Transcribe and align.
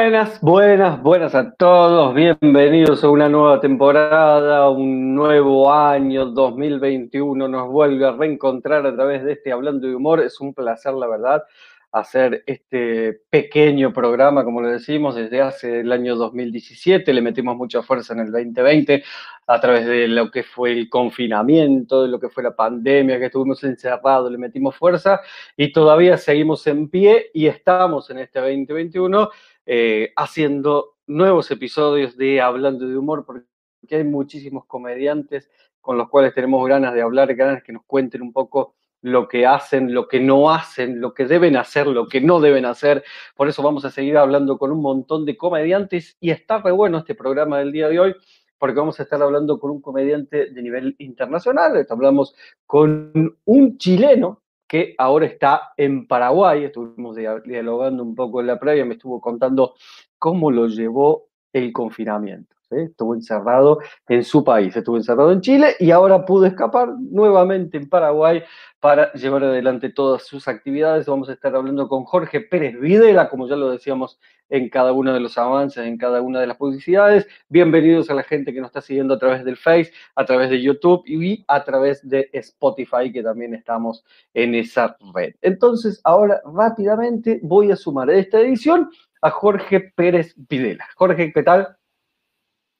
Buenas, 0.00 0.40
buenas, 0.40 1.02
buenas 1.02 1.34
a 1.34 1.54
todos. 1.54 2.14
Bienvenidos 2.14 3.02
a 3.02 3.08
una 3.08 3.28
nueva 3.28 3.58
temporada, 3.58 4.70
un 4.70 5.16
nuevo 5.16 5.72
año 5.72 6.26
2021. 6.26 7.48
Nos 7.48 7.68
vuelve 7.68 8.06
a 8.06 8.12
reencontrar 8.12 8.86
a 8.86 8.94
través 8.94 9.24
de 9.24 9.32
este 9.32 9.50
Hablando 9.50 9.88
de 9.88 9.96
Humor. 9.96 10.20
Es 10.20 10.40
un 10.40 10.54
placer, 10.54 10.94
la 10.94 11.08
verdad, 11.08 11.42
hacer 11.90 12.44
este 12.46 13.22
pequeño 13.28 13.92
programa, 13.92 14.44
como 14.44 14.62
lo 14.62 14.68
decimos, 14.68 15.16
desde 15.16 15.40
hace 15.40 15.80
el 15.80 15.90
año 15.90 16.14
2017. 16.14 17.12
Le 17.12 17.20
metimos 17.20 17.56
mucha 17.56 17.82
fuerza 17.82 18.14
en 18.14 18.20
el 18.20 18.30
2020 18.30 19.02
a 19.48 19.60
través 19.60 19.84
de 19.84 20.06
lo 20.06 20.30
que 20.30 20.44
fue 20.44 20.72
el 20.72 20.88
confinamiento, 20.88 22.02
de 22.02 22.08
lo 22.08 22.20
que 22.20 22.28
fue 22.28 22.44
la 22.44 22.54
pandemia, 22.54 23.18
que 23.18 23.26
estuvimos 23.26 23.64
encerrados, 23.64 24.30
le 24.30 24.38
metimos 24.38 24.76
fuerza 24.76 25.20
y 25.56 25.72
todavía 25.72 26.18
seguimos 26.18 26.66
en 26.68 26.88
pie 26.88 27.30
y 27.34 27.46
estamos 27.46 28.10
en 28.10 28.18
este 28.18 28.38
2021 28.38 29.30
eh, 29.70 30.14
haciendo 30.16 30.96
nuevos 31.06 31.50
episodios 31.50 32.16
de 32.16 32.40
Hablando 32.40 32.88
de 32.88 32.96
Humor, 32.96 33.26
porque 33.26 33.44
hay 33.90 34.02
muchísimos 34.02 34.64
comediantes 34.64 35.50
con 35.82 35.98
los 35.98 36.08
cuales 36.08 36.32
tenemos 36.32 36.66
ganas 36.66 36.94
de 36.94 37.02
hablar, 37.02 37.34
ganas 37.34 37.62
que 37.62 37.74
nos 37.74 37.84
cuenten 37.84 38.22
un 38.22 38.32
poco 38.32 38.76
lo 39.02 39.28
que 39.28 39.44
hacen, 39.44 39.92
lo 39.92 40.08
que 40.08 40.20
no 40.20 40.50
hacen, 40.50 41.02
lo 41.02 41.12
que 41.12 41.26
deben 41.26 41.54
hacer, 41.54 41.86
lo 41.86 42.08
que 42.08 42.22
no 42.22 42.40
deben 42.40 42.64
hacer. 42.64 43.04
Por 43.36 43.46
eso 43.46 43.62
vamos 43.62 43.84
a 43.84 43.90
seguir 43.90 44.16
hablando 44.16 44.56
con 44.56 44.72
un 44.72 44.80
montón 44.80 45.26
de 45.26 45.36
comediantes 45.36 46.16
y 46.18 46.30
está 46.30 46.62
re 46.62 46.72
bueno 46.72 46.96
este 46.96 47.14
programa 47.14 47.58
del 47.58 47.70
día 47.70 47.90
de 47.90 48.00
hoy 48.00 48.14
porque 48.56 48.78
vamos 48.80 48.98
a 48.98 49.02
estar 49.02 49.22
hablando 49.22 49.60
con 49.60 49.70
un 49.70 49.82
comediante 49.82 50.46
de 50.50 50.62
nivel 50.62 50.96
internacional. 50.98 51.86
Hablamos 51.90 52.34
con 52.64 53.36
un 53.44 53.76
chileno 53.76 54.40
que 54.68 54.94
ahora 54.98 55.26
está 55.26 55.72
en 55.76 56.06
Paraguay. 56.06 56.64
Estuvimos 56.64 57.16
dialogando 57.16 58.02
un 58.02 58.14
poco 58.14 58.40
en 58.40 58.46
la 58.48 58.60
previa, 58.60 58.84
me 58.84 58.94
estuvo 58.94 59.20
contando 59.20 59.74
cómo 60.18 60.50
lo 60.50 60.68
llevó 60.68 61.28
el 61.52 61.72
confinamiento. 61.72 62.57
Estuvo 62.70 63.14
encerrado 63.14 63.78
en 64.08 64.22
su 64.22 64.44
país, 64.44 64.76
estuvo 64.76 64.98
encerrado 64.98 65.32
en 65.32 65.40
Chile 65.40 65.74
y 65.80 65.90
ahora 65.90 66.26
pudo 66.26 66.44
escapar 66.44 66.90
nuevamente 66.98 67.78
en 67.78 67.88
Paraguay 67.88 68.42
para 68.78 69.10
llevar 69.14 69.42
adelante 69.42 69.88
todas 69.88 70.26
sus 70.26 70.48
actividades. 70.48 71.06
Vamos 71.06 71.30
a 71.30 71.32
estar 71.32 71.56
hablando 71.56 71.88
con 71.88 72.04
Jorge 72.04 72.42
Pérez 72.42 72.78
Videla, 72.78 73.30
como 73.30 73.48
ya 73.48 73.56
lo 73.56 73.70
decíamos 73.70 74.20
en 74.50 74.68
cada 74.68 74.92
uno 74.92 75.14
de 75.14 75.20
los 75.20 75.38
avances, 75.38 75.86
en 75.86 75.96
cada 75.96 76.20
una 76.20 76.40
de 76.40 76.46
las 76.46 76.58
publicidades. 76.58 77.26
Bienvenidos 77.48 78.10
a 78.10 78.14
la 78.14 78.22
gente 78.22 78.52
que 78.52 78.60
nos 78.60 78.68
está 78.68 78.82
siguiendo 78.82 79.14
a 79.14 79.18
través 79.18 79.46
del 79.46 79.56
Face, 79.56 79.90
a 80.14 80.26
través 80.26 80.50
de 80.50 80.60
YouTube 80.60 81.04
y 81.06 81.46
a 81.48 81.64
través 81.64 82.06
de 82.06 82.28
Spotify, 82.34 83.10
que 83.10 83.22
también 83.22 83.54
estamos 83.54 84.04
en 84.34 84.54
esa 84.54 84.94
red. 85.14 85.32
Entonces, 85.40 86.02
ahora 86.04 86.42
rápidamente 86.44 87.40
voy 87.42 87.70
a 87.70 87.76
sumar 87.76 88.10
a 88.10 88.14
esta 88.14 88.40
edición 88.40 88.90
a 89.22 89.30
Jorge 89.30 89.80
Pérez 89.96 90.34
Videla. 90.36 90.86
Jorge, 90.96 91.32
¿qué 91.32 91.42
tal? 91.42 91.77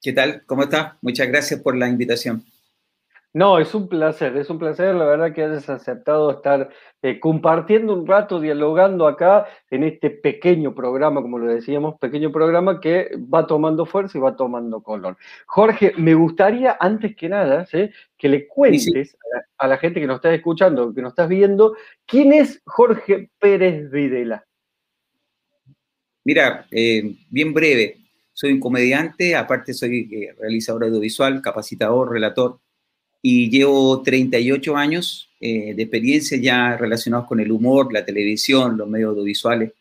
¿Qué 0.01 0.13
tal? 0.13 0.43
¿Cómo 0.47 0.63
estás? 0.63 0.95
Muchas 1.03 1.27
gracias 1.27 1.61
por 1.61 1.77
la 1.77 1.89
invitación. 1.89 2.45
No, 3.35 3.59
es 3.59 3.75
un 3.75 3.89
placer, 3.89 4.37
es 4.37 4.49
un 4.49 4.59
placer, 4.59 4.95
la 4.95 5.05
verdad 5.05 5.35
que 5.35 5.43
hayas 5.43 5.69
aceptado 5.69 6.31
estar 6.31 6.71
eh, 7.03 7.21
compartiendo 7.21 7.93
un 7.93 8.07
rato, 8.07 8.41
dialogando 8.41 9.07
acá 9.07 9.47
en 9.71 9.85
este 9.85 10.11
pequeño 10.11 10.75
programa, 10.75 11.21
como 11.21 11.39
lo 11.39 11.53
decíamos, 11.53 11.99
pequeño 11.99 12.33
programa 12.33 12.81
que 12.81 13.11
va 13.33 13.47
tomando 13.47 13.85
fuerza 13.85 14.17
y 14.17 14.21
va 14.21 14.35
tomando 14.35 14.83
color. 14.83 15.19
Jorge, 15.47 15.93
me 15.99 16.15
gustaría 16.15 16.79
antes 16.81 17.15
que 17.17 17.29
nada 17.29 17.67
que 18.17 18.29
le 18.29 18.47
cuentes 18.49 19.17
A, 19.59 19.67
la, 19.69 19.77
gente 19.77 20.01
que 20.01 20.07
nos 20.07 20.17
está 20.17 20.33
escuchando, 20.33 20.95
que 20.95 21.03
nos 21.03 21.13
estás 21.13 21.29
viendo, 21.29 21.77
¿quién 22.07 22.33
es 22.33 22.63
Jorge 22.65 23.31
Pérez 23.39 23.91
Videla? 23.91 24.45
Mira, 26.25 26.67
eh, 26.71 27.15
bien 27.31 27.53
breve, 27.53 28.08
soy 28.39 28.53
un 28.53 28.61
comediante, 28.61 29.35
aparte 29.35 29.75
soy 29.75 30.09
eh, 30.13 30.33
realizador 30.39 30.85
audiovisual, 30.85 31.43
capacitador, 31.43 32.13
relator 32.13 32.61
y 33.21 33.51
llevo 33.51 34.01
38 34.01 34.77
años 34.77 35.29
eh, 35.41 35.75
de 35.75 35.83
experiencia 35.83 36.39
ya 36.39 36.77
relacionados 36.77 37.27
con 37.27 37.41
el 37.41 37.51
humor, 37.51 37.93
la 37.93 38.05
televisión, 38.05 38.77
los 38.77 38.89
medios 38.89 39.11
audiovisuales. 39.11 39.73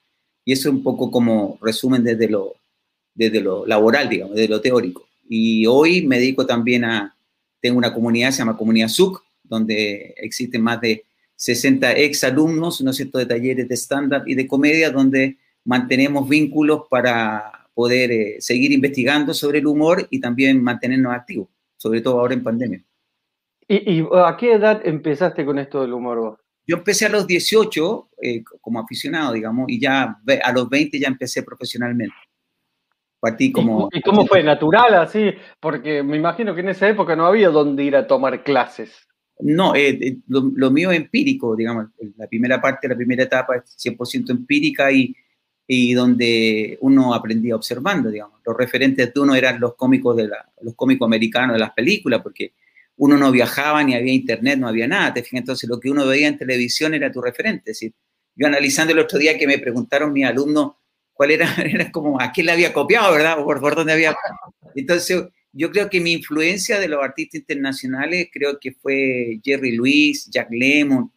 Y 0.44 0.54
eso 0.54 0.70
es 0.70 0.74
un 0.74 0.82
poco 0.82 1.12
como 1.12 1.60
resumen 1.62 2.04
desde 2.04 2.30
lo, 2.30 2.56
desde 3.14 3.42
lo 3.42 3.64
laboral, 3.68 4.10
digamos, 4.10 4.36
desde 4.36 4.50
lo 4.50 4.60
teórico. 4.60 5.08
Y 5.30 5.68
hoy 5.68 6.08
me 6.08 6.18
dedico 6.18 6.48
también 6.48 6.84
a, 6.84 7.16
tengo 7.62 7.78
una 7.78 7.94
comunidad, 7.94 8.32
se 8.32 8.40
llama 8.40 8.58
Comunidad 8.58 8.88
SUC, 8.88 9.24
donde 9.44 10.16
existen 10.18 10.64
más 10.64 10.82
de 10.82 11.04
60 11.36 11.96
ex 11.96 12.24
alumnos, 12.24 12.82
¿no 12.82 12.90
es 12.90 12.98
cierto?, 12.98 13.20
de 13.20 13.28
talleres 13.28 13.70
de 13.70 13.78
stand-up 13.78 14.24
y 14.26 14.34
de 14.34 14.48
comedia, 14.48 14.90
donde 14.90 15.38
mantenemos 15.64 16.28
vínculos 16.28 16.86
para 16.90 17.57
poder 17.78 18.12
eh, 18.12 18.36
seguir 18.40 18.72
investigando 18.72 19.36
sobre 19.36 19.60
el 19.60 19.68
humor 19.68 20.08
y 20.10 20.20
también 20.20 20.64
mantenernos 20.64 21.14
activos, 21.14 21.48
sobre 21.78 22.02
todo 22.02 22.20
ahora 22.20 22.34
en 22.34 22.42
pandemia. 22.42 22.84
¿Y, 23.68 24.02
a 24.02 24.36
qué 24.36 24.54
edad 24.54 24.82
empezaste 24.84 25.46
con 25.46 25.60
esto 25.60 25.82
del 25.82 25.94
humor 25.94 26.18
vos? 26.18 26.40
Yo 26.66 26.78
empecé 26.78 27.06
a 27.06 27.10
los 27.10 27.28
18 27.28 28.10
eh, 28.20 28.44
como 28.62 28.80
aficionado, 28.80 29.32
digamos, 29.34 29.66
y 29.70 29.80
ya 29.80 30.18
a 30.44 30.52
los 30.54 30.68
20 30.68 31.00
ya 31.00 31.08
empecé 31.08 31.44
profesionalmente. 31.44 32.16
Partí 33.20 33.52
como... 33.52 33.90
¿Y, 33.92 34.02
cómo 34.02 34.26
fue? 34.26 34.42
¿Natural 34.42 34.96
así? 34.96 35.30
Porque 35.60 36.02
me 36.02 36.18
imagino 36.18 36.56
que 36.56 36.62
en 36.62 36.70
esa 36.70 36.90
época 36.90 37.16
no 37.16 37.28
había 37.28 37.50
dónde 37.50 37.84
ir 37.84 37.96
a 37.96 38.08
tomar 38.08 38.44
clases. 38.44 39.08
No, 39.40 39.76
eh, 39.76 39.90
eh, 40.02 40.18
lo, 40.30 40.72
mío 40.72 40.90
es 40.90 40.98
empírico, 40.98 41.56
digamos. 41.56 41.90
La 42.16 42.26
primera 42.26 42.60
parte, 42.60 42.88
la 42.88 42.96
primera 42.96 43.22
etapa 43.22 43.58
es 43.58 43.78
100% 43.78 44.32
empírica 44.32 44.92
y, 44.92 45.16
y 45.68 45.94
donde 45.94 46.78
uno 46.82 47.14
aprendía 47.14 47.56
observando, 47.56 48.10
digamos. 48.10 48.40
Los 48.46 48.56
referentes 48.56 49.14
de 49.14 49.20
uno 49.20 49.36
eran 49.36 49.60
los 49.60 49.76
cómicos, 49.76 50.16
de 50.16 50.30
los 50.62 50.76
cómicos 50.76 51.06
americanos 51.06 51.54
de 51.54 51.60
las 51.60 51.72
películas, 51.72 52.22
porque 52.24 52.54
uno 52.96 53.18
no 53.18 53.32
viajaba, 53.32 53.84
ni 53.84 53.94
había 53.94 54.14
internet, 54.14 54.58
no 54.58 54.70
había 54.70 54.88
nada. 54.88 55.14
¿te 55.14 55.26
Entonces 55.32 55.70
lo 55.70 55.80
que 55.80 55.90
uno 55.90 56.08
veía 56.08 56.30
en 56.30 56.38
televisión 56.38 56.94
era 56.94 57.12
tu 57.12 57.22
referente. 57.22 57.72
Es 57.72 57.82
yo 58.36 58.48
analizando 58.48 58.94
el 58.94 59.00
otro 59.00 59.20
día 59.20 59.38
que 59.38 59.48
me 59.48 59.58
preguntaron 59.58 60.14
mis 60.14 60.26
alumnos 60.26 60.74
cuál 61.12 61.32
era, 61.32 61.54
era 61.66 61.92
como 61.92 62.20
a 62.22 62.32
quién 62.32 62.46
le 62.46 62.54
había 62.54 62.72
copiado, 62.72 63.12
¿verdad? 63.12 63.44
por, 63.44 63.60
por 63.60 63.76
dónde 63.76 63.94
había. 63.94 64.16
Entonces 64.74 65.26
yo 65.52 65.72
creo 65.72 65.90
que 65.90 66.00
mi 66.00 66.14
influencia 66.14 66.80
de 66.80 66.88
los 66.88 67.04
artistas 67.04 67.42
internacionales 67.42 68.30
creo 68.32 68.58
que 68.60 68.72
fue 68.72 69.40
Jerry 69.44 69.76
Lewis, 69.76 70.30
Jack 70.30 70.50
Lemmon, 70.52 71.12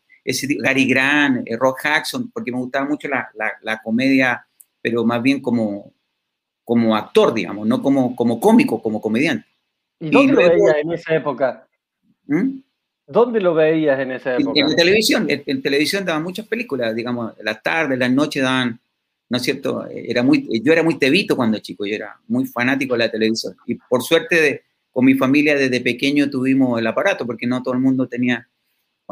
Gary 0.60 0.86
Grant, 0.86 1.48
eh, 1.48 1.56
Rock 1.56 1.80
Jackson, 1.84 2.30
porque 2.32 2.52
me 2.52 2.58
gustaba 2.58 2.88
mucho 2.88 3.08
la, 3.08 3.28
la, 3.62 3.80
comedia, 3.82 4.46
pero 4.80 5.04
más 5.04 5.22
bien 5.22 5.40
como, 5.40 5.92
como 6.64 6.96
actor, 6.96 7.34
digamos, 7.34 7.66
no 7.66 7.82
como, 7.82 8.14
como 8.16 8.40
cómico, 8.40 8.82
como 8.82 9.00
comediante. 9.00 9.46
¿Y 9.98 10.10
dónde 10.10 10.32
lo 10.32 10.48
veía 10.48 10.80
en 10.80 10.92
esa 10.92 11.14
época? 11.14 11.66
¿Mm? 12.26 12.60
¿Dónde 13.06 13.40
lo 13.40 13.54
veías 13.54 13.98
en 13.98 14.12
esa 14.12 14.36
época? 14.36 14.52
En, 14.54 14.76
televisión, 14.76 15.26
en, 15.28 15.62
televisión 15.62 16.04
daban 16.04 16.22
muchas 16.22 16.46
películas, 16.46 16.94
digamos, 16.94 17.34
las 17.42 17.62
tardes, 17.62 17.98
las 17.98 18.10
noches 18.10 18.42
daban, 18.42 18.80
¿no 19.28 19.36
es 19.36 19.42
cierto? 19.42 19.86
Era 19.90 20.22
muy, 20.22 20.48
yo 20.62 20.72
era 20.72 20.82
muy 20.82 20.98
tebito 20.98 21.36
cuando 21.36 21.58
chico, 21.58 21.84
yo 21.84 21.94
era 21.94 22.16
muy 22.28 22.46
fanático 22.46 22.94
de 22.94 22.98
la 22.98 23.10
televisión. 23.10 23.56
Y 23.66 23.74
por 23.74 24.02
suerte, 24.02 24.40
de, 24.40 24.62
con 24.92 25.04
mi 25.04 25.14
familia 25.14 25.56
desde 25.56 25.80
pequeño 25.80 26.30
tuvimos 26.30 26.78
el 26.78 26.86
aparato, 26.86 27.26
porque 27.26 27.46
no 27.46 27.62
todo 27.62 27.74
el 27.74 27.80
mundo 27.80 28.06
tenía 28.06 28.48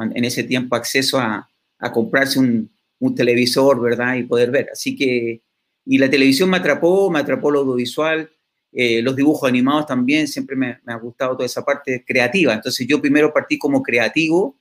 en 0.02 0.24
ese 0.24 0.44
tiempo 0.44 0.76
acceso 0.76 1.18
a, 1.18 1.48
a 1.78 1.92
comprarse 1.92 2.38
un, 2.38 2.70
un, 2.98 3.14
televisor, 3.14 3.80
¿verdad? 3.80 4.16
Y 4.16 4.24
poder 4.24 4.50
ver. 4.50 4.70
Así 4.72 4.96
que, 4.96 5.42
y 5.84 5.98
la 5.98 6.10
televisión 6.10 6.50
me 6.50 6.58
atrapó, 6.58 7.10
me 7.10 7.20
atrapó 7.20 7.50
lo 7.50 7.60
audiovisual, 7.60 8.30
eh, 8.72 9.00
los 9.02 9.16
dibujos 9.16 9.48
animados 9.48 9.86
también, 9.86 10.28
siempre 10.28 10.54
me, 10.54 10.78
ha 10.86 10.96
gustado 10.96 11.34
toda 11.34 11.46
esa 11.46 11.64
parte 11.64 12.04
creativa. 12.06 12.52
Entonces 12.52 12.86
yo 12.86 13.00
primero 13.00 13.32
partí 13.32 13.58
como 13.58 13.82
creativo 13.82 14.56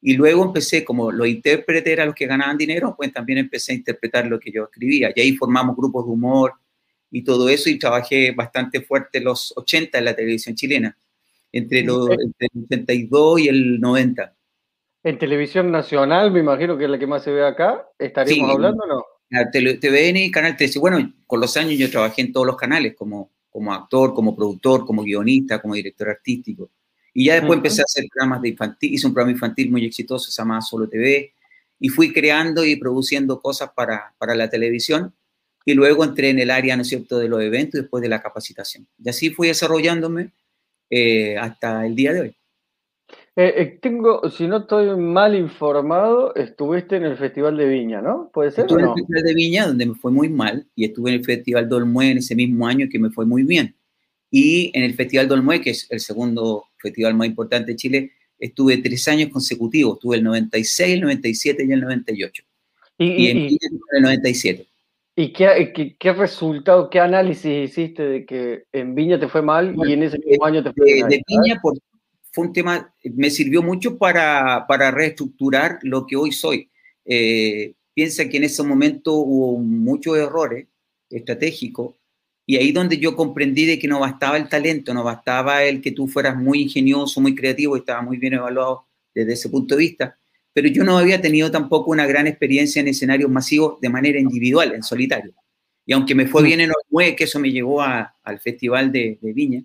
y 0.00 0.14
luego 0.14 0.44
empecé, 0.44 0.84
como 0.84 1.10
los 1.10 1.26
intérpretes 1.26 1.92
eran 1.92 2.08
los 2.08 2.14
que 2.14 2.26
ganaban 2.26 2.58
dinero, 2.58 2.94
pues 2.96 3.12
también 3.12 3.38
empecé 3.38 3.72
a 3.72 3.76
interpretar 3.76 4.26
lo 4.26 4.38
que 4.38 4.52
yo 4.52 4.64
escribía. 4.64 5.12
Y 5.14 5.20
ahí 5.20 5.36
formamos 5.36 5.76
grupos 5.76 6.04
de 6.06 6.12
humor 6.12 6.54
y 7.10 7.22
todo 7.22 7.48
eso 7.48 7.70
y 7.70 7.78
trabajé 7.78 8.32
bastante 8.32 8.82
fuerte 8.82 9.20
los 9.20 9.52
80 9.56 9.98
en 9.98 10.04
la 10.04 10.14
televisión 10.14 10.54
chilena, 10.54 10.96
entre, 11.50 11.82
los, 11.82 12.10
entre 12.10 12.48
el 12.54 12.64
82 12.64 13.40
y 13.40 13.48
el 13.48 13.80
90. 13.80 14.34
En 15.08 15.18
televisión 15.18 15.70
nacional, 15.70 16.30
me 16.30 16.40
imagino 16.40 16.76
que 16.76 16.84
es 16.84 16.90
la 16.90 16.98
que 16.98 17.06
más 17.06 17.22
se 17.24 17.30
ve 17.30 17.46
acá, 17.46 17.88
¿estaríamos 17.98 18.50
hablando 18.50 18.84
o 18.84 18.86
no? 18.86 19.04
TVN 19.50 20.16
y 20.16 20.30
Canal 20.30 20.56
13. 20.56 20.78
Bueno, 20.78 21.14
con 21.26 21.40
los 21.40 21.56
años 21.56 21.78
yo 21.78 21.90
trabajé 21.90 22.22
en 22.22 22.32
todos 22.32 22.46
los 22.46 22.56
canales, 22.56 22.94
como 22.94 23.30
como 23.58 23.72
actor, 23.72 24.14
como 24.14 24.36
productor, 24.36 24.86
como 24.86 25.02
guionista, 25.02 25.60
como 25.60 25.74
director 25.74 26.08
artístico. 26.10 26.70
Y 27.12 27.26
ya 27.26 27.34
después 27.34 27.56
empecé 27.56 27.80
a 27.80 27.84
hacer 27.84 28.04
programas 28.08 28.42
de 28.42 28.50
infantil, 28.50 28.94
hice 28.94 29.06
un 29.06 29.14
programa 29.14 29.32
infantil 29.32 29.70
muy 29.70 29.84
exitoso, 29.84 30.30
se 30.30 30.40
llama 30.40 30.60
Solo 30.60 30.88
TV, 30.88 31.32
y 31.80 31.88
fui 31.88 32.12
creando 32.12 32.64
y 32.64 32.76
produciendo 32.76 33.40
cosas 33.40 33.70
para, 33.74 34.14
para 34.18 34.34
la 34.34 34.48
televisión, 34.48 35.12
y 35.64 35.74
luego 35.74 36.04
entré 36.04 36.30
en 36.30 36.38
el 36.38 36.50
área, 36.50 36.76
¿no 36.76 36.82
es 36.82 36.88
cierto?, 36.88 37.18
de 37.18 37.28
los 37.28 37.42
eventos 37.42 37.78
y 37.78 37.82
después 37.82 38.02
de 38.02 38.08
la 38.08 38.22
capacitación. 38.22 38.86
Y 39.02 39.08
así 39.08 39.30
fui 39.30 39.48
desarrollándome 39.48 40.30
eh, 40.90 41.36
hasta 41.36 41.84
el 41.84 41.96
día 41.96 42.12
de 42.12 42.20
hoy. 42.20 42.36
Eh, 43.40 43.54
eh, 43.56 43.78
tengo, 43.80 44.28
si 44.30 44.48
no 44.48 44.56
estoy 44.56 44.96
mal 44.96 45.36
informado, 45.36 46.34
estuviste 46.34 46.96
en 46.96 47.04
el 47.04 47.16
Festival 47.16 47.56
de 47.56 47.68
Viña, 47.68 48.02
¿no? 48.02 48.32
¿Puede 48.34 48.50
ser? 48.50 48.64
Estuve 48.64 48.82
en 48.82 48.88
el 48.88 48.94
Festival 48.94 49.22
de 49.22 49.34
Viña, 49.34 49.66
donde 49.68 49.86
me 49.86 49.94
fue 49.94 50.10
muy 50.10 50.28
mal, 50.28 50.66
y 50.74 50.86
estuve 50.86 51.10
en 51.10 51.20
el 51.20 51.24
Festival 51.24 51.68
Dolmue 51.68 52.10
en 52.10 52.18
ese 52.18 52.34
mismo 52.34 52.66
año 52.66 52.88
que 52.90 52.98
me 52.98 53.10
fue 53.10 53.26
muy 53.26 53.44
bien. 53.44 53.76
Y 54.28 54.72
en 54.74 54.82
el 54.82 54.94
Festival 54.94 55.28
Dolmue, 55.28 55.60
que 55.60 55.70
es 55.70 55.86
el 55.88 56.00
segundo 56.00 56.64
festival 56.78 57.14
más 57.14 57.28
importante 57.28 57.70
de 57.70 57.76
Chile, 57.76 58.10
estuve 58.40 58.78
tres 58.78 59.06
años 59.06 59.28
consecutivos. 59.28 59.98
Estuve 59.98 60.16
el 60.16 60.24
96, 60.24 60.94
el 60.94 61.00
97 61.02 61.64
y 61.64 61.70
el 61.72 61.80
98. 61.80 62.42
Y, 62.98 63.28
en 63.28 63.36
Viña 63.36 63.58
el 63.92 64.02
97. 64.02 64.66
¿Y 65.14 65.32
qué, 65.32 65.96
qué, 65.96 66.12
resultado, 66.12 66.90
qué 66.90 66.98
análisis 66.98 67.70
hiciste 67.70 68.02
de 68.02 68.26
que 68.26 68.64
en 68.72 68.96
Viña 68.96 69.20
te 69.20 69.28
fue 69.28 69.42
mal 69.42 69.76
y 69.86 69.92
en 69.92 70.02
ese 70.02 70.18
mismo 70.18 70.44
año 70.44 70.64
te 70.64 70.72
fue 70.72 71.02
mal? 71.02 71.10
De 71.10 71.22
Viña, 71.28 71.60
por, 71.62 71.78
fue 72.32 72.46
un 72.46 72.52
tema, 72.52 72.94
me 73.04 73.30
sirvió 73.30 73.62
mucho 73.62 73.98
para, 73.98 74.66
para 74.68 74.90
reestructurar 74.90 75.78
lo 75.82 76.06
que 76.06 76.16
hoy 76.16 76.32
soy. 76.32 76.70
Eh, 77.04 77.74
piensa 77.94 78.28
que 78.28 78.36
en 78.36 78.44
ese 78.44 78.62
momento 78.62 79.14
hubo 79.14 79.58
muchos 79.58 80.16
errores 80.18 80.66
estratégicos 81.10 81.94
y 82.46 82.56
ahí 82.56 82.72
donde 82.72 82.98
yo 82.98 83.14
comprendí 83.14 83.66
de 83.66 83.78
que 83.78 83.88
no 83.88 84.00
bastaba 84.00 84.36
el 84.36 84.48
talento, 84.48 84.94
no 84.94 85.04
bastaba 85.04 85.64
el 85.64 85.80
que 85.80 85.92
tú 85.92 86.08
fueras 86.08 86.36
muy 86.36 86.62
ingenioso, 86.62 87.20
muy 87.20 87.34
creativo 87.34 87.76
y 87.76 87.80
estaba 87.80 88.02
muy 88.02 88.16
bien 88.16 88.34
evaluado 88.34 88.86
desde 89.14 89.34
ese 89.34 89.48
punto 89.48 89.74
de 89.74 89.80
vista, 89.80 90.18
pero 90.52 90.68
yo 90.68 90.82
no 90.84 90.96
había 90.96 91.20
tenido 91.20 91.50
tampoco 91.50 91.90
una 91.90 92.06
gran 92.06 92.26
experiencia 92.26 92.80
en 92.80 92.88
escenarios 92.88 93.30
masivos 93.30 93.80
de 93.80 93.88
manera 93.90 94.18
individual, 94.18 94.72
en 94.74 94.82
solitario. 94.82 95.34
Y 95.84 95.92
aunque 95.92 96.14
me 96.14 96.26
fue 96.26 96.42
mm. 96.42 96.44
bien 96.44 96.60
en 96.60 96.70
Ormue, 96.70 97.16
que 97.16 97.24
eso 97.24 97.38
me 97.38 97.50
llevó 97.50 97.82
al 97.82 98.40
Festival 98.40 98.92
de, 98.92 99.18
de 99.20 99.32
Viña, 99.32 99.62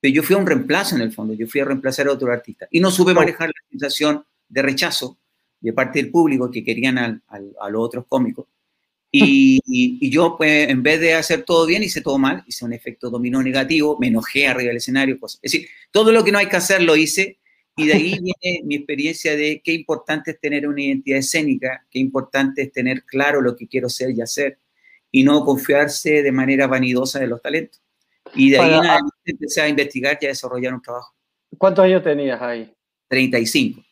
pero 0.00 0.14
yo 0.14 0.22
fui 0.22 0.36
a 0.36 0.38
un 0.38 0.46
reemplazo 0.46 0.96
en 0.96 1.02
el 1.02 1.12
fondo, 1.12 1.34
yo 1.34 1.46
fui 1.46 1.60
a 1.60 1.64
reemplazar 1.64 2.06
a 2.08 2.12
otro 2.12 2.32
artista. 2.32 2.68
Y 2.70 2.80
no 2.80 2.90
supe 2.90 3.14
manejar 3.14 3.48
la 3.48 3.68
sensación 3.70 4.24
de 4.48 4.62
rechazo 4.62 5.18
de 5.60 5.72
parte 5.72 6.00
del 6.00 6.10
público 6.10 6.50
que 6.50 6.62
querían 6.62 6.98
a 6.98 7.68
los 7.70 7.82
otros 7.82 8.04
cómicos. 8.08 8.46
Y, 9.10 10.10
yo, 10.10 10.36
pues, 10.36 10.68
en 10.68 10.82
vez 10.82 11.00
de 11.00 11.14
hacer 11.14 11.42
todo 11.42 11.66
bien, 11.66 11.82
hice 11.82 12.02
todo 12.02 12.18
mal, 12.18 12.44
hice 12.46 12.64
un 12.64 12.72
efecto 12.72 13.10
dominó 13.10 13.42
negativo, 13.42 13.96
me 13.98 14.08
enojé 14.08 14.46
arriba 14.46 14.68
del 14.68 14.76
escenario, 14.76 15.18
cosas. 15.18 15.40
Es 15.42 15.52
decir, 15.52 15.68
todo 15.90 16.12
lo 16.12 16.22
que 16.22 16.32
no 16.32 16.38
hay 16.38 16.46
que 16.46 16.56
hacer 16.56 16.82
lo 16.82 16.94
hice, 16.94 17.38
y 17.76 17.86
de 17.86 17.94
ahí 17.94 18.18
viene 18.20 18.62
mi 18.64 18.76
experiencia 18.76 19.34
de 19.34 19.62
qué 19.64 19.72
importante 19.72 20.32
es 20.32 20.40
tener 20.40 20.68
una 20.68 20.82
identidad 20.82 21.20
escénica, 21.20 21.86
qué 21.90 21.98
importante 21.98 22.62
es 22.62 22.72
tener 22.72 23.04
claro 23.04 23.40
lo 23.40 23.56
que 23.56 23.66
quiero 23.66 23.88
ser 23.88 24.10
y 24.10 24.20
hacer, 24.20 24.58
y 25.10 25.22
no 25.22 25.44
confiarse 25.44 26.22
de 26.22 26.32
manera 26.32 26.66
vanidosa 26.66 27.18
de 27.18 27.28
los 27.28 27.40
talentos. 27.40 27.80
Y 28.34 28.50
de 28.50 28.58
ahí 28.58 28.98
empecé 29.24 29.60
a 29.62 29.68
investigar 29.68 30.18
y 30.20 30.26
a 30.26 30.28
desarrollar 30.28 30.74
un 30.74 30.82
trabajo. 30.82 31.14
¿Cuántos 31.56 31.84
años 31.84 32.02
tenías 32.02 32.40
ahí? 32.40 32.72
35. 33.08 33.82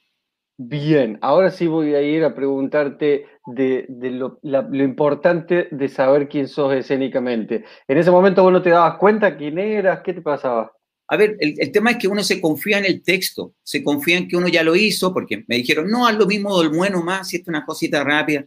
Bien, 0.58 1.18
ahora 1.20 1.50
sí 1.50 1.66
voy 1.66 1.94
a 1.94 2.00
ir 2.00 2.24
a 2.24 2.34
preguntarte 2.34 3.26
de, 3.46 3.86
lo, 3.88 4.38
importante 4.72 5.68
de 5.70 5.88
saber 5.88 6.28
quién 6.28 6.48
sos 6.48 6.74
escénicamente. 6.74 7.64
En 7.86 7.98
ese 7.98 8.10
momento 8.10 8.42
vos 8.42 8.52
no 8.52 8.62
te 8.62 8.70
dabas 8.70 8.96
cuenta 8.98 9.36
quién 9.36 9.58
eras, 9.58 10.00
¿qué 10.02 10.14
te 10.14 10.22
pasaba? 10.22 10.72
A 11.08 11.16
ver, 11.16 11.36
el, 11.40 11.70
tema 11.72 11.92
es 11.92 11.98
que 11.98 12.08
uno 12.08 12.24
se 12.24 12.40
confía 12.40 12.78
en 12.78 12.86
el 12.86 13.02
texto, 13.02 13.54
se 13.62 13.84
confía 13.84 14.16
en 14.16 14.28
que 14.28 14.36
uno 14.36 14.48
ya 14.48 14.62
lo 14.62 14.74
hizo, 14.74 15.12
porque 15.12 15.44
me 15.46 15.56
dijeron, 15.56 15.90
no, 15.90 16.06
haz 16.06 16.16
lo 16.16 16.26
mismo 16.26 16.58
del 16.60 16.70
bueno 16.70 17.02
más, 17.02 17.28
si 17.28 17.36
es 17.36 17.46
una 17.46 17.64
cosita 17.64 18.02
rápida, 18.02 18.46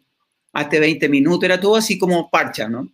hazte 0.51 0.79
20 0.79 1.07
minutos, 1.09 1.43
era 1.43 1.59
todo 1.59 1.75
así 1.75 1.97
como 1.99 2.29
parcha, 2.29 2.67
¿no? 2.67 2.89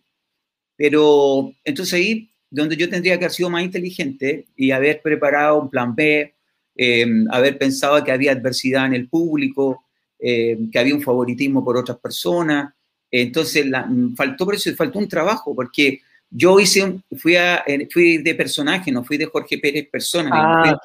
Pero 0.76 1.52
entonces 1.64 1.94
ahí 1.94 2.30
donde 2.50 2.76
yo 2.76 2.88
tendría 2.88 3.18
que 3.18 3.24
haber 3.24 3.34
sido 3.34 3.50
más 3.50 3.62
inteligente 3.62 4.46
y 4.56 4.70
haber 4.70 5.02
preparado 5.02 5.60
un 5.60 5.70
plan 5.70 5.94
B, 5.94 6.34
em, 6.74 7.26
haber 7.30 7.58
pensado 7.58 8.02
que 8.04 8.12
había 8.12 8.32
adversidad 8.32 8.86
en 8.86 8.94
el 8.94 9.08
público, 9.08 9.84
em, 10.18 10.70
que 10.70 10.78
había 10.78 10.94
un 10.94 11.02
favoritismo 11.02 11.64
por 11.64 11.76
otras 11.76 11.98
personas. 11.98 12.72
Entonces, 13.10 13.66
la, 13.66 13.88
faltó 14.16 14.44
por 14.44 14.54
eso, 14.54 14.74
faltó 14.74 14.98
un 14.98 15.08
trabajo, 15.08 15.54
porque 15.54 16.00
yo 16.30 16.58
hice, 16.60 17.00
fui, 17.18 17.36
a, 17.36 17.64
fui 17.92 18.18
de 18.18 18.34
personaje, 18.34 18.90
no 18.90 19.04
fui 19.04 19.16
de 19.16 19.26
Jorge 19.26 19.58
Pérez 19.58 19.88
persona. 19.90 20.30
Ah, 20.32 20.80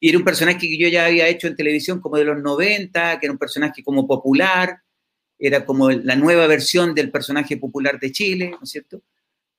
y 0.00 0.08
era 0.08 0.18
un 0.18 0.24
personaje 0.24 0.60
que 0.60 0.78
yo 0.78 0.88
ya 0.88 1.06
había 1.06 1.26
hecho 1.26 1.48
en 1.48 1.56
televisión 1.56 2.00
como 2.00 2.16
de 2.16 2.24
los 2.24 2.40
90, 2.40 3.18
que 3.18 3.26
era 3.26 3.32
un 3.32 3.38
personaje 3.38 3.82
como 3.82 4.06
popular, 4.06 4.80
era 5.38 5.64
como 5.64 5.90
la 5.90 6.14
nueva 6.14 6.46
versión 6.46 6.94
del 6.94 7.10
personaje 7.10 7.56
popular 7.56 7.98
de 7.98 8.12
Chile, 8.12 8.50
¿no 8.50 8.58
es 8.62 8.70
cierto? 8.70 9.02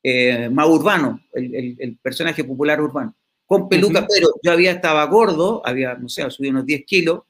Eh, 0.02 0.50
más 0.50 0.68
urbano, 0.68 1.20
el, 1.34 1.98
personaje 2.02 2.46
popular 2.46 2.82
urbano, 2.82 3.16
con 3.46 3.68
peluca, 3.68 4.08
pero 4.08 4.30
yo 4.42 4.52
había 4.52 4.72
estaba 4.72 5.04
gordo, 5.06 5.62
había, 5.66 5.96
no 5.96 6.08
sé, 6.08 6.30
subido 6.32 6.52
unos 6.52 6.66
10 6.66 6.86
kilos, 6.86 7.24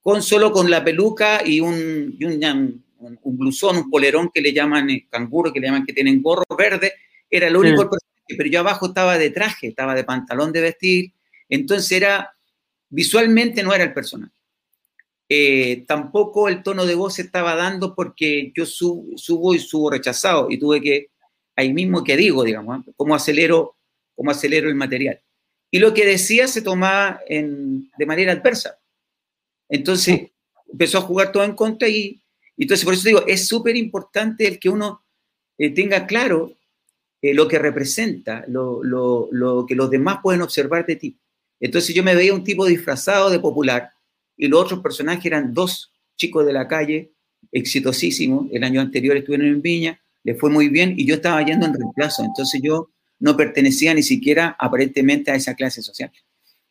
con 0.00 0.22
solo 0.22 0.50
con 0.50 0.70
la 0.70 0.82
peluca 0.82 1.46
y 1.46 1.60
un, 1.60 2.16
un, 2.22 2.84
un, 3.22 3.38
blusón, 3.38 3.76
un 3.76 3.90
polerón 3.90 4.30
que 4.32 4.40
le 4.40 4.54
llaman 4.54 4.88
eh, 4.88 5.06
canguro, 5.10 5.52
que 5.52 5.60
le 5.60 5.66
llaman 5.66 5.84
que 5.84 5.92
tienen 5.92 6.22
gorro 6.22 6.44
verde, 6.56 6.94
era 7.28 7.48
el 7.48 7.56
único 7.56 7.82
personaje, 7.90 8.36
pero 8.36 8.48
yo 8.48 8.60
abajo 8.60 8.86
estaba 8.86 9.18
de 9.18 9.28
traje, 9.30 9.68
estaba 9.68 9.94
de 9.94 10.04
pantalón 10.04 10.50
de 10.50 10.62
vestir, 10.62 11.12
entonces 11.50 11.92
era, 11.92 12.34
visualmente 12.88 13.62
no 13.62 13.74
era 13.74 13.84
el 13.84 13.92
personaje. 13.92 14.32
Eh, 15.28 15.84
tampoco 15.86 16.48
el 16.48 16.62
tono 16.62 16.86
de 16.86 16.94
voz 16.94 17.16
se 17.16 17.22
estaba 17.22 17.54
dando 17.54 17.94
porque 17.94 18.50
yo 18.56 18.64
subo 18.64 19.54
y 19.54 19.58
subo 19.58 19.90
rechazado 19.90 20.46
y 20.48 20.58
tuve 20.58 20.80
que 20.80 21.10
ahí 21.58 21.72
mismo 21.72 22.04
que 22.04 22.16
digo, 22.16 22.44
digamos, 22.44 22.86
¿eh? 22.86 22.92
cómo 22.96 23.16
acelero, 23.16 23.76
cómo 24.14 24.30
acelero 24.30 24.68
el 24.68 24.76
material. 24.76 25.20
Y 25.72 25.80
lo 25.80 25.92
que 25.92 26.06
decía 26.06 26.46
se 26.46 26.62
tomaba 26.62 27.20
de 27.28 28.06
manera 28.06 28.32
adversa. 28.32 28.78
Entonces 29.68 30.30
empezó 30.70 30.98
a 30.98 31.02
jugar 31.02 31.32
todo 31.32 31.42
en 31.42 31.56
contra 31.56 31.88
y, 31.88 32.22
entonces 32.56 32.84
por 32.84 32.94
eso 32.94 33.08
digo, 33.08 33.26
es 33.26 33.48
súper 33.48 33.76
importante 33.76 34.46
el 34.46 34.60
que 34.60 34.68
uno 34.68 35.02
eh, 35.58 35.70
tenga 35.70 36.06
claro 36.06 36.52
eh, 37.20 37.34
lo 37.34 37.48
que 37.48 37.58
representa, 37.58 38.44
lo, 38.46 38.84
lo, 38.84 39.66
que 39.66 39.74
los 39.74 39.90
demás 39.90 40.18
pueden 40.22 40.42
observar 40.42 40.86
de 40.86 40.94
ti. 40.94 41.18
Entonces 41.58 41.92
yo 41.92 42.04
me 42.04 42.14
veía 42.14 42.34
un 42.34 42.44
tipo 42.44 42.66
disfrazado 42.66 43.30
de 43.30 43.40
popular 43.40 43.90
y 44.36 44.46
los 44.46 44.62
otros 44.62 44.80
personajes 44.80 45.26
eran 45.26 45.52
dos 45.52 45.92
chicos 46.16 46.46
de 46.46 46.52
la 46.52 46.68
calle, 46.68 47.10
exitosísimos, 47.50 48.46
el 48.52 48.62
año 48.62 48.80
anterior 48.80 49.16
estuvieron 49.16 49.48
en 49.48 49.60
Viña, 49.60 50.00
le 50.24 50.34
fue 50.34 50.50
muy 50.50 50.68
bien 50.68 50.94
y 50.96 51.06
yo 51.06 51.16
estaba 51.16 51.42
yendo 51.42 51.66
en 51.66 51.74
reemplazo, 51.74 52.24
entonces 52.24 52.60
yo 52.62 52.90
no 53.20 53.36
pertenecía 53.36 53.94
ni 53.94 54.02
siquiera 54.02 54.56
aparentemente 54.58 55.30
a 55.30 55.34
esa 55.34 55.54
clase 55.54 55.82
social. 55.82 56.12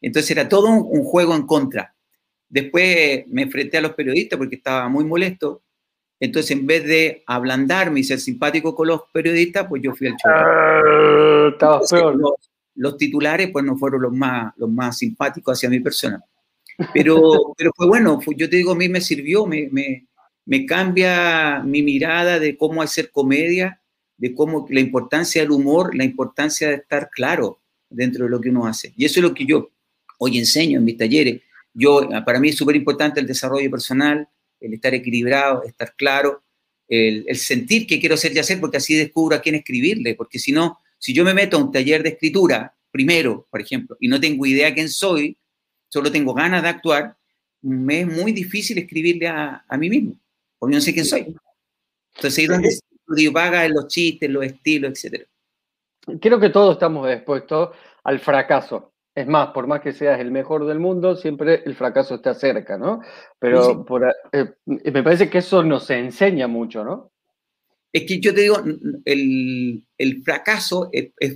Entonces 0.02 0.32
era 0.32 0.48
todo 0.48 0.70
un, 0.70 1.04
juego 1.04 1.36
en 1.36 1.46
contra. 1.46 1.96
Después 2.50 3.26
me 3.28 3.44
enfrenté 3.44 3.78
a 3.78 3.82
los 3.82 3.94
periodistas 3.94 4.38
porque 4.38 4.56
estaba 4.56 4.88
muy 4.90 5.04
molesto. 5.06 5.64
Entonces, 6.20 6.52
en 6.52 6.66
vez 6.66 6.84
de 6.86 7.24
ablandarme 7.28 8.00
y 8.00 8.04
ser 8.04 8.20
simpático 8.20 8.74
con 8.74 8.88
los 8.88 9.02
periodistas, 9.12 9.68
pues 9.68 9.82
yo 9.84 9.94
fui 9.94 10.08
al 10.08 10.14
show. 10.14 10.32
Ah, 10.34 11.50
estaba 11.52 11.82
peor. 11.82 12.18
Los, 12.76 12.98
titulares, 12.98 13.50
pues 13.52 13.66
no 13.66 13.76
fueron 13.76 14.04
los 14.04 14.14
más, 14.14 14.54
los 14.58 14.70
más 14.70 14.98
simpáticos 14.98 15.58
hacia 15.58 15.70
mi 15.70 15.80
persona. 15.80 16.24
Pero, 16.94 17.56
pero 17.58 17.72
fue 17.76 17.88
bueno, 17.88 18.20
yo 18.36 18.48
te 18.48 18.58
digo, 18.58 18.74
a 18.74 18.76
mí 18.76 18.88
me 18.88 19.02
sirvió, 19.02 19.48
me, 19.48 19.68
me 19.72 20.06
cambia 20.66 21.62
mi 21.64 21.84
mirada 21.84 22.40
de 22.40 22.56
cómo 22.56 22.82
hacer 22.82 23.12
comedia, 23.12 23.82
de 24.18 24.34
cómo 24.34 24.66
la 24.70 24.80
importancia 24.80 25.42
del 25.42 25.52
humor, 25.52 25.94
la 25.94 26.06
importancia 26.06 26.70
de 26.70 26.76
estar 26.76 27.10
claro 27.10 27.60
dentro 27.90 28.24
de 28.24 28.32
lo 28.32 28.40
que 28.40 28.50
uno 28.50 28.66
hace. 28.66 28.94
Y 28.96 29.04
eso 29.04 29.20
es 29.20 29.24
lo 29.24 29.34
que 29.34 29.46
yo 29.46 29.72
hoy 30.20 30.38
enseño 30.38 30.80
en 30.80 30.86
mis 30.86 30.98
talleres. 30.98 31.42
Yo, 31.74 32.08
para 32.26 32.40
mí 32.40 32.50
es 32.50 32.56
súper 32.56 32.78
importante 32.78 33.20
el 33.20 33.28
desarrollo 33.28 33.70
personal, 33.70 34.28
el 34.62 34.74
estar 34.74 34.94
equilibrado, 34.94 35.64
estar 35.64 35.94
claro, 35.98 36.44
el, 36.88 37.26
sentir 37.36 37.86
que 37.86 38.00
quiero 38.00 38.16
ser 38.16 38.34
y 38.34 38.40
hacer, 38.40 38.62
porque 38.62 38.78
así 38.78 38.96
descubro 38.96 39.36
a 39.36 39.42
quién 39.42 39.56
escribirle, 39.56 40.16
porque 40.16 40.40
si 40.40 40.54
no, 40.54 40.80
si 40.98 41.14
yo 41.14 41.26
me 41.26 41.34
meto 41.34 41.58
a 41.58 41.64
un 41.64 41.74
taller 41.74 42.02
de 42.02 42.10
escritura, 42.10 42.74
primero, 42.90 43.46
por 43.52 43.62
ejemplo, 43.62 43.98
y 44.00 44.08
no 44.08 44.20
tengo 44.20 44.46
idea 44.46 44.74
quién 44.74 44.88
soy, 44.88 45.38
solo 45.90 46.10
tengo 46.10 46.34
ganas 46.34 46.64
de 46.64 46.70
actuar, 46.70 47.18
me 47.62 48.02
es 48.02 48.08
muy 48.08 48.32
difícil 48.32 48.78
escribirle 48.78 49.28
a 49.28 49.78
mí 49.78 49.90
mismo 49.90 50.18
porque 50.58 50.76
no 50.76 50.82
sé 50.82 50.94
quién 50.94 51.06
soy. 51.06 51.36
Entonces 52.16 52.40
ahí 52.40 52.48
donde 52.48 52.70
divaga 53.16 53.66
en 53.66 53.74
los 53.74 53.88
chistes, 53.88 54.30
los 54.30 54.44
estilos, 54.44 55.04
etc. 55.04 55.28
Creo 56.20 56.40
que 56.40 56.50
todos 56.50 56.74
estamos 56.74 57.10
expuestos 57.10 57.76
al 58.04 58.20
fracaso. 58.20 58.94
Es 59.14 59.28
más, 59.28 59.50
por 59.50 59.66
más 59.66 59.82
que 59.82 59.94
seas 59.94 60.20
el 60.20 60.32
mejor 60.32 60.66
del 60.66 60.80
mundo, 60.80 61.16
siempre 61.16 61.64
el 61.66 61.76
fracaso 61.76 62.16
está 62.16 62.34
cerca, 62.34 62.78
¿no? 62.78 63.02
Pero 63.40 63.86
eh, 64.32 64.54
me 64.66 65.04
parece 65.04 65.30
que 65.30 65.40
eso 65.40 65.64
nos 65.64 65.90
enseña 65.90 66.48
mucho, 66.48 66.84
¿no? 66.84 67.12
Es 67.92 68.06
que 68.06 68.20
yo 68.20 68.34
te 68.34 68.42
digo, 68.42 68.62
el, 69.06 69.84
el 69.98 70.24
fracaso 70.24 70.92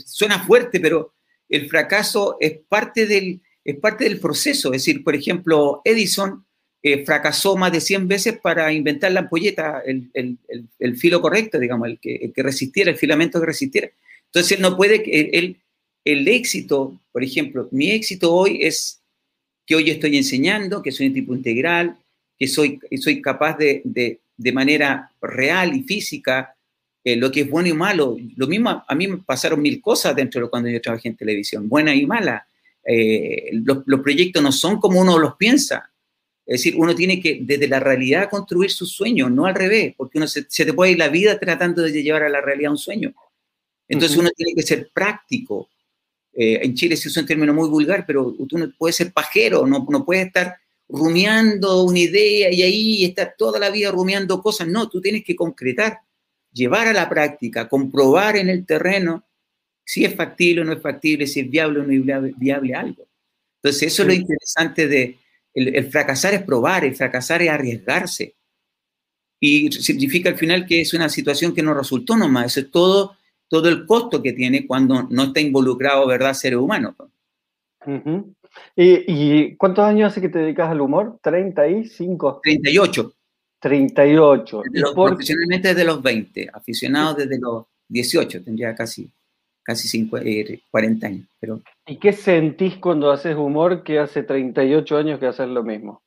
suena 0.06 0.44
fuerte, 0.44 0.80
pero 0.80 1.16
el 1.50 1.68
fracaso 1.68 2.38
es 2.40 2.60
parte, 2.70 3.08
del, 3.08 3.42
es 3.63 3.80
parte 3.80 4.04
del 4.04 4.20
proceso. 4.20 4.70
Es 4.74 4.86
decir, 4.86 5.04
por 5.04 5.16
ejemplo, 5.16 5.82
Edison 5.84 6.46
eh, 6.83 7.05
fracasó 7.05 7.55
más 7.55 7.71
de 7.71 7.79
100 7.79 8.07
veces 8.07 8.39
para 8.39 8.73
inventar 8.73 9.11
la 9.11 9.19
ampolleta, 9.21 9.83
el, 9.85 10.09
el, 10.13 10.97
filo 10.97 11.21
correcto, 11.21 11.59
digamos, 11.59 11.88
el 11.88 12.00
que, 12.00 12.31
resistiera, 12.38 12.89
el 12.89 12.97
filamento 12.97 13.39
que 13.39 13.45
resistiera. 13.45 13.91
Entonces, 14.25 14.53
él 14.53 14.61
no 14.61 14.75
puede, 14.75 15.03
él, 15.38 15.57
el 16.03 16.27
éxito, 16.27 17.00
por 17.11 17.23
ejemplo, 17.23 17.67
mi 17.71 17.91
éxito 17.91 18.33
hoy 18.33 18.63
es 18.63 19.00
que 19.65 19.75
hoy 19.75 19.91
estoy 19.91 20.17
enseñando, 20.17 20.81
que 20.81 20.91
soy 20.91 21.07
un 21.07 21.13
tipo 21.13 21.35
integral, 21.35 21.97
que 22.38 22.47
soy, 22.47 22.79
soy 22.97 23.21
capaz 23.21 23.57
de, 23.59 23.83
de, 23.83 24.51
manera 24.51 25.11
real 25.21 25.75
y 25.75 25.83
física 25.83 26.55
eh, 27.03 27.15
lo 27.15 27.31
que 27.31 27.41
es 27.41 27.50
bueno 27.50 27.69
y 27.69 27.73
malo. 27.73 28.17
Lo 28.35 28.47
mismo, 28.47 28.83
a 28.88 28.95
mí 28.95 29.07
me 29.07 29.17
pasaron 29.17 29.61
mil 29.61 29.79
cosas 29.79 30.15
dentro 30.15 30.41
de 30.41 30.50
cuando 30.50 30.67
yo 30.67 30.81
trabajé 30.81 31.09
en 31.09 31.15
televisión, 31.15 31.69
buena 31.69 31.93
y 31.93 32.07
mala. 32.07 32.47
Eh, 32.83 33.51
los, 33.53 33.83
los, 33.85 34.01
proyectos 34.01 34.41
no 34.41 34.51
son 34.51 34.79
como 34.79 35.00
uno 35.00 35.19
los 35.19 35.35
piensa. 35.35 35.90
Es 36.45 36.60
decir, 36.60 36.75
uno 36.77 36.95
tiene 36.95 37.21
que 37.21 37.39
desde 37.41 37.67
la 37.67 37.79
realidad 37.79 38.29
construir 38.29 38.71
sus 38.71 38.91
sueños, 38.91 39.31
no 39.31 39.45
al 39.45 39.55
revés, 39.55 39.93
porque 39.95 40.17
uno 40.17 40.27
se, 40.27 40.43
te 40.43 40.74
puede 40.74 40.91
ir 40.91 40.98
la 40.98 41.10
vida 41.10 41.39
tratando 41.39 41.81
de 41.81 42.03
llevar 42.03 42.24
a 42.24 42.29
la 42.29 42.41
realidad 42.41 42.71
un 42.71 42.77
sueño. 42.77 43.13
Entonces 43.88 44.17
uno 44.17 44.29
tiene 44.36 44.53
que 44.55 44.63
ser 44.63 44.89
práctico. 44.93 45.69
Eh, 46.33 46.60
en 46.63 46.74
Chile 46.74 46.98
se 46.98 47.10
usa 47.10 47.21
un 47.21 47.27
término 47.27 47.53
muy 47.53 47.69
vulgar, 47.69 48.05
pero 48.05 48.33
tú 48.48 48.57
no 48.57 48.71
puedes 48.77 48.95
ser 48.95 49.12
pajero, 49.12 49.67
no, 49.67 49.86
no 49.89 50.05
puedes 50.05 50.27
estar 50.27 50.55
rumiando 50.88 51.83
una 51.83 52.00
idea 52.00 52.51
y 52.51 52.62
ahí 52.63 53.05
estar 53.05 53.36
toda 53.38 53.60
la 53.60 53.69
vida 53.69 53.91
rumiando 53.91 54.41
cosas. 54.41 54.67
No, 54.67 54.89
tú 54.89 55.00
tienes 55.00 55.24
que 55.24 55.36
concretar, 55.36 56.00
llevar 56.51 56.88
a 56.88 56.93
la 56.93 57.07
práctica, 57.07 57.69
comprobar 57.69 58.38
en 58.38 58.50
el 58.50 58.65
terreno 58.65 59.25
si 59.86 60.05
es 60.05 60.15
factible 60.15 60.62
o 60.62 60.65
no 60.65 60.74
es 60.74 60.81
factible, 60.81 61.27
si 61.27 61.41
es 61.41 61.50
viable 61.50 61.79
o 61.79 61.83
no 61.83 62.27
es 62.27 62.38
viable 62.38 62.74
algo. 62.74 63.07
Entonces, 63.62 63.83
eso 63.83 64.01
es 64.03 64.07
lo 64.07 64.13
interesante 64.13 64.88
de, 64.88 65.17
el, 65.53 65.86
fracasar 65.91 66.34
es 66.34 66.43
probar, 66.43 66.86
el 66.86 66.96
fracasar 66.96 67.41
es 67.41 67.50
arriesgarse. 67.50 68.36
Y 69.39 69.72
significa 69.72 70.29
al 70.29 70.38
final 70.38 70.65
que 70.65 70.81
es 70.81 70.93
una 70.93 71.10
situación 71.10 71.53
que 71.53 71.63
no 71.63 71.74
resultó 71.74 72.15
nomás. 72.15 72.46
Eso 72.46 72.60
es 72.62 72.72
todo, 72.72 73.17
todo 73.48 73.70
el 73.70 73.86
costo 73.86 74.22
que 74.22 74.34
tiene 74.34 74.67
cuando 74.67 75.08
no 75.10 75.24
está 75.24 75.39
involucrado, 75.39 76.05
¿verdad?, 76.08 76.34
seres 76.34 76.60
humanos. 76.60 76.96
¿Y, 78.75 79.55
cuántos 79.55 79.86
años 79.86 80.12
hace 80.12 80.22
que 80.22 80.29
te 80.29 80.39
dedicas 80.39 80.70
al 80.70 80.81
humor? 80.81 81.20
¿35? 81.24 82.39
38. 82.43 83.13
38. 83.60 84.63
Profesionalmente 84.93 85.70
desde 85.70 85.84
los 85.84 86.01
20, 86.01 86.50
aficionado 86.53 87.15
desde 87.15 87.39
los 87.39 87.65
18, 87.88 88.43
tendría 88.43 88.75
casi 88.75 89.10
casi 89.72 90.08
40 90.08 90.28
eh, 90.28 91.10
años. 91.10 91.28
Pero... 91.40 91.62
¿Y 91.88 91.98
qué 91.98 92.13
sentís 92.13 92.78
cuando 92.78 93.12
haces 93.12 93.36
humor 93.36 93.84
que 93.84 94.00
hace 94.00 94.24
38 94.24 94.98
años 94.98 95.20
que 95.20 95.28
haces 95.28 95.48
lo 95.48 95.63
mismo? 95.63 96.01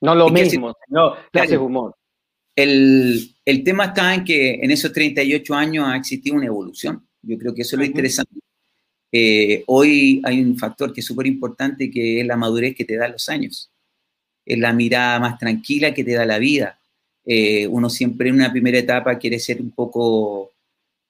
No 0.00 0.14
lo 0.14 0.28
mismo, 0.28 0.74
sino 0.86 1.14
que 1.32 1.40
haces 1.40 1.58
humor. 1.58 1.94
El, 2.54 3.30
el, 3.44 3.64
tema 3.64 3.86
está 3.86 4.14
en 4.14 4.24
que 4.24 4.54
en 4.54 4.70
esos 4.70 4.92
38 4.92 5.54
años 5.54 5.86
ha 5.88 5.96
existido 5.96 6.36
una 6.36 6.46
evolución. 6.46 7.06
Yo 7.22 7.36
creo 7.38 7.54
que 7.54 7.62
eso 7.62 7.76
es 7.76 7.80
lo 7.80 7.84
interesante. 7.84 8.40
Eh, 9.12 9.64
hoy 9.66 10.20
hay 10.24 10.40
un 10.40 10.56
factor 10.56 10.92
que 10.92 11.00
es 11.00 11.06
súper 11.06 11.26
importante 11.26 11.90
que 11.90 12.20
es 12.20 12.26
la 12.26 12.36
madurez 12.36 12.74
que 12.74 12.84
te 12.84 12.96
da 12.96 13.08
los 13.08 13.28
años. 13.28 13.70
Es 14.44 14.58
la 14.58 14.72
mirada 14.72 15.18
más 15.20 15.38
tranquila 15.38 15.92
que 15.92 16.04
te 16.04 16.14
da 16.14 16.24
la 16.24 16.38
vida. 16.38 16.78
Eh, 17.24 17.66
uno 17.66 17.90
siempre 17.90 18.28
en 18.28 18.36
una 18.36 18.52
primera 18.52 18.78
etapa 18.78 19.18
quiere 19.18 19.38
ser 19.38 19.60
un 19.60 19.72
poco 19.72 20.52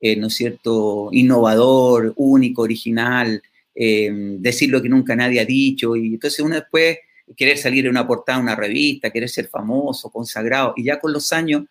eh, 0.00 0.16
¿no 0.16 0.26
es 0.26 0.34
cierto?, 0.34 1.08
innovador, 1.12 2.12
único, 2.16 2.62
original, 2.62 3.42
eh, 3.74 4.10
decir 4.38 4.70
lo 4.70 4.82
que 4.82 4.88
nunca 4.88 5.16
nadie 5.16 5.40
ha 5.40 5.44
dicho, 5.44 5.96
y 5.96 6.14
entonces 6.14 6.40
uno 6.40 6.54
después 6.54 6.98
querer 7.36 7.58
salir 7.58 7.84
en 7.86 7.90
una 7.90 8.06
portada 8.06 8.38
de 8.38 8.44
una 8.44 8.56
revista, 8.56 9.10
querer 9.10 9.28
ser 9.28 9.48
famoso, 9.48 10.10
consagrado, 10.10 10.74
y 10.76 10.84
ya 10.84 11.00
con 11.00 11.12
los 11.12 11.32
años 11.32 11.64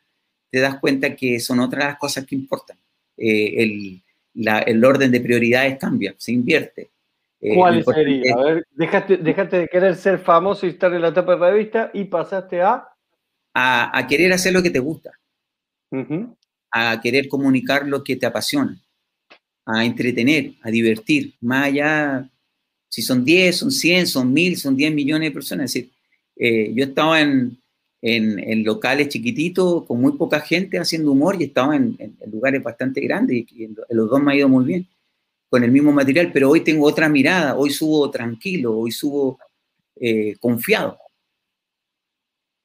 te 0.49 0.59
das 0.59 0.79
cuenta 0.79 1.15
que 1.15 1.39
son 1.39 1.59
otras 1.59 1.85
las 1.85 1.97
cosas 1.97 2.25
que 2.25 2.35
importan. 2.35 2.77
Eh, 3.17 3.63
el, 3.63 4.01
el, 4.65 4.85
orden 4.85 5.11
de 5.11 5.21
prioridades 5.21 5.77
cambia, 5.77 6.13
se 6.17 6.31
invierte. 6.31 6.89
¿Cuál 7.39 7.83
sería? 7.83 8.33
A 8.33 8.43
ver, 8.43 8.67
dejaste, 8.71 9.17
de 9.17 9.67
querer 9.67 9.95
ser 9.95 10.19
famoso 10.19 10.65
y 10.65 10.69
estar 10.69 10.93
en 10.93 11.01
la 11.01 11.13
tapa 11.13 11.35
de 11.35 11.51
revista 11.51 11.91
y 11.93 12.05
pasaste 12.05 12.61
a... 12.61 12.87
A, 13.53 14.05
querer 14.09 14.33
hacer 14.33 14.51
lo 14.51 14.61
que 14.61 14.69
te 14.69 14.79
gusta 14.79 15.11
a 16.77 16.99
querer 16.99 17.29
comunicar 17.29 17.87
lo 17.87 18.03
que 18.03 18.17
te 18.17 18.25
apasiona, 18.25 18.77
a 19.65 19.85
entretener, 19.85 20.55
a 20.61 20.69
divertir, 20.69 21.33
más 21.39 21.67
allá, 21.67 22.29
si 22.89 23.01
son 23.01 23.23
10, 23.23 23.57
son 23.57 23.71
100, 23.71 24.07
son 24.07 24.33
1000, 24.33 24.57
son 24.57 24.75
10 24.75 24.93
millones 24.93 25.29
de 25.29 25.33
personas. 25.33 25.65
Es 25.67 25.73
decir, 25.73 25.91
eh, 26.35 26.73
yo 26.75 26.83
estaba 26.83 27.21
en, 27.21 27.57
en, 28.01 28.65
locales 28.65 29.07
chiquititos 29.07 29.85
con 29.85 30.01
muy 30.01 30.17
poca 30.17 30.41
gente 30.41 30.77
haciendo 30.77 31.13
humor 31.13 31.37
y 31.39 31.45
estaba 31.45 31.77
en, 31.77 31.97
lugares 32.29 32.61
bastante 32.61 32.99
grandes 32.99 33.37
y, 33.37 33.69
los 33.91 34.09
dos 34.09 34.21
me 34.21 34.33
ha 34.33 34.35
ido 34.35 34.49
muy 34.49 34.65
bien 34.65 34.85
con 35.49 35.63
el 35.63 35.71
mismo 35.71 35.93
material, 35.93 36.31
pero 36.33 36.49
hoy 36.49 36.59
tengo 36.59 36.85
otra 36.85 37.07
mirada, 37.07 37.55
hoy 37.55 37.69
subo 37.69 38.11
tranquilo, 38.11 38.77
hoy 38.77 38.91
subo 38.91 39.39
eh, 39.95 40.35
confiado 40.41 40.97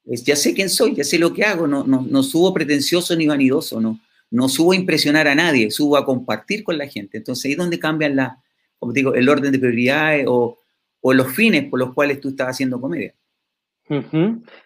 ya 0.04 0.36
sé 0.36 0.54
quién 0.54 0.68
soy, 0.68 0.94
ya 0.94 1.04
sé 1.04 1.18
lo 1.18 1.32
que 1.32 1.44
hago, 1.44 1.66
no, 1.66 1.84
no, 1.84 2.06
no 2.08 2.22
subo 2.22 2.52
pretencioso 2.52 3.14
ni 3.16 3.26
vanidoso, 3.26 3.80
no, 3.80 4.00
no 4.30 4.48
subo 4.48 4.72
a 4.72 4.76
impresionar 4.76 5.28
a 5.28 5.34
nadie, 5.34 5.70
subo 5.70 5.96
a 5.96 6.04
compartir 6.04 6.64
con 6.64 6.78
la 6.78 6.86
gente. 6.86 7.18
Entonces 7.18 7.44
ahí 7.46 7.52
es 7.52 7.58
donde 7.58 7.78
cambian 7.78 8.16
la, 8.16 8.42
como 8.78 8.92
digo, 8.92 9.14
el 9.14 9.28
orden 9.28 9.52
de 9.52 9.58
prioridades 9.58 10.26
o, 10.28 10.58
o, 11.00 11.12
los 11.12 11.32
fines 11.34 11.64
por 11.68 11.78
los 11.78 11.94
cuales 11.94 12.20
tú 12.20 12.30
estás 12.30 12.48
haciendo 12.48 12.80
comedia. 12.80 13.14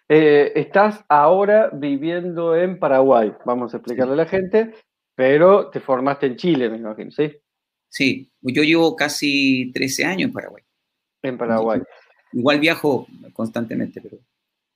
Eh, 0.09 0.53
estás 0.55 1.03
ahora 1.09 1.71
viviendo 1.73 2.55
en 2.55 2.79
Paraguay, 2.79 3.33
vamos 3.47 3.73
a 3.73 3.79
explicarle 3.79 4.13
a 4.13 4.17
la 4.17 4.27
gente, 4.27 4.75
pero 5.15 5.71
te 5.71 5.81
formaste 5.81 6.27
en 6.27 6.37
Chile, 6.37 6.69
me 6.69 6.77
imagino, 6.77 7.11
¿sí? 7.11 7.33
Sí, 7.89 8.31
yo 8.43 8.63
llevo 8.63 8.95
casi 8.97 9.71
13 9.73 10.05
años 10.05 10.29
en 10.29 10.33
Paraguay. 10.33 10.63
En 11.23 11.39
Paraguay. 11.39 11.81
Igual 12.33 12.61
viajo 12.61 13.07
constantemente, 13.33 14.01
pero... 14.03 14.19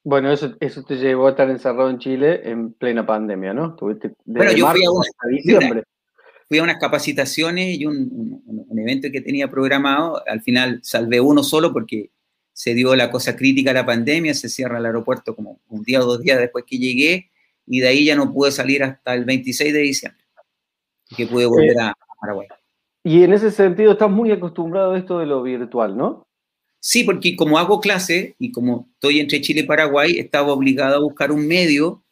Bueno, 0.08 0.32
eso, 0.32 0.54
eso 0.60 0.82
te 0.84 0.96
llevó 0.96 1.26
a 1.26 1.30
estar 1.32 1.50
encerrado 1.50 1.90
en 1.90 1.98
Chile 1.98 2.40
en 2.42 2.72
plena 2.72 3.04
pandemia, 3.04 3.52
¿no? 3.52 3.76
Tuviste 3.76 4.14
bueno, 4.24 4.52
yo 4.52 4.66
fui 4.70 4.82
a, 4.82 4.90
una, 4.90 5.82
fui 6.48 6.58
a 6.58 6.62
unas 6.62 6.78
capacitaciones 6.78 7.78
y 7.78 7.84
un, 7.84 8.42
un, 8.46 8.78
evento 8.78 9.08
que 9.12 9.20
tenía 9.20 9.50
programado. 9.50 10.22
Al 10.26 10.40
final 10.40 10.80
salvé 10.82 11.20
uno 11.20 11.42
solo 11.42 11.74
porque 11.74 12.08
se 12.54 12.72
dio 12.72 12.96
la 12.96 13.10
cosa 13.10 13.36
crítica 13.36 13.72
a 13.72 13.74
la 13.74 13.84
pandemia, 13.84 14.32
se 14.32 14.48
cierra 14.48 14.78
el 14.78 14.86
aeropuerto 14.86 15.36
como 15.36 15.60
un 15.68 15.82
día 15.82 16.00
o 16.00 16.06
dos 16.06 16.22
días 16.22 16.38
después 16.38 16.64
que 16.66 16.78
llegué 16.78 17.30
y 17.66 17.80
de 17.80 17.88
ahí 17.88 18.06
ya 18.06 18.16
no 18.16 18.32
pude 18.32 18.50
salir 18.50 18.82
hasta 18.82 19.12
el 19.12 19.26
26 19.26 19.74
de 19.74 19.80
diciembre, 19.80 20.24
que 21.14 21.26
pude 21.26 21.44
volver 21.44 21.76
eh, 21.76 21.82
a 21.82 21.94
Paraguay. 22.18 22.48
Y 23.04 23.24
en 23.24 23.34
ese 23.34 23.50
sentido 23.50 23.92
estás 23.92 24.10
muy 24.10 24.32
acostumbrado 24.32 24.92
a 24.92 24.98
esto 24.98 25.18
de 25.18 25.26
lo 25.26 25.42
virtual, 25.42 25.98
¿no? 25.98 26.27
Sí, 26.80 27.04
porque 27.04 27.36
como 27.36 27.58
hago 27.58 27.80
clase 27.80 28.36
y 28.38 28.52
como 28.52 28.88
estoy 28.94 29.20
entre 29.20 29.40
Chile 29.40 29.60
y 29.60 29.66
Paraguay, 29.66 30.18
estaba 30.18 30.52
obligado 30.52 30.96
a 30.96 31.00
buscar 31.00 31.32
un 31.32 31.46
medio 31.46 32.02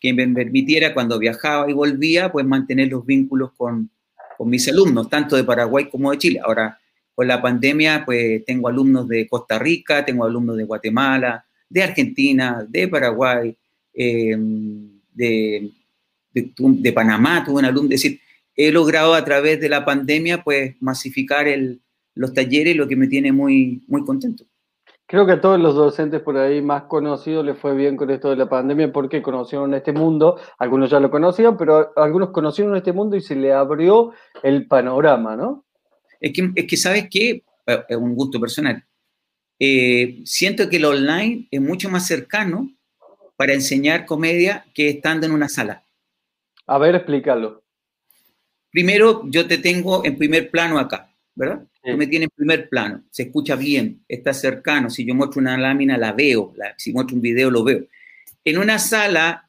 que 0.00 0.12
me 0.12 0.26
permitiera 0.28 0.94
cuando 0.94 1.18
viajaba 1.18 1.70
y 1.70 1.72
volvía, 1.72 2.30
pues 2.30 2.44
mantener 2.44 2.88
los 2.88 3.06
vínculos 3.06 3.52
con, 3.56 3.90
con 4.36 4.50
mis 4.50 4.68
alumnos, 4.68 5.08
tanto 5.08 5.36
de 5.36 5.44
Paraguay 5.44 5.88
como 5.88 6.10
de 6.10 6.18
Chile. 6.18 6.40
Ahora, 6.42 6.78
con 7.14 7.26
la 7.28 7.40
pandemia, 7.40 8.04
pues 8.04 8.44
tengo 8.44 8.68
alumnos 8.68 9.08
de 9.08 9.26
Costa 9.26 9.58
Rica, 9.58 10.04
tengo 10.04 10.24
alumnos 10.24 10.56
de 10.56 10.64
Guatemala, 10.64 11.46
de 11.68 11.82
Argentina, 11.82 12.66
de 12.68 12.88
Paraguay, 12.88 13.56
em, 13.94 15.00
de, 15.14 15.70
de, 16.32 16.92
Panamá, 16.92 17.42
tuve 17.44 17.60
un 17.60 17.64
alumno, 17.64 17.94
es 17.94 18.02
decir, 18.02 18.20
he 18.54 18.70
logrado 18.70 19.14
a 19.14 19.24
través 19.24 19.60
de 19.60 19.68
la 19.70 19.84
pandemia, 19.84 20.44
pues 20.44 20.74
masificar 20.80 21.48
el, 21.48 21.80
los 22.16 22.32
talleres, 22.34 22.76
lo 22.76 22.88
que 22.88 22.96
me 22.96 23.06
tiene 23.06 23.30
muy, 23.30 23.84
muy 23.86 24.04
contento. 24.04 24.44
Creo 25.08 25.24
que 25.24 25.32
a 25.32 25.40
todos 25.40 25.60
los 25.60 25.76
docentes 25.76 26.20
por 26.20 26.36
ahí 26.36 26.60
más 26.60 26.84
conocidos 26.84 27.44
les 27.44 27.56
fue 27.56 27.76
bien 27.76 27.96
con 27.96 28.10
esto 28.10 28.30
de 28.30 28.36
la 28.36 28.48
pandemia 28.48 28.92
porque 28.92 29.22
conocieron 29.22 29.72
este 29.74 29.92
mundo, 29.92 30.40
algunos 30.58 30.90
ya 30.90 30.98
lo 30.98 31.12
conocían, 31.12 31.56
pero 31.56 31.92
algunos 31.94 32.30
conocieron 32.30 32.74
este 32.74 32.92
mundo 32.92 33.14
y 33.14 33.20
se 33.20 33.36
le 33.36 33.52
abrió 33.52 34.12
el 34.42 34.66
panorama, 34.66 35.36
¿no? 35.36 35.64
Es 36.20 36.32
que, 36.32 36.50
es 36.56 36.66
que 36.66 36.76
¿sabes 36.76 37.06
qué? 37.08 37.44
Eh, 37.66 37.84
es 37.88 37.96
un 37.96 38.16
gusto 38.16 38.40
personal. 38.40 38.84
Eh, 39.60 40.22
siento 40.24 40.68
que 40.68 40.78
el 40.78 40.84
online 40.84 41.46
es 41.52 41.60
mucho 41.60 41.88
más 41.88 42.06
cercano 42.06 42.68
para 43.36 43.52
enseñar 43.52 44.06
comedia 44.06 44.64
que 44.74 44.88
estando 44.88 45.26
en 45.26 45.32
una 45.32 45.48
sala. 45.48 45.84
A 46.66 46.78
ver, 46.78 46.96
explícalo. 46.96 47.62
Primero, 48.70 49.22
yo 49.26 49.46
te 49.46 49.58
tengo 49.58 50.04
en 50.04 50.18
primer 50.18 50.50
plano 50.50 50.78
acá, 50.78 51.10
¿verdad? 51.34 51.64
Me 51.94 52.06
tiene 52.06 52.24
en 52.24 52.30
primer 52.34 52.68
plano, 52.68 53.04
se 53.10 53.24
escucha 53.24 53.54
bien, 53.54 54.02
está 54.08 54.32
cercano. 54.32 54.90
Si 54.90 55.04
yo 55.04 55.14
muestro 55.14 55.40
una 55.40 55.56
lámina, 55.56 55.96
la 55.96 56.12
veo. 56.12 56.52
si 56.76 56.92
muestro 56.92 57.16
un 57.16 57.22
video, 57.22 57.50
lo 57.50 57.62
veo. 57.62 57.84
En 58.44 58.58
una 58.58 58.78
sala, 58.78 59.48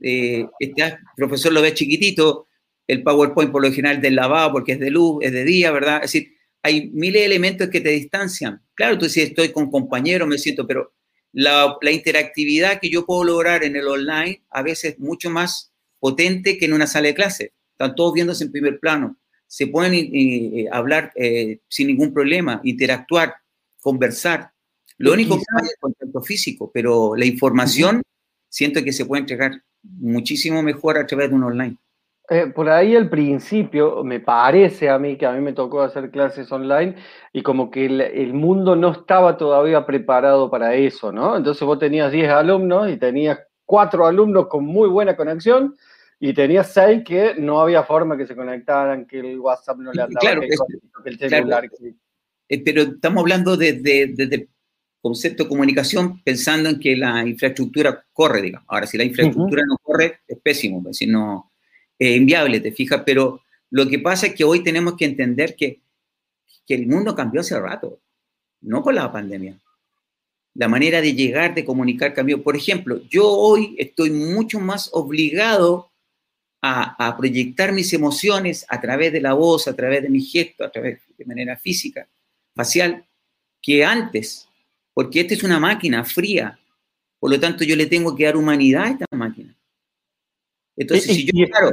eh, 0.00 0.46
este, 0.58 0.82
el 0.82 0.98
profesor 1.16 1.52
lo 1.52 1.62
ve 1.62 1.72
chiquitito, 1.72 2.48
el 2.86 3.02
PowerPoint 3.02 3.50
por 3.50 3.62
lo 3.62 3.72
general 3.72 4.00
del 4.00 4.16
lavado 4.16 4.52
porque 4.52 4.72
es 4.72 4.80
de 4.80 4.90
luz, 4.90 5.24
es 5.24 5.32
de 5.32 5.44
día, 5.44 5.70
¿verdad? 5.70 5.96
Es 5.96 6.12
decir, 6.12 6.36
hay 6.62 6.90
miles 6.90 7.22
de 7.22 7.26
elementos 7.26 7.68
que 7.68 7.80
te 7.80 7.90
distancian. 7.90 8.60
Claro, 8.74 8.98
tú 8.98 9.08
si 9.08 9.22
estoy 9.22 9.50
con 9.50 9.70
compañeros, 9.70 10.28
me 10.28 10.38
siento, 10.38 10.66
pero 10.66 10.92
la, 11.32 11.76
la, 11.80 11.90
interactividad 11.90 12.80
que 12.80 12.90
yo 12.90 13.06
puedo 13.06 13.24
lograr 13.24 13.64
en 13.64 13.76
el 13.76 13.86
online 13.86 14.42
a 14.50 14.62
veces 14.62 14.92
es 14.92 14.98
mucho 14.98 15.30
más 15.30 15.72
potente 15.98 16.58
que 16.58 16.66
en 16.66 16.74
una 16.74 16.86
sala 16.86 17.08
de 17.08 17.14
clase. 17.14 17.52
Están 17.72 17.94
todos 17.94 18.12
viéndose 18.12 18.44
en 18.44 18.52
primer 18.52 18.78
plano 18.78 19.16
se 19.52 19.66
pueden 19.66 19.92
eh, 19.92 20.08
eh, 20.14 20.68
hablar 20.72 21.12
eh, 21.14 21.60
sin 21.68 21.88
ningún 21.88 22.14
problema, 22.14 22.62
interactuar, 22.64 23.34
conversar. 23.82 24.50
Lo 24.96 25.12
único 25.12 25.36
que 25.36 25.44
hay 25.54 25.66
es 25.66 25.72
el 25.72 25.78
contacto 25.78 26.22
físico, 26.22 26.70
pero 26.72 27.14
la 27.16 27.26
información 27.26 28.00
siento 28.48 28.82
que 28.82 28.94
se 28.94 29.04
puede 29.04 29.20
entregar 29.20 29.52
muchísimo 29.82 30.62
mejor 30.62 30.96
a 30.96 31.06
través 31.06 31.28
de 31.28 31.36
un 31.36 31.44
online. 31.44 31.76
Eh, 32.30 32.46
por 32.46 32.70
ahí 32.70 32.96
al 32.96 33.10
principio, 33.10 34.02
me 34.02 34.20
parece 34.20 34.88
a 34.88 34.98
mí 34.98 35.18
que 35.18 35.26
a 35.26 35.32
mí 35.32 35.42
me 35.42 35.52
tocó 35.52 35.82
hacer 35.82 36.10
clases 36.10 36.50
online 36.50 36.94
y 37.30 37.42
como 37.42 37.70
que 37.70 37.84
el, 37.84 38.32
mundo 38.32 38.74
no 38.74 38.92
estaba 38.92 39.36
todavía 39.36 39.84
preparado 39.84 40.50
para 40.50 40.74
eso, 40.76 41.12
¿no? 41.12 41.36
Entonces 41.36 41.62
vos 41.66 41.78
tenías 41.78 42.10
10 42.10 42.30
alumnos 42.30 42.88
y 42.90 42.96
tenías 42.96 43.38
4 43.66 44.06
alumnos 44.06 44.46
con 44.46 44.64
muy 44.64 44.88
buena 44.88 45.14
conexión 45.14 45.76
y 46.24 46.32
tenías 46.32 46.72
6 46.72 47.02
que 47.04 47.34
no 47.36 47.60
había 47.60 47.82
forma 47.82 48.16
que 48.16 48.28
se 48.28 48.36
conectaran, 48.36 49.06
que 49.06 49.18
el 49.18 49.40
WhatsApp 49.40 49.78
no 49.78 49.92
le 49.92 50.02
andaba, 50.02 50.20
claro, 50.20 50.40
que, 50.42 51.10
el 51.10 51.18
celular. 51.18 51.68
Eh, 52.48 52.62
pero 52.64 52.82
estamos 52.82 53.22
hablando 53.22 53.56
desde 53.56 54.06
de, 54.06 54.48
concepto 55.00 55.42
de 55.42 55.48
comunicación 55.48 56.22
pensando 56.22 56.68
en 56.68 56.78
que 56.78 56.96
la 56.96 57.26
infraestructura 57.26 58.04
corre, 58.12 58.40
digamos. 58.40 58.68
Ahora, 58.70 58.86
si 58.86 58.96
la 58.96 59.02
infraestructura 59.02 59.64
no 59.66 59.76
corre, 59.82 60.20
es 60.28 60.38
pésimo, 60.38 60.78
es 60.78 60.84
decir, 60.84 61.08
no 61.08 61.50
inviable, 61.98 62.60
te 62.60 62.70
fijas, 62.70 63.02
pero 63.04 63.40
lo 63.70 63.88
que 63.88 63.98
pasa 63.98 64.28
es 64.28 64.34
que 64.36 64.44
hoy 64.44 64.62
tenemos 64.62 64.94
que 64.96 65.06
entender 65.06 65.56
que, 65.56 65.80
que 66.64 66.74
el 66.76 66.86
mundo 66.86 67.16
cambió 67.16 67.40
hace 67.40 67.58
rato, 67.58 67.98
no 68.60 68.80
con 68.82 68.94
la 68.94 69.10
pandemia. 69.10 69.58
La 70.54 70.68
manera 70.68 71.00
de 71.00 71.14
llegar, 71.14 71.52
de 71.52 71.64
comunicar 71.64 72.14
cambió. 72.14 72.44
Por 72.44 72.54
ejemplo, 72.54 73.00
yo 73.08 73.28
hoy 73.28 73.74
estoy 73.76 74.12
mucho 74.12 74.60
más 74.60 74.88
obligado 74.92 75.91
a, 76.62 77.08
a, 77.08 77.16
proyectar 77.16 77.72
mis 77.72 77.92
emociones 77.92 78.64
a 78.68 78.80
través 78.80 79.12
de 79.12 79.20
la 79.20 79.34
voz, 79.34 79.66
a 79.66 79.74
través 79.74 80.02
de 80.02 80.08
mi 80.08 80.22
gesto, 80.22 80.64
a 80.64 80.70
través 80.70 81.00
de 81.18 81.24
manera 81.24 81.56
física, 81.58 82.08
facial, 82.54 83.04
que 83.60 83.84
antes, 83.84 84.48
porque 84.94 85.20
esta 85.20 85.34
es 85.34 85.42
una 85.42 85.58
máquina 85.58 86.04
fría, 86.04 86.58
por 87.18 87.30
lo 87.30 87.38
tanto 87.38 87.64
yo 87.64 87.76
le 87.76 87.86
tengo 87.86 88.16
que 88.16 88.24
dar 88.24 88.36
humanidad 88.36 88.84
a 88.84 88.90
esta 88.90 89.06
máquina. 89.12 89.54
Entonces, 90.76 91.14
si 91.14 91.26
yo, 91.26 91.46
claro, 91.46 91.70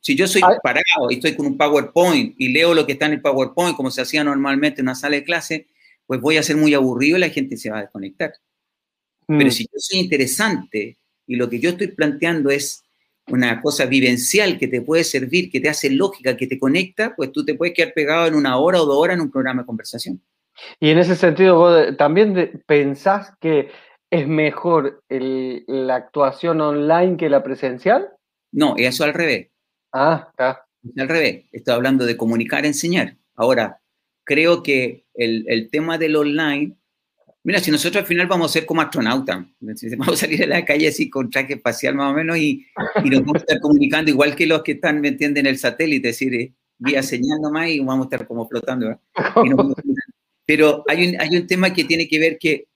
si 0.00 0.16
yo 0.16 0.26
soy 0.26 0.42
parado 0.62 1.10
y 1.10 1.14
estoy 1.14 1.36
con 1.36 1.46
un 1.46 1.56
PowerPoint 1.56 2.34
y 2.38 2.48
leo 2.48 2.74
lo 2.74 2.86
que 2.86 2.92
está 2.92 3.06
en 3.06 3.12
el 3.12 3.20
PowerPoint, 3.20 3.76
como 3.76 3.90
se 3.90 4.00
hacía 4.00 4.24
normalmente 4.24 4.80
en 4.80 4.86
una 4.86 4.94
sala 4.94 5.16
de 5.16 5.24
clase, 5.24 5.66
pues 6.06 6.20
voy 6.20 6.36
a 6.38 6.42
ser 6.42 6.56
muy 6.56 6.74
aburrido 6.74 7.16
y 7.16 7.20
la 7.20 7.28
gente 7.28 7.56
se 7.56 7.70
va 7.70 7.78
a 7.78 7.82
desconectar. 7.82 8.32
Pero 9.26 9.46
mm. 9.46 9.50
si 9.50 9.64
yo 9.64 9.78
soy 9.78 9.98
interesante 10.00 10.96
y 11.26 11.36
lo 11.36 11.50
que 11.50 11.60
yo 11.60 11.70
estoy 11.70 11.88
planteando 11.88 12.50
es 12.50 12.82
una 13.30 13.60
cosa 13.60 13.86
vivencial 13.86 14.58
que 14.58 14.68
te 14.68 14.82
puede 14.82 15.04
servir, 15.04 15.50
que 15.50 15.60
te 15.60 15.68
hace 15.68 15.90
lógica, 15.90 16.36
que 16.36 16.46
te 16.46 16.58
conecta, 16.58 17.14
pues 17.16 17.32
tú 17.32 17.44
te 17.44 17.54
puedes 17.54 17.74
quedar 17.74 17.92
pegado 17.94 18.26
en 18.26 18.34
una 18.34 18.58
hora 18.58 18.80
o 18.82 18.86
dos 18.86 18.96
horas 18.96 19.16
en 19.16 19.22
un 19.22 19.30
programa 19.30 19.62
de 19.62 19.66
conversación. 19.66 20.20
Y 20.80 20.90
en 20.90 20.98
ese 20.98 21.14
sentido, 21.14 21.56
vos 21.56 21.96
también 21.96 22.62
pensás 22.66 23.32
que 23.40 23.70
es 24.10 24.26
mejor 24.26 25.02
la 25.08 25.96
actuación 25.96 26.60
online 26.60 27.16
que 27.16 27.28
la 27.28 27.42
presencial? 27.42 28.08
No, 28.52 28.74
eso 28.76 29.04
al 29.04 29.14
revés. 29.14 29.48
Ah, 29.92 30.28
está. 30.30 30.66
Al 30.96 31.08
revés, 31.08 31.44
estoy 31.52 31.74
hablando 31.74 32.06
de 32.06 32.16
comunicar, 32.16 32.64
enseñar. 32.64 33.16
Ahora, 33.34 33.80
creo 34.24 34.62
que 34.62 35.04
el, 35.14 35.68
tema 35.70 35.98
del 35.98 36.16
online, 36.16 36.76
mira, 37.48 37.60
si 37.60 37.70
nosotros 37.70 38.02
al 38.02 38.06
final 38.06 38.26
vamos 38.26 38.50
a 38.50 38.52
ser 38.52 38.66
como 38.66 38.82
astronautas, 38.82 39.46
vamos 39.96 40.12
a 40.12 40.16
salir 40.16 40.42
a 40.44 40.46
la 40.46 40.66
calle 40.66 40.86
así 40.86 41.08
con 41.08 41.30
traje 41.30 41.54
espacial 41.54 41.94
más 41.94 42.12
o 42.12 42.14
menos 42.14 42.36
y, 42.36 42.66
nos 43.04 43.20
vamos 43.20 43.36
a 43.36 43.38
estar 43.38 43.60
comunicando 43.60 44.10
igual 44.10 44.36
que 44.36 44.46
los 44.46 44.62
que 44.62 44.72
están, 44.72 45.00
¿me 45.00 45.08
entienden?, 45.08 45.46
en 45.46 45.52
el 45.52 45.58
satélite, 45.58 46.10
es 46.10 46.14
decir, 46.14 46.34
eh, 46.34 46.52
vía 46.76 47.02
señal 47.02 47.40
nomás 47.40 47.70
y 47.70 47.80
vamos 47.80 48.04
a 48.04 48.14
estar 48.14 48.28
como 48.28 48.46
flotando. 48.46 49.00
Pero 50.44 50.84
hay 50.86 51.08
un, 51.08 51.20
hay 51.20 51.36
un 51.38 51.46
tema 51.46 51.72
que 51.72 51.84
tiene 51.84 52.06
que 52.06 52.18
ver 52.18 52.38
que 52.38 52.66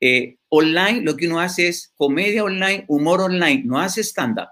eh, 0.00 0.38
online 0.48 1.02
lo 1.02 1.14
que 1.14 1.26
uno 1.26 1.38
hace 1.38 1.68
es 1.68 1.92
comedia 1.94 2.42
online, 2.42 2.86
humor 2.88 3.20
online, 3.20 3.64
no 3.66 3.78
hace 3.78 4.02
stand-up. 4.02 4.48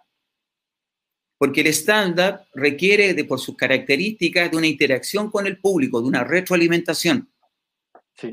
Porque 1.39 1.63
el 1.63 1.69
stand-up 1.69 2.41
requiere, 2.55 3.15
de, 3.15 3.25
por 3.25 3.41
sus 3.41 3.57
características, 3.57 4.51
de 4.51 4.59
una 4.59 4.67
interacción 4.67 5.31
con 5.31 5.47
el 5.47 5.59
público, 5.59 6.03
de 6.03 6.09
una 6.09 6.23
retroalimentación. 6.23 7.31
Sí. 8.17 8.31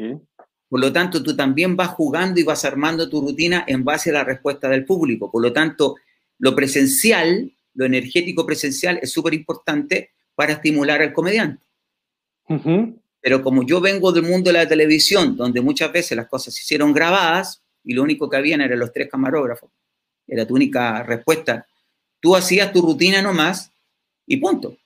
Por 0.72 0.80
lo 0.80 0.94
tanto, 0.94 1.22
tú 1.22 1.36
también 1.36 1.76
vas 1.76 1.90
jugando 1.90 2.40
y 2.40 2.44
vas 2.44 2.64
armando 2.64 3.10
tu 3.10 3.20
rutina 3.20 3.66
en 3.68 3.84
base 3.84 4.10
a 4.10 4.14
la 4.14 4.24
respuesta 4.24 4.70
del 4.70 4.86
público. 4.86 5.30
Por 5.30 5.42
lo 5.42 5.52
tanto, 5.52 5.98
lo 6.40 6.56
presencial, 6.56 7.52
lo 7.74 7.86
energético 7.86 8.46
presencial 8.46 8.98
es 9.02 9.12
súper 9.12 9.34
importante 9.34 10.12
para 10.34 10.54
estimular 10.54 11.02
al 11.02 11.12
comediante. 11.12 11.62
Pero 13.20 13.44
como 13.44 13.66
yo 13.66 13.82
vengo 13.82 14.14
del 14.14 14.24
mundo 14.24 14.50
de 14.50 14.54
la 14.54 14.68
televisión, 14.68 15.36
donde 15.36 15.60
muchas 15.60 15.92
veces 15.92 16.16
las 16.16 16.30
cosas 16.30 16.54
se 16.54 16.62
hicieron 16.62 16.94
grabadas 16.94 17.62
y 17.84 17.94
lo 17.94 18.04
único 18.04 18.30
que 18.30 18.38
habían 18.38 18.62
eran 18.62 18.80
los 18.80 18.94
tres 18.94 19.10
camarógrafos, 19.10 19.70
era 20.26 20.48
tu 20.48 20.56
única 20.56 21.04
respuesta 21.04 21.68
Tú 22.22 22.36
hacías 22.36 22.72
tu 22.72 22.82
rutina 22.82 23.22
nomás 23.22 23.74
y 24.26 24.38
punto. 24.38 24.78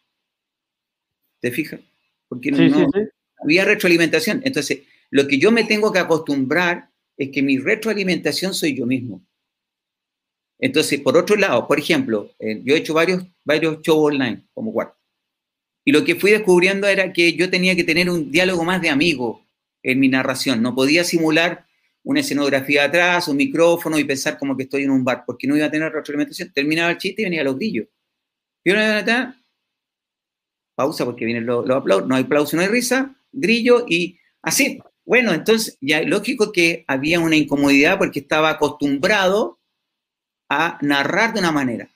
¿Te 1.42 1.52
fijas? 1.52 1.82
Porque 2.28 2.50
no, 2.50 2.90
había 3.44 3.66
retroalimentación. 3.66 4.42
Entonces, 4.46 4.80
lo 5.12 5.28
que 5.28 5.38
yo 5.38 5.52
me 5.52 5.64
tengo 5.64 5.92
que 5.92 6.00
acostumbrar 6.00 6.90
es 7.18 7.30
que 7.32 7.42
mi 7.42 7.58
retroalimentación 7.58 8.54
soy 8.54 8.76
yo 8.76 8.86
mismo. 8.86 9.26
Entonces, 10.60 11.00
por 11.02 11.18
otro 11.18 11.36
lado, 11.36 11.68
por 11.68 11.80
ejemplo, 11.80 12.32
eh, 12.40 12.62
yo 12.64 12.76
he 12.76 12.80
hecho 12.80 12.94
varios, 12.94 13.24
varios 13.44 13.82
shows 13.82 14.14
online, 14.14 14.44
como 14.54 14.74
cuarto. 14.74 14.98
Y 15.84 15.92
lo 15.92 16.04
que 16.04 16.16
fui 16.16 16.32
descubriendo 16.32 16.88
era 16.88 17.14
que 17.14 17.34
yo 17.34 17.50
tenía 17.50 17.76
que 17.76 17.84
tener 17.84 18.10
un 18.10 18.32
diálogo 18.32 18.64
más 18.64 18.82
de 18.82 18.90
amigo 18.90 19.46
en 19.84 20.00
mi 20.00 20.08
narración. 20.08 20.62
No 20.62 20.74
podía 20.74 21.04
simular 21.04 21.66
una 22.04 22.22
escenografía 22.22 22.86
atrás, 22.86 23.28
un 23.28 23.38
micrófono 23.38 24.00
y 24.00 24.04
pensar 24.04 24.38
como 24.38 24.58
que 24.58 24.64
estoy 24.64 24.84
en 24.84 24.92
un 24.92 25.04
bar, 25.04 25.24
porque 25.26 25.48
no 25.48 25.56
iba 25.56 25.68
a 25.68 25.72
tener 25.72 25.92
retroalimentación. 25.92 26.52
Terminaba 26.54 26.92
el 26.92 26.98
chiste 26.98 27.22
y 27.22 27.26
venía 27.26 27.44
los 27.44 27.56
grillos. 27.56 27.88
Y 28.64 28.72
una 28.72 29.36
pausa 30.76 31.06
porque 31.06 31.26
vienen 31.26 31.46
los, 31.46 31.70
aplausos, 31.70 32.08
no 32.08 32.16
hay 32.16 32.24
aplauso, 32.24 32.56
no 32.56 32.62
hay 32.62 32.68
risa, 32.68 33.16
grillo 33.32 33.86
y 33.88 34.18
así. 34.42 34.80
Bueno, 35.06 35.34
entonces 35.34 35.78
ya 35.82 36.02
lógico 36.02 36.52
que 36.52 36.84
había 36.88 37.20
una 37.20 37.36
incomodidad 37.36 37.98
porque 37.98 38.20
estaba 38.20 38.50
acostumbrado 38.50 39.60
a 40.50 40.78
narrar 40.82 41.34
de 41.34 41.40
una 41.40 41.52
manera. 41.52 41.90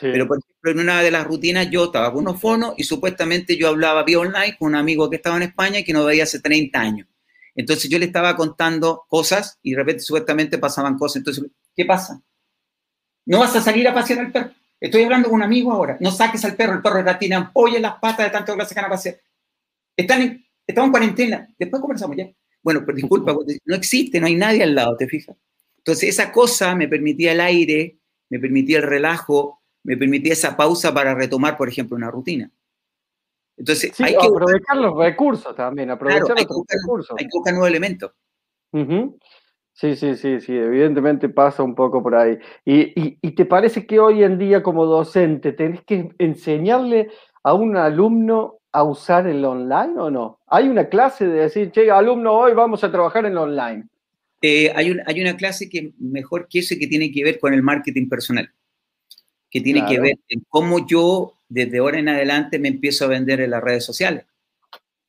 Pero 0.00 0.26
por 0.26 0.38
ejemplo, 0.38 0.70
en 0.70 0.80
una 0.80 1.02
de 1.02 1.10
las 1.10 1.26
rutinas 1.26 1.70
yo 1.70 1.84
estaba 1.84 2.12
con 2.12 2.22
unos 2.22 2.40
fonos 2.40 2.74
y 2.76 2.84
supuestamente 2.84 3.56
yo 3.56 3.68
hablaba 3.68 4.02
vía 4.02 4.18
online 4.18 4.56
con 4.58 4.68
un 4.68 4.74
amigo 4.74 5.08
que 5.08 5.16
estaba 5.16 5.36
en 5.36 5.42
España 5.44 5.80
y 5.80 5.84
que 5.84 5.92
no 5.92 6.04
veía 6.04 6.24
hace 6.24 6.40
30 6.40 6.80
años. 6.80 7.08
Entonces 7.54 7.90
yo 7.90 7.98
le 7.98 8.06
estaba 8.06 8.34
contando 8.34 9.04
cosas 9.08 9.58
y 9.62 9.72
de 9.72 9.76
repente 9.76 10.02
supuestamente 10.02 10.58
pasaban 10.58 10.96
cosas. 10.96 11.16
Entonces, 11.16 11.44
¿qué 11.76 11.84
pasa? 11.84 12.22
No 13.26 13.40
vas 13.40 13.54
a 13.54 13.60
salir 13.60 13.86
a 13.86 13.94
pasear 13.94 14.20
al 14.20 14.32
perro. 14.32 14.50
Estoy 14.80 15.04
hablando 15.04 15.28
con 15.28 15.36
un 15.36 15.42
amigo 15.42 15.70
ahora. 15.70 15.96
No 16.00 16.10
saques 16.10 16.44
al 16.44 16.56
perro, 16.56 16.74
el 16.74 16.82
perro 16.82 17.04
ampollas 17.36 17.76
en 17.76 17.82
las 17.82 18.00
patas 18.00 18.26
de 18.26 18.30
tanto 18.30 18.52
que 18.52 18.58
lo 18.58 18.64
sacan 18.64 18.86
a 18.86 18.88
pasear. 18.88 19.20
Están 19.96 20.22
en, 20.22 20.46
estamos 20.72 20.88
en 20.88 20.92
cuarentena. 20.92 21.48
Después 21.58 21.80
conversamos 21.80 22.16
ya. 22.16 22.30
Bueno, 22.62 22.82
pero 22.84 22.96
disculpa, 22.96 23.34
no 23.64 23.74
existe, 23.74 24.20
no 24.20 24.26
hay 24.26 24.36
nadie 24.36 24.62
al 24.62 24.74
lado, 24.74 24.96
¿te 24.96 25.08
fijas? 25.08 25.36
Entonces 25.78 26.10
esa 26.10 26.30
cosa 26.30 26.74
me 26.76 26.88
permitía 26.88 27.32
el 27.32 27.40
aire, 27.40 27.98
me 28.30 28.38
permitía 28.38 28.78
el 28.78 28.84
relajo, 28.84 29.62
me 29.82 29.96
permitía 29.96 30.32
esa 30.32 30.56
pausa 30.56 30.94
para 30.94 31.14
retomar, 31.14 31.56
por 31.56 31.68
ejemplo, 31.68 31.96
una 31.96 32.10
rutina. 32.10 32.50
Entonces, 33.56 33.92
hay 34.00 34.16
que 34.16 34.26
aprovechar 34.26 34.76
los 34.76 34.96
recursos 34.96 35.54
también, 35.54 35.90
aprovechar 35.90 36.30
los 36.30 36.66
recursos. 36.72 37.16
Hay 37.18 37.26
que 37.26 37.30
buscar 37.32 37.52
nuevos 37.52 37.68
elementos. 37.68 38.12
Sí, 39.74 39.96
sí, 39.96 40.16
sí, 40.16 40.40
sí, 40.40 40.56
evidentemente 40.56 41.28
pasa 41.28 41.62
un 41.62 41.74
poco 41.74 42.02
por 42.02 42.14
ahí. 42.14 42.38
Y, 42.64 43.18
y, 43.26 43.34
te 43.34 43.44
parece 43.44 43.86
que 43.86 43.98
hoy 43.98 44.22
en 44.22 44.38
día 44.38 44.62
como 44.62 44.86
docente 44.86 45.52
tenés 45.52 45.82
que 45.84 46.10
enseñarle 46.18 47.10
a 47.42 47.54
un 47.54 47.76
alumno 47.76 48.58
a 48.72 48.82
usar 48.82 49.26
el 49.26 49.44
online 49.44 49.98
o 49.98 50.10
no? 50.10 50.40
¿Hay 50.46 50.68
una 50.68 50.88
clase 50.88 51.26
de 51.26 51.42
decir, 51.42 51.70
che, 51.70 51.90
alumno, 51.90 52.32
hoy 52.32 52.54
vamos 52.54 52.82
a 52.82 52.90
trabajar 52.90 53.26
en 53.26 53.36
online? 53.36 53.84
Eh, 54.40 54.72
hay, 54.74 54.96
hay, 55.06 55.20
una 55.20 55.36
clase 55.36 55.68
que 55.68 55.92
mejor 55.98 56.48
que 56.48 56.60
eso 56.60 56.74
que 56.78 56.88
tiene 56.88 57.12
que 57.12 57.22
ver 57.22 57.38
con 57.38 57.54
el 57.54 57.62
marketing 57.62 58.08
personal, 58.08 58.50
que 59.50 59.60
tiene 59.60 59.86
que 59.86 60.00
ver 60.00 60.16
en 60.28 60.42
cómo 60.48 60.86
yo 60.86 61.34
desde 61.48 61.78
ahora 61.78 61.98
en 61.98 62.08
adelante 62.08 62.58
me 62.58 62.68
empiezo 62.68 63.04
a 63.04 63.08
vender 63.08 63.40
en 63.40 63.50
las 63.50 63.62
redes 63.62 63.84
sociales. 63.84 64.24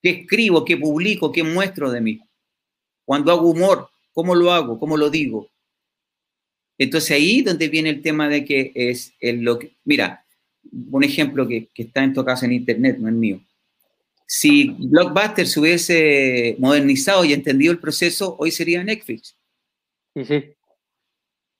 ¿Qué 0.01 0.09
escribo? 0.09 0.65
¿Qué 0.65 0.77
publico? 0.77 1.31
¿Qué 1.31 1.43
muestro 1.43 1.89
de 1.89 2.01
mí? 2.01 2.21
Cuando 3.05 3.31
hago 3.31 3.49
humor, 3.49 3.89
¿cómo 4.11 4.35
lo 4.35 4.51
hago? 4.51 4.77
¿Cómo 4.77 4.97
lo 4.97 5.09
digo? 5.09 5.49
Entonces 6.77 7.11
ahí 7.11 7.41
donde 7.41 7.69
viene 7.69 7.89
el 7.89 8.01
tema 8.01 8.27
de 8.27 8.43
que 8.43 8.71
es 8.75 9.13
lo 9.21 9.57
que... 9.57 9.77
Mira, 9.85 10.23
un 10.91 11.03
ejemplo 11.03 11.47
que, 11.47 11.69
está 11.75 12.03
en 12.03 12.13
tu 12.13 12.23
caso 12.23 12.45
en 12.45 12.53
internet, 12.53 12.97
no 12.99 13.09
es 13.09 13.15
mío. 13.15 13.41
Si 14.25 14.75
Blockbuster 14.79 15.47
se 15.47 15.59
hubiese 15.59 16.55
modernizado 16.59 17.23
y 17.25 17.33
entendido 17.33 17.71
el 17.71 17.79
proceso, 17.79 18.35
hoy 18.39 18.51
sería 18.51 18.83
Netflix. 18.83 19.35
Sí, 20.15 20.25
sí. 20.25 20.53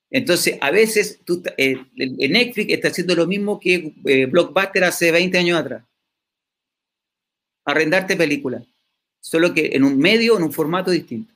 Entonces, 0.10 0.60
a 0.62 0.70
veces 0.70 1.20
tú, 1.26 1.42
eh, 1.58 1.76
Netflix 1.96 2.72
está 2.72 2.90
haciendo 2.90 3.16
lo 3.16 3.26
mismo 3.26 3.60
que 3.60 3.96
eh, 4.06 4.28
Blockbuster 4.28 4.84
hace 4.84 5.12
20 5.12 5.38
años 5.40 5.60
atrás. 5.60 5.84
Arrendarte 7.66 8.16
películas, 8.16 8.64
solo 9.20 9.54
que 9.54 9.72
en 9.74 9.84
un 9.84 9.98
medio, 9.98 10.38
en 10.38 10.44
un 10.44 10.54
formato 10.54 10.92
distinto. 10.92 11.34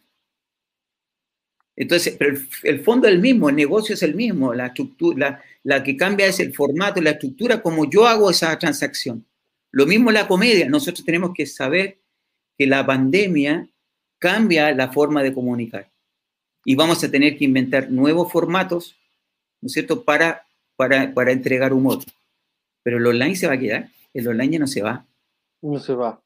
Entonces, 1.75 2.15
pero 2.17 2.37
el, 2.63 2.83
fondo 2.83 3.07
es 3.07 3.13
el 3.13 3.19
mismo, 3.19 3.49
el 3.49 3.55
negocio 3.55 3.95
es 3.95 4.03
el 4.03 4.15
mismo, 4.15 4.53
la 4.53 4.67
estructura, 4.67 5.43
la, 5.63 5.83
que 5.83 5.95
cambia 5.95 6.25
es 6.25 6.39
el 6.39 6.53
formato, 6.53 7.01
la 7.01 7.11
estructura, 7.11 7.61
como 7.61 7.89
yo 7.89 8.07
hago 8.07 8.29
esa 8.31 8.57
transacción. 8.59 9.25
Lo 9.77 9.85
mismo 9.85 10.09
la 10.09 10.27
comedia, 10.27 10.67
nosotros 10.67 11.05
tenemos 11.05 11.33
que 11.35 11.45
saber 11.45 11.99
que 12.57 12.65
la 12.65 12.83
pandemia 12.83 13.69
cambia 14.17 14.73
la 14.73 14.91
forma 14.91 15.21
de 15.21 15.31
comunicar 15.31 15.91
y 16.65 16.73
vamos 16.73 17.03
a 17.03 17.11
tener 17.11 17.37
que 17.37 17.45
inventar 17.45 17.91
nuevos 17.91 18.31
formatos, 18.31 18.95
¿no 19.61 19.67
es 19.67 19.73
cierto?, 19.73 20.03
para, 20.03 20.47
para, 20.75 21.13
para 21.13 21.31
entregar 21.31 21.73
humor. 21.73 21.99
Pero 22.81 22.97
el 22.97 23.05
online 23.05 23.35
se 23.35 23.45
va 23.45 23.53
a 23.53 23.59
quedar, 23.59 23.91
el 24.15 24.27
online 24.27 24.53
ya 24.53 24.59
no 24.61 24.65
se 24.65 24.81
va. 24.81 25.05
No 25.61 25.77
se 25.77 25.93
va. 25.93 26.19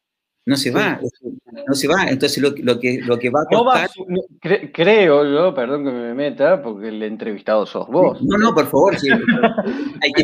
No 0.44 0.56
se 0.56 0.72
va, 0.72 1.00
no 1.68 1.74
se 1.76 1.88
va. 1.88 2.08
Entonces 2.08 2.42
lo, 2.42 2.56
que, 2.56 3.00
lo 3.02 3.20
que 3.20 3.30
va 3.30 3.42
a 3.42 3.46
costar... 3.46 3.90
creo 4.74 5.24
yo, 5.32 5.54
perdón 5.54 5.86
que 5.86 5.92
me 5.92 6.14
meta, 6.16 6.64
porque 6.64 6.88
el 6.88 7.04
entrevistado 7.04 7.66
sos 7.68 7.88
vos. 7.88 8.20
No, 8.24 8.38
no, 8.40 8.54
por 8.54 8.66
favor. 8.66 8.96
Hay 10.02 10.12
que 10.14 10.24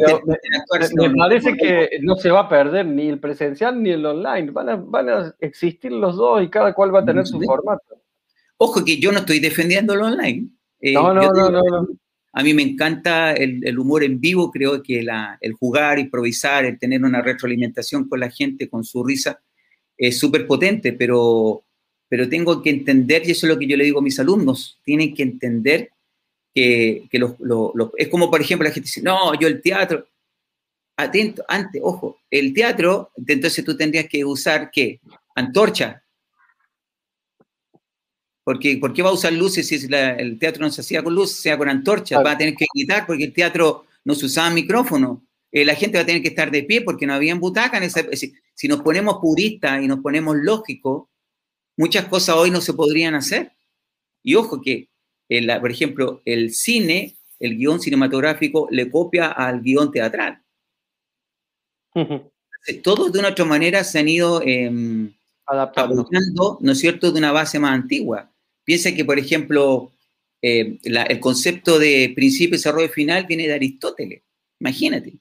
me, 0.95 1.15
parece 1.15 1.53
que 1.55 1.99
no 2.01 2.15
se 2.15 2.31
va 2.31 2.41
a 2.41 2.49
perder 2.49 2.87
ni 2.87 3.07
el 3.07 3.19
presencial 3.19 3.81
ni 3.81 3.91
el 3.91 4.05
online. 4.05 4.49
Van 4.49 4.69
a, 4.69 4.75
van 4.75 5.09
a 5.09 5.35
existir 5.39 5.91
los 5.91 6.15
dos 6.15 6.41
y 6.43 6.49
cada 6.49 6.73
cual 6.73 6.93
va 6.93 7.01
a 7.01 7.05
tener 7.05 7.27
su 7.27 7.39
formato. 7.39 8.01
Ojo 8.57 8.83
que 8.83 8.97
yo 8.99 9.11
no 9.11 9.19
estoy 9.19 9.39
defendiendo 9.39 9.93
el 9.93 10.01
online. 10.01 10.47
Eh, 10.79 10.93
no, 10.93 11.13
no, 11.13 11.31
no, 11.31 11.49
no, 11.51 11.87
A 12.33 12.41
mí 12.41 12.55
me 12.55 12.63
encanta 12.63 13.33
el, 13.33 13.77
humor 13.77 14.03
en 14.03 14.19
vivo, 14.19 14.49
creo 14.49 14.81
que 14.81 15.03
la, 15.03 15.37
el 15.41 15.53
jugar, 15.53 15.99
improvisar, 15.99 16.65
el 16.65 16.79
tener 16.79 17.03
una 17.03 17.21
retroalimentación 17.21 18.09
con 18.09 18.19
la 18.19 18.31
gente, 18.31 18.67
con 18.67 18.83
su 18.83 19.03
risa, 19.03 19.39
es 19.97 20.19
súper 20.19 20.45
potente, 20.45 20.93
pero, 20.93 21.63
pero 22.07 22.29
tengo 22.29 22.61
que 22.61 22.69
entender, 22.69 23.27
y 23.27 23.31
eso 23.31 23.45
es 23.45 23.53
lo 23.53 23.59
que 23.59 23.67
yo 23.67 23.75
le 23.75 23.85
digo 23.85 23.99
a 23.99 24.03
mis 24.03 24.19
alumnos, 24.19 24.79
tienen 24.83 25.13
que 25.13 25.23
entender 25.23 25.89
que, 26.53 27.07
que 27.09 27.19
los, 27.19 27.33
es 27.97 28.07
como, 28.07 28.29
por 28.29 28.41
ejemplo, 28.41 28.67
la 28.67 28.73
gente 28.73 28.87
dice, 28.87 29.01
no, 29.01 29.39
yo 29.39 29.47
el 29.47 29.61
teatro, 29.61 30.07
atento, 30.97 31.43
antes, 31.47 31.81
ojo, 31.83 32.19
el 32.29 32.53
teatro, 32.53 33.11
entonces 33.25 33.63
tú 33.63 33.75
tendrías 33.77 34.07
que 34.07 34.25
usar, 34.25 34.71
¿qué? 34.71 34.99
Antorcha. 35.35 36.03
Porque, 38.43 38.77
¿Por 38.77 38.93
qué 38.93 39.03
va 39.03 39.09
a 39.09 39.13
usar 39.13 39.33
luces 39.33 39.67
si 39.67 39.75
el 39.91 40.39
teatro 40.39 40.63
no 40.63 40.71
se 40.71 40.81
hacía 40.81 41.03
con 41.03 41.13
luces, 41.13 41.37
sea 41.37 41.57
con 41.57 41.69
antorcha? 41.69 42.21
Va 42.21 42.31
a 42.31 42.37
tener 42.37 42.55
que 42.55 42.65
gritar 42.73 43.05
porque 43.05 43.25
el 43.25 43.33
teatro 43.33 43.85
no 44.05 44.15
se 44.15 44.25
usaba 44.25 44.49
micrófono. 44.49 45.21
Eh, 45.51 45.65
la 45.65 45.75
gente 45.75 45.97
va 45.97 46.03
a 46.03 46.05
tener 46.05 46.21
que 46.21 46.29
estar 46.29 46.51
de 46.51 46.63
pie 46.63 46.81
porque 46.81 47.05
no 47.07 47.13
había 47.13 47.35
butacas. 47.35 47.81
En 47.81 47.83
esa, 47.83 48.05
si 48.53 48.67
nos 48.67 48.81
ponemos 48.81 49.17
puristas 49.21 49.81
y 49.81 49.87
nos 49.87 49.99
ponemos 49.99 50.35
lógicos, 50.35 51.07
muchas 51.77 52.05
cosas 52.05 52.35
hoy 52.35 52.51
no 52.51 52.61
se 52.61 52.73
podrían 52.73 53.15
hacer. 53.15 53.51
Y 54.23 54.35
ojo 54.35 54.61
que, 54.61 54.89
por 55.61 55.71
ejemplo, 55.71 56.21
el 56.25 56.53
cine, 56.53 57.15
el 57.39 57.57
guion 57.57 57.79
cinematográfico, 57.79 58.67
le 58.71 58.89
copia 58.89 59.27
al 59.27 59.61
guion 59.61 59.91
teatral. 59.91 60.41
Todos 62.83 63.11
de 63.11 63.19
una 63.19 63.29
otra 63.29 63.45
manera 63.45 63.83
se 63.83 63.99
han 63.99 64.09
ido 64.09 64.41
eh, 64.43 65.09
adaptando, 65.45 66.57
¿no 66.59 66.71
es 66.71 66.79
cierto?, 66.79 67.11
de 67.11 67.19
una 67.19 67.31
base 67.31 67.59
más 67.59 67.73
antigua. 67.73 68.29
Piensa 68.65 68.93
que, 68.93 69.05
por 69.05 69.17
ejemplo, 69.17 69.91
eh, 70.41 70.77
el 70.83 71.19
concepto 71.19 71.79
de 71.79 72.11
principio, 72.13 72.55
y 72.55 72.57
desarrollo 72.57 72.89
final 72.89 73.25
viene 73.25 73.47
de 73.47 73.53
Aristóteles. 73.53 74.21
Imagínate. 74.59 75.13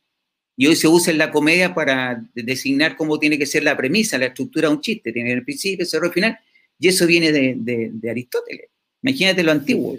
Y 0.56 0.66
hoy 0.66 0.74
se 0.74 0.88
usa 0.88 1.12
en 1.12 1.18
la 1.18 1.30
comedia 1.30 1.74
para 1.74 2.24
designar 2.34 2.96
cómo 2.96 3.18
tiene 3.18 3.38
que 3.38 3.44
ser 3.44 3.62
la 3.62 3.76
premisa, 3.76 4.16
la 4.16 4.26
estructura 4.26 4.68
de 4.68 4.74
un 4.74 4.80
chiste. 4.80 5.12
Tiene 5.12 5.32
el 5.32 5.44
principio, 5.44 5.82
el 5.82 5.88
cerro 5.88 6.10
final. 6.10 6.38
Y 6.78 6.88
eso 6.88 7.06
viene 7.06 7.30
de, 7.30 8.10
Aristóteles. 8.10 8.70
Imagínate 9.02 9.42
lo 9.42 9.52
antiguo. 9.52 9.96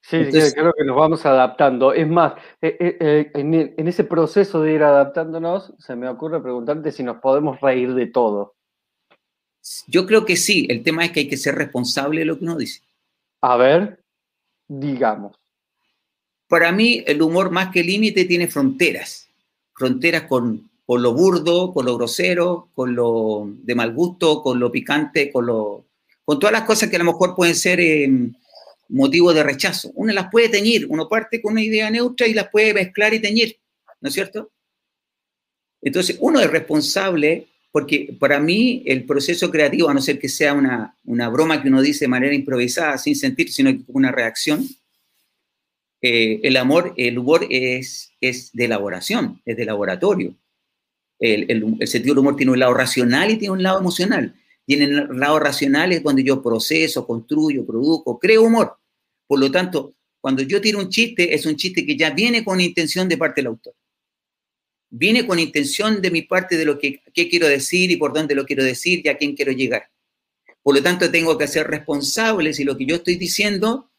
Sí, 0.00 0.18
creo 0.30 0.72
que 0.72 0.84
nos 0.84 0.96
vamos 0.96 1.24
adaptando. 1.26 1.92
Es 1.92 2.08
más, 2.08 2.32
eh, 2.62 2.76
eh, 2.80 2.96
eh, 3.00 3.30
en, 3.34 3.88
ese 3.88 4.04
proceso 4.04 4.62
de 4.62 4.72
ir 4.72 4.82
adaptándonos, 4.82 5.74
se 5.78 5.96
me 5.96 6.08
ocurre 6.08 6.42
preguntarte 6.42 6.90
si 6.90 7.02
nos 7.02 7.18
podemos 7.18 7.60
reír 7.60 7.94
de 7.94 8.06
todo. 8.06 8.54
Yo 9.86 10.06
creo 10.06 10.24
que 10.24 10.36
sí. 10.36 10.66
El 10.70 10.82
tema 10.82 11.04
es 11.04 11.12
que 11.12 11.20
hay 11.20 11.28
que 11.28 11.36
ser 11.36 11.54
responsable 11.54 12.20
de 12.20 12.24
lo 12.24 12.38
que 12.38 12.44
uno 12.44 12.56
dice. 12.56 12.80
A 13.42 13.56
ver, 13.56 14.02
digamos. 14.66 15.36
Para 16.48 16.72
mí, 16.72 17.04
el 17.06 17.20
humor 17.20 17.50
más 17.50 17.70
que 17.70 17.84
límite 17.84 18.24
tiene 18.24 18.48
fronteras 18.48 19.31
fronteras 19.82 20.22
con, 20.28 20.70
lo 20.86 21.12
burdo, 21.12 21.72
con 21.72 21.86
lo 21.86 21.96
grosero, 21.96 22.68
con 22.72 22.94
lo 22.94 23.50
de 23.64 23.74
mal 23.74 23.92
gusto, 23.92 24.40
con 24.40 24.60
lo 24.60 24.70
picante, 24.70 25.32
con, 25.32 25.46
lo, 25.46 25.86
con 26.24 26.38
todas 26.38 26.52
las 26.52 26.62
cosas 26.62 26.88
que 26.88 26.94
a 26.94 27.00
lo 27.00 27.06
mejor 27.06 27.34
pueden 27.34 27.56
ser 27.56 27.80
eh, 27.80 28.08
motivo 28.90 29.34
de 29.34 29.42
rechazo. 29.42 29.90
Uno 29.96 30.12
las 30.12 30.30
puede 30.30 30.48
teñir, 30.50 30.86
uno 30.88 31.08
parte 31.08 31.42
con 31.42 31.54
una 31.54 31.64
idea 31.64 31.90
neutra 31.90 32.28
y 32.28 32.32
las 32.32 32.48
puede 32.48 32.72
mezclar 32.72 33.12
y 33.12 33.18
teñir, 33.18 33.56
¿no 34.00 34.08
es 34.08 34.14
cierto? 34.14 34.52
Entonces, 35.80 36.16
uno 36.20 36.38
es 36.38 36.48
responsable 36.48 37.48
porque 37.72 38.14
para 38.20 38.38
mí 38.38 38.84
el 38.86 39.04
proceso 39.04 39.50
creativo, 39.50 39.88
a 39.88 39.94
no 39.94 40.00
ser 40.00 40.20
que 40.20 40.28
sea 40.28 40.52
una, 40.52 40.94
una 41.06 41.28
broma 41.28 41.60
que 41.60 41.68
uno 41.68 41.82
dice 41.82 42.04
de 42.04 42.08
manera 42.08 42.36
improvisada, 42.36 42.98
sin 42.98 43.16
sentir, 43.16 43.50
sino 43.50 43.72
una 43.88 44.12
reacción, 44.12 44.64
eh, 46.02 46.40
el 46.42 46.56
amor, 46.56 46.94
el 46.96 47.16
humor 47.16 47.46
es, 47.48 48.12
es 48.20 48.50
de 48.52 48.64
elaboración, 48.64 49.40
es 49.44 49.56
de 49.56 49.64
laboratorio. 49.64 50.34
El, 51.20 51.78
el, 51.78 51.86
sentido 51.86 52.14
del 52.14 52.18
humor 52.18 52.34
tiene 52.34 52.50
un 52.50 52.58
lado 52.58 52.74
racional 52.74 53.30
y 53.30 53.36
tiene 53.36 53.52
un 53.52 53.62
lado 53.62 53.78
emocional. 53.78 54.34
En 54.66 54.82
el 54.82 55.08
lado 55.18 55.38
racional 55.38 55.92
es 55.92 56.00
cuando 56.00 56.20
yo 56.20 56.42
proceso, 56.42 57.06
construyo, 57.06 57.64
produzco, 57.64 58.18
creo 58.18 58.42
humor. 58.42 58.76
Por 59.28 59.38
lo 59.38 59.50
tanto, 59.50 59.94
cuando 60.20 60.42
yo 60.42 60.60
tiro 60.60 60.80
un 60.80 60.88
chiste, 60.88 61.34
es 61.34 61.46
un 61.46 61.54
chiste 61.56 61.86
que 61.86 61.96
ya 61.96 62.10
viene 62.10 62.44
con 62.44 62.60
intención 62.60 63.08
de 63.08 63.16
parte 63.16 63.40
del 63.40 63.48
autor. 63.48 63.74
Viene 64.90 65.24
con 65.24 65.38
intención 65.38 66.02
de 66.02 66.10
mi 66.10 66.22
parte 66.22 66.56
de 66.56 66.64
lo 66.64 66.78
que 66.78 67.00
qué 67.14 67.28
quiero 67.28 67.46
decir 67.46 67.90
y 67.92 67.96
por 67.96 68.12
dónde 68.12 68.34
lo 68.34 68.44
quiero 68.44 68.64
decir 68.64 69.02
y 69.04 69.08
a 69.08 69.16
quién 69.16 69.36
quiero 69.36 69.52
llegar. 69.52 69.88
Por 70.62 70.74
lo 70.74 70.82
tanto, 70.82 71.10
tengo 71.10 71.38
que 71.38 71.46
ser 71.46 71.68
responsable 71.68 72.52
si 72.52 72.64
lo 72.64 72.76
que 72.76 72.86
yo 72.86 72.96
estoy 72.96 73.16
diciendo 73.16 73.91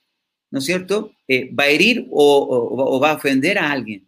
¿no 0.54 0.60
es 0.60 0.66
cierto?, 0.66 1.16
eh, 1.28 1.52
va 1.52 1.64
a 1.64 1.70
herir 1.70 2.08
o, 2.12 3.00
va 3.02 3.10
a 3.10 3.16
ofender 3.16 3.58
a 3.58 3.72
alguien. 3.72 4.08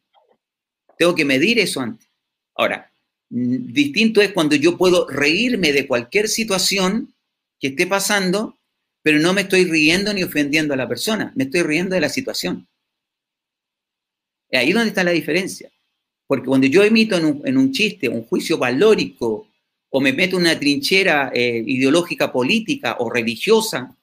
Tengo 0.96 1.16
que 1.16 1.26
medir 1.26 1.58
eso 1.58 1.82
antes. 1.82 2.08
Ahora, 2.54 2.92
distinto 3.28 4.22
es 4.22 4.32
cuando 4.32 4.56
yo 4.56 4.78
puedo 4.78 5.10
reírme 5.10 5.74
de 5.74 5.88
cualquier 5.88 6.28
situación 6.28 7.16
que 7.60 7.70
esté 7.70 7.88
pasando, 7.88 8.60
pero 9.02 9.18
no 9.18 9.34
me 9.34 9.42
estoy 9.42 9.66
riendo 9.66 10.14
ni 10.14 10.22
ofendiendo 10.22 10.76
a 10.76 10.78
la 10.78 10.88
persona, 10.88 11.34
me 11.36 11.46
estoy 11.46 11.64
riendo 11.64 11.96
de 11.96 12.02
la 12.02 12.10
situación. 12.10 12.68
Ahí 14.52 14.72
donde 14.72 14.90
está 14.90 15.04
la 15.04 15.12
diferencia. 15.12 15.72
Porque 16.28 16.46
cuando 16.46 16.68
yo 16.68 16.84
emito 16.84 17.18
en 17.18 17.58
un, 17.58 17.72
chiste 17.72 18.08
un 18.08 18.24
juicio 18.24 18.60
valórico 18.60 19.48
o 19.90 20.00
me 20.00 20.14
meto 20.14 20.36
en 20.36 20.44
una 20.44 20.60
trinchera 20.60 21.32
eh, 21.34 21.64
ideológica, 21.66 22.32
política 22.32 22.98
o 23.00 23.10
religiosa, 23.10 23.98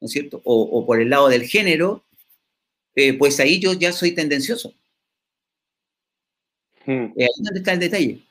¿no 0.00 0.06
es 0.06 0.12
cierto? 0.12 0.40
O, 0.44 0.84
por 0.86 1.00
el 1.00 1.10
lado 1.10 1.28
del 1.28 1.42
género, 1.42 2.04
eh, 2.94 3.16
pues 3.16 3.38
ahí 3.40 3.60
yo 3.60 3.72
ya 3.72 3.92
soy 3.92 4.14
tendencioso. 4.14 4.72
Hmm. 6.86 7.12
Eh, 7.16 7.24
ahí 7.24 7.26
es 7.26 7.42
donde 7.42 7.60
está 7.60 7.72
el 7.72 7.80
detalle. 7.80 8.24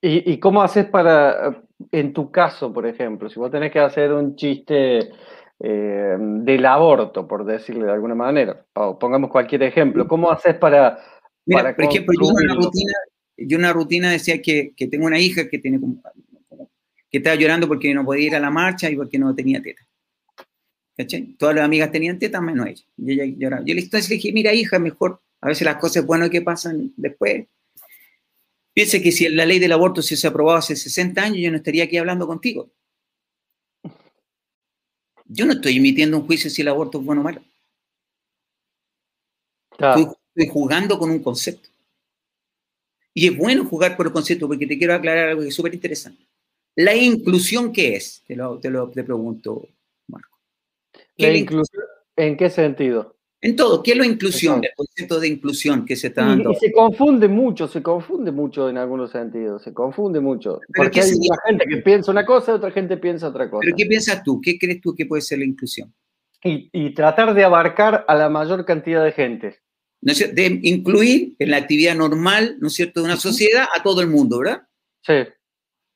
¿Y, 0.00 0.38
cómo 0.38 0.62
haces 0.62 0.86
para, 0.86 1.62
en 1.92 2.12
tu 2.12 2.30
caso, 2.30 2.72
por 2.72 2.86
ejemplo, 2.86 3.28
si 3.28 3.38
vos 3.38 3.50
tenés 3.50 3.70
que 3.70 3.78
hacer 3.78 4.12
un 4.12 4.34
chiste 4.34 5.12
eh, 5.60 6.16
del 6.18 6.66
aborto, 6.66 7.28
por 7.28 7.44
decirle 7.44 7.84
de 7.84 7.92
alguna 7.92 8.14
manera, 8.14 8.64
o 8.74 8.98
pongamos 8.98 9.30
cualquier 9.30 9.62
ejemplo, 9.62 10.08
¿cómo 10.08 10.30
haces 10.30 10.56
para... 10.56 10.98
Mira, 11.44 11.76
por 11.76 11.84
ejemplo, 11.84 12.14
yo 12.20 12.28
una, 12.28 12.54
rutina, 12.54 12.92
yo 13.36 13.58
una 13.58 13.72
rutina 13.72 14.10
decía 14.10 14.42
que, 14.42 14.72
que 14.74 14.88
tengo 14.88 15.06
una 15.06 15.20
hija 15.20 15.48
que 15.48 15.58
tiene 15.58 15.78
que 17.10 17.18
estaba 17.18 17.36
llorando 17.36 17.68
porque 17.68 17.94
no 17.94 18.04
podía 18.04 18.26
ir 18.26 18.36
a 18.36 18.40
la 18.40 18.50
marcha 18.50 18.90
y 18.90 18.96
porque 18.96 19.18
no 19.18 19.34
tenía 19.34 19.62
teta. 19.62 19.85
¿Cachai? 20.96 21.34
Todas 21.38 21.54
las 21.54 21.64
amigas 21.64 21.92
tenían 21.92 22.18
teta 22.18 22.40
menos 22.40 22.66
ella. 22.66 22.84
Y 22.96 23.12
ella 23.12 23.24
lloraba. 23.36 23.64
Yo 23.66 23.74
le 23.74 23.82
dije, 23.82 24.32
mira 24.32 24.54
hija, 24.54 24.78
mejor, 24.78 25.20
a 25.40 25.48
veces 25.48 25.64
las 25.64 25.76
cosas 25.76 26.06
buenas 26.06 26.30
que 26.30 26.40
pasan 26.40 26.92
después. 26.96 27.46
Piense 28.72 29.02
que 29.02 29.12
si 29.12 29.28
la 29.28 29.46
ley 29.46 29.58
del 29.58 29.72
aborto 29.72 30.02
se 30.02 30.14
hubiese 30.14 30.26
aprobado 30.26 30.58
hace 30.58 30.76
60 30.76 31.22
años, 31.22 31.38
yo 31.38 31.50
no 31.50 31.58
estaría 31.58 31.84
aquí 31.84 31.96
hablando 31.96 32.26
contigo. 32.26 32.70
Yo 35.26 35.44
no 35.44 35.54
estoy 35.54 35.76
emitiendo 35.76 36.18
un 36.18 36.26
juicio 36.26 36.50
si 36.50 36.62
el 36.62 36.68
aborto 36.68 36.98
es 36.98 37.04
bueno 37.04 37.20
o 37.20 37.24
malo. 37.24 37.42
Estoy, 39.72 40.48
jugando 40.48 40.98
con 40.98 41.10
un 41.10 41.22
concepto. 41.22 41.68
Y 43.12 43.28
es 43.28 43.36
bueno 43.36 43.64
jugar 43.64 43.96
por 43.96 44.06
el 44.06 44.12
concepto 44.12 44.46
porque 44.46 44.66
te 44.66 44.76
quiero 44.76 44.94
aclarar 44.94 45.30
algo 45.30 45.42
que 45.42 45.48
es 45.48 45.54
súper 45.54 45.74
interesante. 45.74 46.22
La 46.74 46.94
inclusión, 46.94 47.72
¿qué 47.72 47.96
es? 47.96 48.22
Te 48.26 48.36
lo, 48.36 48.58
te 48.58 48.68
lo 48.68 48.90
te 48.90 49.02
pregunto, 49.02 49.68
¿La 51.16 51.32
inclusión 51.32 51.82
en 52.16 52.36
qué 52.36 52.50
sentido? 52.50 53.16
En 53.40 53.54
todo, 53.54 53.82
¿qué 53.82 53.92
es 53.92 53.98
la 53.98 54.06
inclusión? 54.06 54.64
El 54.64 54.70
concepto 54.74 55.20
de 55.20 55.28
inclusión 55.28 55.84
que 55.84 55.94
se 55.94 56.08
está 56.08 56.24
dando. 56.24 56.52
Y, 56.52 56.56
se 56.56 56.72
confunde 56.72 57.28
mucho, 57.28 57.68
se 57.68 57.82
confunde 57.82 58.32
mucho 58.32 58.68
en 58.68 58.78
algunos 58.78 59.10
sentidos, 59.10 59.62
se 59.62 59.74
confunde 59.74 60.20
mucho. 60.20 60.60
porque 60.74 61.00
hay 61.00 61.12
una 61.12 61.36
gente 61.46 61.66
que 61.68 61.76
piensa 61.76 62.10
una 62.10 62.24
cosa 62.24 62.52
y 62.52 62.54
otra 62.54 62.70
gente 62.70 62.96
piensa 62.96 63.28
otra 63.28 63.50
cosa. 63.50 63.60
¿Pero 63.62 63.76
qué 63.76 63.86
piensas 63.86 64.22
tú? 64.24 64.40
¿Qué 64.40 64.58
crees 64.58 64.80
tú 64.80 64.94
que 64.94 65.06
puede 65.06 65.22
ser 65.22 65.38
la 65.38 65.44
inclusión? 65.44 65.94
Y, 66.42 66.94
tratar 66.94 67.34
de 67.34 67.44
abarcar 67.44 68.04
a 68.06 68.14
la 68.14 68.28
mayor 68.28 68.64
cantidad 68.64 69.04
de 69.04 69.12
gente. 69.12 69.60
De 70.00 70.60
incluir 70.62 71.34
en 71.38 71.50
la 71.50 71.56
actividad 71.56 71.96
normal, 71.96 72.56
¿no 72.60 72.68
es 72.68 72.74
cierto?, 72.74 73.00
de 73.00 73.06
una 73.06 73.16
sociedad 73.16 73.66
a 73.74 73.82
todo 73.82 74.00
el 74.00 74.08
mundo, 74.08 74.38
¿verdad? 74.38 74.62
Sí. 75.02 75.24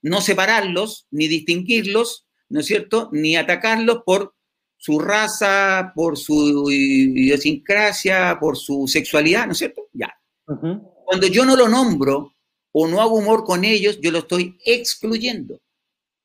No 0.03 0.21
separarlos, 0.21 1.07
ni 1.11 1.29
distinguirlos, 1.29 2.27
¿no 2.49 2.61
es 2.61 2.67
cierto?, 2.67 3.11
ni 3.13 3.37
atacarlos 3.37 4.03
por 4.05 4.35
su 4.81 4.99
raza, 4.99 5.93
por 5.95 6.17
su 6.17 6.71
idiosincrasia, 6.71 8.39
por 8.41 8.57
su 8.57 8.89
sexualidad, 8.89 9.45
¿no 9.45 9.53
es 9.53 9.59
cierto? 9.59 9.89
Ya. 9.93 10.11
Cuando 10.47 11.27
yo 11.27 11.45
no 11.45 11.55
lo 11.55 11.69
nombro 11.69 12.35
o 12.73 12.89
no 12.89 13.03
hago 13.03 13.17
humor 13.17 13.45
con 13.45 13.67
ellos, 13.67 14.01
yo 14.01 14.11
lo 14.11 14.21
estoy 14.21 14.59
excluyendo. 14.65 15.61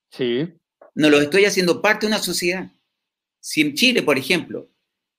Sí. 0.10 0.48
No 0.94 1.10
lo 1.10 1.20
estoy 1.20 1.44
haciendo 1.44 1.82
parte 1.82 2.06
de 2.06 2.14
una 2.14 2.24
sociedad. 2.24 2.72
Si 3.42 3.60
en 3.60 3.74
Chile, 3.74 4.04
por 4.04 4.18
ejemplo, 4.18 4.70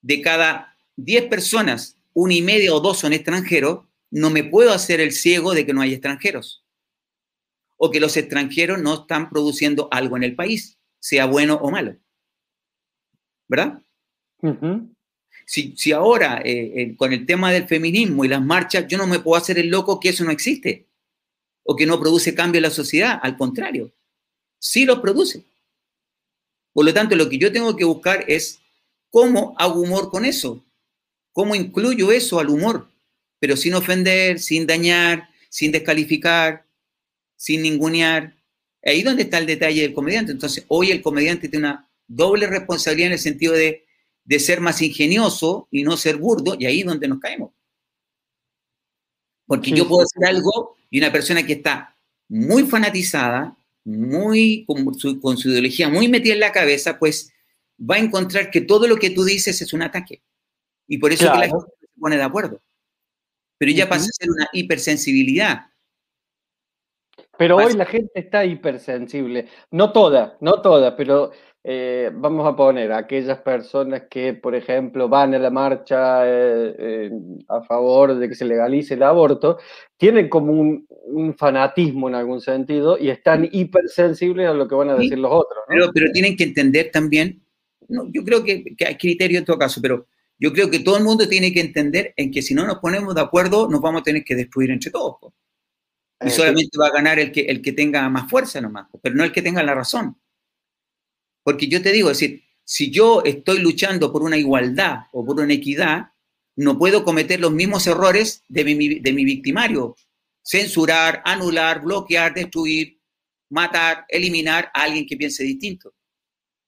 de 0.00 0.22
cada 0.22 0.74
10 0.96 1.26
personas, 1.26 1.98
una 2.14 2.32
y 2.32 2.40
media 2.40 2.74
o 2.74 2.80
dos 2.80 3.00
son 3.00 3.12
extranjeros, 3.12 3.84
no 4.10 4.30
me 4.30 4.44
puedo 4.44 4.72
hacer 4.72 4.98
el 4.98 5.12
ciego 5.12 5.52
de 5.52 5.66
que 5.66 5.74
no 5.74 5.82
hay 5.82 5.92
extranjeros. 5.92 6.64
O 7.76 7.90
que 7.90 8.00
los 8.00 8.16
extranjeros 8.16 8.80
no 8.80 9.02
están 9.02 9.28
produciendo 9.28 9.88
algo 9.90 10.16
en 10.16 10.22
el 10.22 10.34
país, 10.34 10.78
sea 11.00 11.26
bueno 11.26 11.56
o 11.56 11.70
malo. 11.70 11.98
¿Verdad? 13.48 13.80
si, 15.46 15.92
ahora, 15.92 16.40
eh, 16.44 16.72
eh, 16.76 16.96
con 16.96 17.12
el 17.12 17.24
tema 17.24 17.52
del 17.52 17.68
feminismo 17.68 18.24
y 18.24 18.28
las 18.28 18.42
marchas, 18.42 18.86
yo 18.88 18.98
no 18.98 19.06
me 19.06 19.20
puedo 19.20 19.40
hacer 19.40 19.58
el 19.58 19.68
loco 19.68 20.00
que 20.00 20.10
eso 20.10 20.24
no 20.24 20.30
existe 20.30 20.86
o 21.62 21.74
que 21.76 21.86
no 21.86 22.00
produce 22.00 22.34
cambio 22.34 22.58
en 22.58 22.64
la 22.64 22.70
sociedad, 22.70 23.18
al 23.22 23.36
contrario, 23.36 23.92
sí 24.58 24.84
lo 24.84 25.00
produce. 25.00 25.44
Por 26.72 26.84
lo 26.84 26.92
tanto, 26.92 27.16
lo 27.16 27.28
que 27.28 27.38
yo 27.38 27.50
tengo 27.52 27.74
que 27.74 27.84
buscar 27.84 28.24
es 28.28 28.60
cómo 29.10 29.54
hago 29.58 29.80
humor 29.80 30.10
con 30.10 30.24
eso, 30.24 30.64
cómo 31.32 31.54
incluyo 31.54 32.12
eso 32.12 32.38
al 32.38 32.50
humor, 32.50 32.88
pero 33.38 33.56
sin 33.56 33.74
ofender, 33.74 34.38
sin 34.38 34.66
dañar, 34.66 35.28
sin 35.48 35.72
descalificar, 35.72 36.66
sin 37.36 37.62
ningunear. 37.62 38.36
Ahí 38.84 39.02
donde 39.02 39.22
está 39.22 39.38
el 39.38 39.46
detalle 39.46 39.82
del 39.82 39.94
comediante. 39.94 40.32
Entonces, 40.32 40.64
hoy 40.68 40.90
el 40.90 41.02
comediante 41.02 41.48
tiene 41.48 41.66
una 41.66 41.85
doble 42.06 42.46
responsabilidad 42.46 43.08
en 43.08 43.12
el 43.14 43.18
sentido 43.18 43.52
de, 43.52 43.84
ser 44.38 44.60
más 44.60 44.82
ingenioso 44.82 45.68
y 45.70 45.82
no 45.82 45.96
ser 45.96 46.16
burdo, 46.16 46.56
y 46.58 46.66
ahí 46.66 46.80
es 46.80 46.86
donde 46.86 47.08
nos 47.08 47.20
caemos. 47.20 47.52
Porque 49.46 49.70
yo 49.70 49.86
puedo 49.86 50.02
hacer 50.02 50.24
algo 50.26 50.76
y 50.90 50.98
una 50.98 51.12
persona 51.12 51.46
que 51.46 51.54
está 51.54 51.96
muy 52.28 52.64
fanatizada, 52.64 53.56
muy 53.84 54.64
con 54.66 54.94
su, 55.36 55.48
ideología 55.48 55.88
muy 55.88 56.08
metida 56.08 56.34
en 56.34 56.40
la 56.40 56.50
cabeza, 56.50 56.98
pues 56.98 57.32
va 57.78 57.96
a 57.96 58.00
encontrar 58.00 58.50
que 58.50 58.62
todo 58.62 58.88
lo 58.88 58.96
que 58.96 59.10
tú 59.10 59.22
dices 59.24 59.62
es 59.62 59.72
un 59.72 59.82
ataque. 59.82 60.22
Y 60.88 60.98
por 60.98 61.12
eso 61.12 61.30
que 61.30 61.38
la 61.38 61.48
gente 61.48 61.66
se 61.80 61.86
pone 62.00 62.16
de 62.16 62.22
acuerdo. 62.22 62.60
Pero 63.58 63.72
ya 63.72 63.88
pasa 63.88 64.06
a 64.06 64.12
ser 64.12 64.30
una 64.30 64.48
hipersensibilidad. 64.52 65.66
Pero 67.38 67.56
hoy 67.56 67.74
la 67.74 67.86
gente 67.86 68.12
está 68.14 68.44
hipersensible. 68.44 69.48
No 69.70 69.92
toda, 69.92 70.36
no 70.40 70.62
toda, 70.62 70.96
pero 70.96 71.32
eh, 71.68 72.12
vamos 72.14 72.46
a 72.46 72.54
poner 72.54 72.92
aquellas 72.92 73.38
personas 73.38 74.04
que, 74.08 74.34
por 74.34 74.54
ejemplo, 74.54 75.08
van 75.08 75.34
a 75.34 75.38
la 75.40 75.50
marcha 75.50 76.20
eh, 76.24 77.10
a 77.48 77.60
favor 77.62 78.14
de 78.16 78.28
que 78.28 78.36
se 78.36 78.44
legalice 78.44 78.94
el 78.94 79.02
aborto, 79.02 79.58
tienen 79.96 80.28
como 80.28 80.52
un, 80.52 80.86
fanatismo 81.36 82.08
en 82.08 82.14
algún 82.14 82.40
sentido 82.40 82.96
y 82.96 83.08
están 83.10 83.48
hipersensibles 83.50 84.48
a 84.48 84.54
lo 84.54 84.68
que 84.68 84.76
van 84.76 84.90
a 84.90 84.94
decir 84.94 85.18
los 85.18 85.32
otros. 85.32 85.64
Pero, 85.66 85.90
pero, 85.92 86.12
tienen 86.12 86.36
que 86.36 86.44
entender 86.44 86.92
también, 86.92 87.42
no, 87.88 88.08
yo 88.12 88.22
creo 88.22 88.44
que, 88.44 88.62
hay 88.86 88.94
criterio 88.94 89.40
en 89.40 89.44
todo 89.44 89.58
caso, 89.58 89.82
pero 89.82 90.06
yo 90.38 90.52
creo 90.52 90.70
que 90.70 90.78
todo 90.78 90.98
el 90.98 91.02
mundo 91.02 91.28
tiene 91.28 91.52
que 91.52 91.60
entender 91.60 92.14
en 92.16 92.30
que 92.30 92.42
si 92.42 92.54
no 92.54 92.64
nos 92.64 92.78
ponemos 92.78 93.12
de 93.12 93.22
acuerdo, 93.22 93.68
nos 93.68 93.80
vamos 93.80 94.02
a 94.02 94.04
tener 94.04 94.22
que 94.22 94.36
destruir 94.36 94.70
entre 94.70 94.92
todos. 94.92 95.16
Y 96.20 96.28
eh, 96.28 96.30
solamente 96.30 96.78
va 96.78 96.86
a 96.86 96.92
ganar 96.92 97.18
el 97.18 97.32
que, 97.32 97.40
el 97.40 97.60
que 97.60 97.72
tenga 97.72 98.08
más 98.08 98.30
fuerza 98.30 98.60
nomás, 98.60 98.86
pero 99.02 99.16
no 99.16 99.24
el 99.24 99.32
que 99.32 99.42
tenga 99.42 99.64
la 99.64 99.74
razón. 99.74 100.16
Porque 101.46 101.68
yo 101.68 101.80
te 101.80 101.92
digo, 101.92 102.10
es 102.10 102.18
decir, 102.18 102.42
si 102.64 102.90
yo 102.90 103.22
estoy 103.24 103.60
luchando 103.60 104.10
por 104.10 104.24
una 104.24 104.36
igualdad 104.36 105.02
o 105.12 105.24
por 105.24 105.38
una 105.38 105.54
equidad, 105.54 106.10
no 106.56 106.76
puedo 106.76 107.04
cometer 107.04 107.38
los 107.38 107.52
mismos 107.52 107.86
errores 107.86 108.42
de 108.48 108.64
mi, 108.64 108.98
de 108.98 109.12
mi 109.12 109.24
victimario. 109.24 109.94
Censurar, 110.42 111.22
anular, 111.24 111.82
bloquear, 111.82 112.34
destruir, 112.34 112.98
matar, 113.50 114.06
eliminar 114.08 114.72
a 114.74 114.82
alguien 114.82 115.06
que 115.06 115.16
piense 115.16 115.44
distinto. 115.44 115.94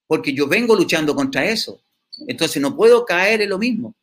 Porque 0.07 0.33
yo 0.33 0.47
vengo 0.47 0.77
luchando 0.77 1.13
contra 1.13 1.45
eso. 1.45 1.83
Entonces 2.29 2.63
no 2.63 2.77
puedo 2.77 3.05
caer 3.05 3.43
en 3.43 3.51
lo 3.51 3.59
mismo. 3.59 3.97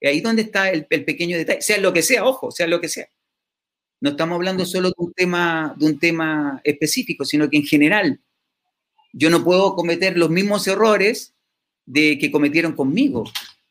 Y 0.00 0.06
ahí 0.06 0.20
donde 0.20 0.42
está 0.42 0.70
el, 0.70 0.86
el, 0.88 1.04
pequeño 1.04 1.36
detalle, 1.36 1.62
sea 1.62 1.78
lo 1.78 1.92
que 1.92 2.02
sea, 2.02 2.24
ojo, 2.24 2.52
sea 2.52 2.68
lo 2.68 2.80
que 2.80 2.88
sea. 2.88 3.08
No 4.00 4.10
estamos 4.10 4.36
hablando 4.36 4.64
solo 4.66 4.90
de 4.90 4.94
un 4.98 5.12
tema, 5.14 5.74
de 5.76 5.84
un 5.84 5.98
tema 5.98 6.60
específico, 6.62 7.24
sino 7.24 7.50
que 7.50 7.56
en 7.56 7.64
general 7.64 8.20
yo 9.12 9.30
no 9.30 9.44
puedo 9.44 9.74
cometer 9.74 10.16
los 10.16 10.30
mismos 10.30 10.66
errores 10.66 11.34
de 11.86 12.18
que 12.18 12.30
cometieron 12.30 12.72
conmigo. 12.72 13.24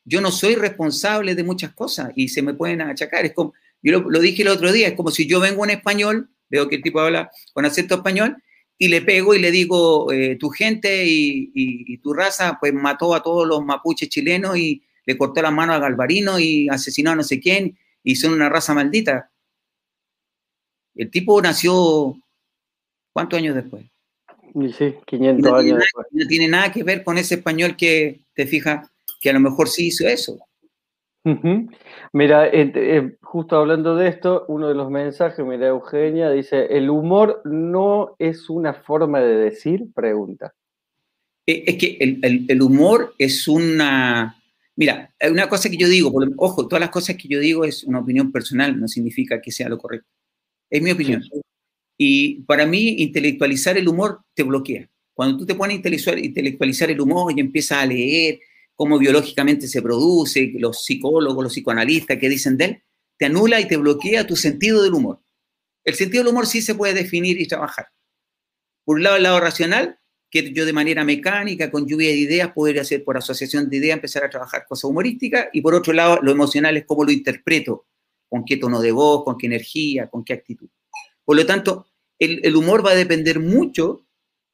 Yo 0.06 0.21
no 0.21 0.32
soy 0.32 0.56
responsable 0.56 1.36
de 1.36 1.43
muchas 1.43 1.73
cosas 1.73 2.12
y 2.15 2.30
se 2.30 2.41
me 2.41 2.54
pueden 2.54 2.82
achacar. 2.82 3.25
Es 3.25 3.34
como, 3.34 3.54
yo 3.82 3.99
lo, 3.99 4.19
dije 4.19 4.43
el 4.43 4.49
otro 4.49 4.71
día, 4.71 4.89
es 4.89 4.93
como 4.93 5.12
si 5.12 5.27
yo 5.27 5.39
vengo 5.39 5.63
en 5.63 5.71
español, 5.71 6.30
veo 6.49 6.67
que 6.67 6.75
el 6.75 6.84
tipo 6.84 6.99
habla 6.99 7.32
con 7.54 7.65
acento 7.65 7.95
español, 7.95 8.38
y 8.77 8.88
le 8.88 9.01
pego 9.01 9.36
y 9.36 9.39
le 9.39 9.51
digo, 9.51 10.12
eh, 10.12 10.38
tu 10.38 10.49
gente 10.49 11.04
y, 11.06 11.97
tu 11.99 12.13
raza, 12.13 12.58
pues 12.60 12.73
mató 12.73 13.13
a 13.13 13.21
todos 13.21 13.47
los 13.47 13.63
mapuches 13.63 14.10
chilenos 14.10 14.58
y 14.58 14.84
le 15.06 15.17
cortó 15.17 15.41
la 15.41 15.51
mano 15.51 15.73
a 15.73 15.80
Galvarino 15.80 16.39
y 16.39 16.67
asesinó 16.67 17.12
a 17.12 17.15
no 17.15 17.23
sé 17.23 17.39
quién 17.39 17.77
y 18.04 18.15
son 18.15 18.34
una 18.34 18.49
raza 18.49 18.73
maldita. 18.73 19.30
El 20.95 21.12
tipo 21.12 21.39
nació, 21.41 22.17
¿cuántos 23.13 23.38
años 23.38 23.56
después? 23.56 23.90
Sí, 24.77 24.95
500 25.05 25.53
años 25.53 25.83
No 26.11 26.27
tiene 26.27 26.47
nada 26.47 26.71
que 26.71 26.83
ver 26.83 27.03
con 27.03 27.17
ese 27.17 27.35
español 27.35 27.75
que 27.77 28.21
te 28.35 28.45
fijas 28.45 28.89
que 29.21 29.29
a 29.29 29.33
lo 29.33 29.39
mejor 29.39 29.69
sí 29.69 29.87
hizo 29.87 30.07
eso. 30.07 30.39
Mira, 32.13 32.47
eh, 32.47 32.71
eh, 32.73 33.17
justo 33.21 33.55
hablando 33.55 33.95
de 33.95 34.07
esto, 34.07 34.45
uno 34.47 34.67
de 34.67 34.75
los 34.75 34.89
mensajes, 34.89 35.45
mira, 35.45 35.67
Eugenia 35.67 36.31
dice, 36.31 36.65
¿el 36.65 36.89
humor 36.89 37.41
no 37.45 38.15
es 38.17 38.49
una 38.49 38.73
forma 38.73 39.21
de 39.21 39.35
decir? 39.35 39.85
Pregunta. 39.93 40.53
Eh, 41.45 41.63
es 41.67 41.77
que 41.77 41.97
el, 42.47 42.61
humor 42.61 43.13
es 43.17 43.47
una... 43.47 44.35
Mira, 44.75 45.13
una 45.29 45.47
cosa 45.47 45.69
que 45.69 45.77
yo 45.77 45.87
digo, 45.87 46.11
ojo, 46.37 46.67
todas 46.67 46.81
las 46.81 46.89
cosas 46.89 47.15
que 47.15 47.27
yo 47.27 47.39
digo 47.39 47.65
es 47.65 47.83
una 47.83 47.99
opinión 47.99 48.31
personal, 48.31 48.79
no 48.79 48.87
significa 48.87 49.39
que 49.39 49.51
sea 49.51 49.69
lo 49.69 49.77
correcto. 49.77 50.07
Es 50.69 50.81
mi 50.81 50.91
opinión. 50.91 51.21
Y 52.03 52.41
para 52.45 52.65
mí, 52.65 52.95
intelectualizar 52.97 53.77
el 53.77 53.87
humor 53.87 54.21
te 54.33 54.41
bloquea. 54.41 54.89
Cuando 55.13 55.37
tú 55.37 55.45
te 55.45 55.53
pones 55.53 55.75
a 55.85 56.17
intelectualizar 56.17 56.89
el 56.89 56.99
humor 56.99 57.31
y 57.31 57.39
empiezas 57.39 57.77
a 57.77 57.85
leer 57.85 58.39
cómo 58.73 58.97
biológicamente 58.97 59.67
se 59.67 59.83
produce, 59.83 60.51
los 60.55 60.83
psicólogos, 60.83 61.43
los 61.43 61.53
psicoanalistas 61.53 62.17
que 62.17 62.27
dicen 62.27 62.57
de 62.57 62.65
él, 62.65 62.83
te 63.19 63.27
anula 63.27 63.61
y 63.61 63.67
te 63.67 63.77
bloquea 63.77 64.25
tu 64.25 64.35
sentido 64.35 64.81
del 64.81 64.95
humor. 64.95 65.21
El 65.83 65.93
sentido 65.93 66.23
del 66.23 66.33
humor 66.33 66.47
sí 66.47 66.63
se 66.63 66.73
puede 66.73 66.95
definir 66.95 67.39
y 67.39 67.47
trabajar. 67.47 67.89
Por 68.83 68.95
un 68.95 69.03
lado, 69.03 69.17
el 69.17 69.21
lado 69.21 69.39
racional, 69.39 69.99
que 70.31 70.51
yo 70.53 70.65
de 70.65 70.73
manera 70.73 71.03
mecánica, 71.03 71.69
con 71.69 71.85
lluvia 71.85 72.09
de 72.09 72.15
ideas, 72.15 72.51
podría 72.51 72.81
hacer 72.81 73.03
por 73.03 73.15
asociación 73.15 73.69
de 73.69 73.77
ideas, 73.77 73.97
empezar 73.97 74.23
a 74.23 74.29
trabajar 74.31 74.65
cosas 74.67 74.85
humorísticas. 74.85 75.49
Y 75.53 75.61
por 75.61 75.75
otro 75.75 75.93
lado, 75.93 76.17
lo 76.23 76.31
emocional 76.31 76.75
es 76.77 76.85
cómo 76.85 77.03
lo 77.03 77.11
interpreto, 77.11 77.85
con 78.27 78.43
qué 78.43 78.57
tono 78.57 78.81
de 78.81 78.91
voz, 78.91 79.23
con 79.23 79.37
qué 79.37 79.45
energía, 79.45 80.09
con 80.09 80.23
qué 80.23 80.33
actitud. 80.33 80.67
Por 81.23 81.37
lo 81.37 81.45
tanto, 81.45 81.90
el, 82.21 82.55
humor 82.55 82.86
va 82.86 82.91
a 82.91 82.95
depender 82.95 83.39
mucho, 83.39 84.05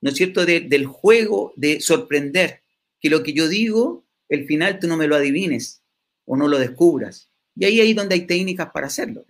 ¿no 0.02 0.10
es 0.10 0.16
cierto?, 0.16 0.46
del 0.46 0.86
juego 0.86 1.54
de 1.56 1.82
sorprender, 1.82 2.62
que 3.00 3.10
lo 3.10 3.24
que 3.24 3.34
yo 3.34 3.48
digo, 3.48 4.06
el 4.30 4.46
final 4.46 4.80
tú 4.80 4.88
no 4.88 4.98
me 4.98 5.08
lo 5.08 5.16
adivines 5.16 5.82
o 6.26 6.38
no 6.38 6.48
lo 6.48 6.60
descubras. 6.60 7.30
Y 7.56 7.66
ahí 7.66 7.82
ahí 7.82 7.94
donde 7.94 8.16
hay 8.16 8.26
técnicas 8.26 8.70
para 8.72 8.88
hacerlo, 8.88 9.26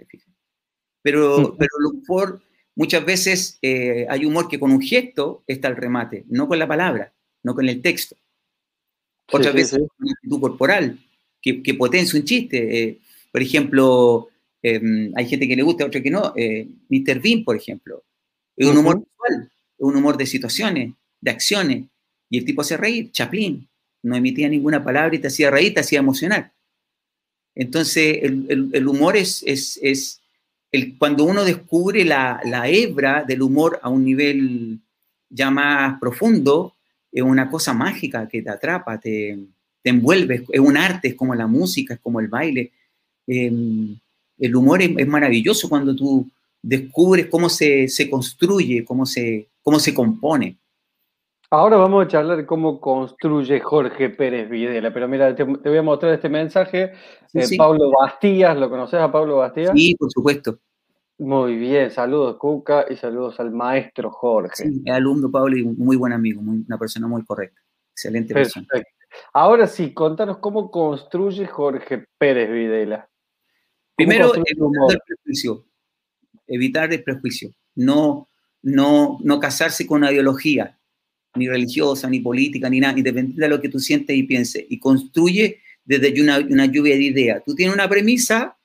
Pero, 1.02 1.56
pero 1.58 1.70
el 1.80 1.86
humor, 1.86 2.42
muchas 2.76 3.06
veces 3.06 3.58
eh, 3.62 4.06
hay 4.10 4.26
humor 4.26 4.48
que 4.48 4.60
con 4.60 4.72
un 4.72 4.82
gesto 4.82 5.44
está 5.48 5.68
el 5.70 5.78
remate, 5.78 6.26
no 6.28 6.48
con 6.48 6.60
la 6.60 6.68
palabra, 6.68 7.14
no 7.44 7.56
con 7.56 7.68
el 7.68 7.82
texto. 7.82 8.16
Otras 9.32 9.54
veces 9.54 9.80
con 9.80 9.90
una 10.00 10.12
actitud 10.12 10.40
corporal, 10.40 11.00
que, 11.42 11.64
que 11.64 11.74
potencia 11.74 12.20
un 12.20 12.26
chiste. 12.26 12.84
Eh, 12.84 13.00
por 13.32 13.42
ejemplo, 13.42 14.30
em, 14.62 15.12
hay 15.16 15.28
gente 15.28 15.48
que 15.48 15.56
le 15.56 15.64
gusta, 15.64 15.86
otra 15.86 16.02
que 16.02 16.12
no. 16.12 16.34
Eh, 16.36 16.68
Mr. 16.90 17.20
Bean, 17.22 17.44
por 17.44 17.56
ejemplo, 17.56 18.04
es 18.58 18.68
un 18.68 18.78
humor 18.78 18.98
visual, 18.98 19.52
es 19.78 19.86
un 19.86 19.96
humor 19.96 20.18
de 20.18 20.26
situaciones, 20.26 20.94
de 21.22 21.32
acciones. 21.32 21.86
Y 22.30 22.40
el 22.40 22.46
tipo 22.46 22.62
hace 22.62 22.76
reír, 22.76 23.12
Chaplin. 23.12 23.68
No 24.04 24.16
emitía 24.16 24.50
ninguna 24.50 24.84
palabra 24.84 25.16
y 25.16 25.20
te 25.20 25.28
hacía 25.28 25.50
reír, 25.50 25.74
te 25.74 25.80
hacía 25.80 26.00
emocionar. 26.00 26.52
Entonces, 27.56 28.20
el, 28.22 28.88
humor 28.88 29.18
es, 29.18 29.44
es, 29.46 30.22
el, 30.72 30.98
cuando 30.98 31.24
uno 31.24 31.44
descubre 31.44 32.06
la, 32.06 32.40
hebra 32.66 33.24
del 33.24 33.42
humor 33.42 33.80
a 33.82 33.90
un 33.90 34.04
nivel 34.06 34.80
ya 35.30 35.50
más 35.50 36.00
profundo, 36.00 36.76
es 37.12 37.24
una 37.24 37.50
cosa 37.50 37.74
mágica 37.74 38.28
que 38.28 38.44
te 38.44 38.50
atrapa, 38.50 39.00
te, 39.00 39.40
te 39.82 39.90
envuelve, 39.90 40.46
es 40.50 40.60
un 40.60 40.78
arte, 40.78 41.10
es 41.10 41.16
como 41.16 41.34
la 41.34 41.48
música, 41.48 41.96
es 41.96 42.00
como 42.00 42.20
el 42.20 42.28
baile. 42.28 42.72
Em, 43.26 43.98
el 44.38 44.56
humor 44.56 44.82
es, 44.82 45.08
maravilloso 45.08 45.68
cuando 45.68 45.96
tú 45.96 46.30
descubres 46.62 47.28
cómo 47.28 47.50
se, 47.50 47.88
se 47.88 48.10
construye, 48.10 48.84
cómo 48.86 49.06
se, 49.06 49.50
cómo 49.62 49.80
se 49.80 49.94
compone. 49.94 50.60
Ahora 51.50 51.78
vamos 51.78 52.06
a 52.06 52.08
charlar 52.10 52.46
cómo 52.46 52.82
construye 52.82 53.62
Jorge 53.62 54.10
Pérez 54.10 54.50
Videla, 54.50 54.94
pero 54.94 55.08
mira, 55.08 55.34
te, 55.34 55.46
voy 55.46 55.78
a 55.78 55.82
mostrar 55.82 56.14
este 56.14 56.28
mensaje. 56.28 56.92
de 57.32 57.58
Pablo 57.58 57.90
Bastías, 57.92 58.58
¿lo 58.58 58.70
conoces 58.70 59.00
a 59.00 59.10
Pablo 59.10 59.38
Bastías? 59.38 59.72
Sí, 59.74 59.96
por 59.96 60.12
supuesto. 60.12 60.60
Muy 61.20 61.56
bien, 61.56 61.90
saludos 61.90 62.36
Cuca 62.38 62.86
y 62.90 62.98
saludos 62.98 63.40
al 63.40 63.52
maestro 63.52 64.12
Jorge. 64.12 64.56
Sí, 64.56 64.84
alumno 64.90 65.32
Pablo 65.32 65.58
y 65.58 65.64
muy 65.64 65.96
buen 65.96 66.12
amigo, 66.12 66.42
una 66.42 66.78
persona 66.78 67.08
muy 67.08 67.24
correcta, 67.24 67.62
excelente 67.94 68.34
persona. 68.34 68.68
Ahora 69.34 69.68
sí, 69.68 69.94
contanos 69.94 70.40
cómo 70.40 70.70
construye 70.70 71.48
Jorge 71.48 72.06
Pérez 72.18 72.52
Videla. 72.52 73.10
Primero, 73.96 74.34
el 74.36 74.44
prejuicio, 75.08 75.66
evitar 76.48 76.92
el 76.92 77.04
prejuicio, 77.04 77.52
no, 77.76 78.28
no, 78.62 79.18
no 79.22 79.40
casarse 79.40 79.86
con 79.86 80.00
una 80.00 80.12
ideología, 80.12 80.78
ni 81.36 81.48
religiosa, 81.48 82.10
ni 82.10 82.20
política, 82.20 82.70
ni 82.70 82.80
nada, 82.80 82.98
independiente 82.98 83.42
de 83.42 83.50
lo 83.50 83.62
que 83.62 83.70
tú 83.70 83.80
sientes 83.80 84.16
y 84.16 84.24
pienses, 84.24 84.66
y 84.68 84.80
construye 84.80 85.62
desde 85.86 86.22
una, 86.22 86.40
una 86.40 86.66
lluvia 86.66 86.96
de 86.96 87.04
ideas. 87.04 87.44
Tú 87.46 87.56
tienes 87.56 87.74
una 87.74 87.88
premisa, 87.88 88.58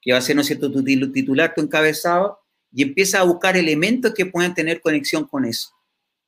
que 0.00 0.12
va 0.12 0.18
a 0.18 0.22
ser, 0.22 0.36
¿no 0.36 0.42
es 0.42 0.46
cierto?, 0.46 0.70
tu 0.70 0.82
titular, 0.82 1.54
tu 1.54 1.60
encabezado, 1.60 2.38
y 2.72 2.82
empieza 2.82 3.20
a 3.20 3.24
buscar 3.24 3.56
elementos 3.56 4.14
que 4.14 4.26
puedan 4.26 4.54
tener 4.54 4.80
conexión 4.80 5.26
con 5.26 5.44
eso, 5.44 5.70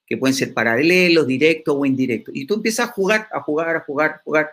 que 0.06 0.16
pueden 0.16 0.34
ser 0.34 0.52
paralelos, 0.52 1.26
directos 1.26 1.74
o 1.78 1.86
indirectos. 1.86 2.34
Y 2.34 2.46
tú 2.46 2.54
empiezas 2.54 2.88
a 2.88 2.92
jugar, 2.92 3.28
a 3.32 3.40
jugar, 3.40 3.76
a 3.76 3.80
jugar, 3.80 4.10
a 4.10 4.22
jugar, 4.24 4.50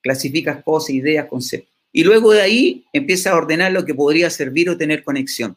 clasificas 0.00 0.62
cosas, 0.62 0.90
ideas, 0.90 1.26
conceptos. 1.26 1.74
Y 1.92 2.04
luego 2.04 2.32
de 2.32 2.42
ahí 2.42 2.84
empiezas 2.92 3.32
a 3.32 3.36
ordenar 3.36 3.72
lo 3.72 3.84
que 3.84 3.94
podría 3.94 4.30
servir 4.30 4.70
o 4.70 4.76
tener 4.76 5.02
conexión 5.04 5.56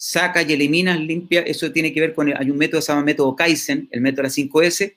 saca 0.00 0.40
y 0.40 0.54
eliminas, 0.54 0.98
limpia, 0.98 1.42
eso 1.42 1.70
tiene 1.72 1.92
que 1.92 2.00
ver 2.00 2.14
con, 2.14 2.34
hay 2.34 2.50
un 2.50 2.56
método 2.56 2.80
que 2.80 2.86
se 2.86 2.92
llama 2.92 3.04
método 3.04 3.36
Kaizen, 3.36 3.86
el 3.90 4.00
método 4.00 4.22
de 4.22 4.28
la 4.28 4.34
5S, 4.34 4.96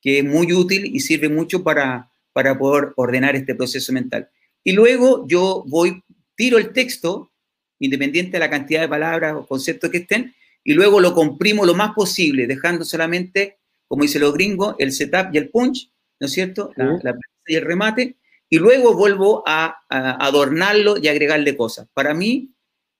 que 0.00 0.18
es 0.20 0.24
muy 0.24 0.52
útil 0.52 0.94
y 0.94 1.00
sirve 1.00 1.28
mucho 1.28 1.64
para, 1.64 2.08
para 2.32 2.56
poder 2.56 2.92
ordenar 2.94 3.34
este 3.34 3.56
proceso 3.56 3.92
mental. 3.92 4.28
Y 4.62 4.70
luego 4.70 5.26
yo 5.26 5.64
voy, 5.66 6.04
tiro 6.36 6.58
el 6.58 6.72
texto, 6.72 7.32
independiente 7.80 8.32
de 8.34 8.38
la 8.38 8.48
cantidad 8.48 8.82
de 8.82 8.88
palabras 8.88 9.34
o 9.34 9.44
conceptos 9.44 9.90
que 9.90 9.98
estén, 9.98 10.32
y 10.62 10.72
luego 10.72 11.00
lo 11.00 11.14
comprimo 11.14 11.66
lo 11.66 11.74
más 11.74 11.92
posible, 11.92 12.46
dejando 12.46 12.84
solamente, 12.84 13.58
como 13.88 14.02
dicen 14.02 14.20
los 14.20 14.34
gringos, 14.34 14.76
el 14.78 14.92
setup 14.92 15.34
y 15.34 15.38
el 15.38 15.48
punch, 15.48 15.90
¿no 16.20 16.28
es 16.28 16.32
cierto? 16.32 16.70
La, 16.76 17.18
y 17.44 17.56
el 17.56 17.64
remate, 17.64 18.18
y 18.48 18.58
luego 18.58 18.94
vuelvo 18.94 19.42
a, 19.44 19.78
a 19.88 20.24
adornarlo 20.24 20.96
y 20.96 21.08
agregarle 21.08 21.56
cosas. 21.56 21.88
Para 21.92 22.14
mí, 22.14 22.53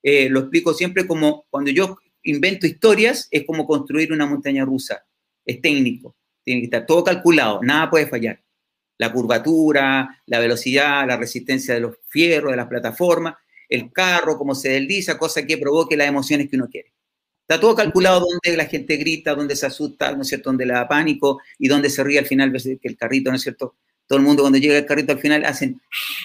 eh, 0.04 0.28
lo 0.28 0.40
explico 0.40 0.74
siempre 0.74 1.06
como 1.06 1.46
cuando 1.48 1.70
yo 1.70 1.96
invento 2.22 2.66
historias, 2.66 3.26
es 3.30 3.44
como 3.46 3.66
construir 3.66 4.12
una 4.12 4.26
montaña 4.26 4.62
rusa. 4.62 5.02
Es 5.46 5.62
técnico, 5.62 6.14
tiene 6.44 6.60
que 6.60 6.66
estar 6.66 6.84
todo 6.84 7.02
calculado, 7.02 7.60
nada 7.62 7.88
puede 7.88 8.06
fallar. 8.06 8.42
La 8.98 9.10
curvatura, 9.10 10.20
la 10.26 10.38
velocidad, 10.38 11.06
la 11.08 11.16
resistencia 11.16 11.74
de 11.74 11.80
los 11.80 11.96
fierros, 12.08 12.50
de 12.50 12.56
las 12.58 12.68
plataformas, 12.68 13.34
el 13.68 13.90
carro, 13.92 14.36
cómo 14.36 14.54
se 14.54 14.68
desliza, 14.68 15.18
cosa 15.18 15.46
que 15.46 15.56
provoque 15.56 15.96
las 15.96 16.06
emociones 16.06 16.50
que 16.50 16.56
uno 16.56 16.68
quiere. 16.68 16.92
Está 17.48 17.58
todo 17.58 17.74
calculado 17.74 18.20
donde 18.20 18.56
la 18.58 18.66
gente 18.66 18.96
grita, 18.96 19.34
donde 19.34 19.56
se 19.56 19.66
asusta, 19.66 20.12
¿no 20.14 20.22
es 20.22 20.28
cierto?, 20.28 20.50
donde 20.50 20.66
le 20.66 20.74
da 20.74 20.86
pánico 20.86 21.40
y 21.58 21.68
donde 21.68 21.88
se 21.88 22.04
ríe 22.04 22.18
al 22.18 22.26
final, 22.26 22.52
que 22.52 22.78
el 22.82 22.96
carrito, 22.96 23.30
¿no 23.30 23.36
es 23.36 23.42
cierto? 23.42 23.76
Todo 24.06 24.18
el 24.18 24.24
mundo 24.24 24.42
cuando 24.42 24.58
llega 24.58 24.76
el 24.76 24.86
carrito 24.86 25.12
al 25.12 25.18
final 25.18 25.44
hacen 25.44 25.80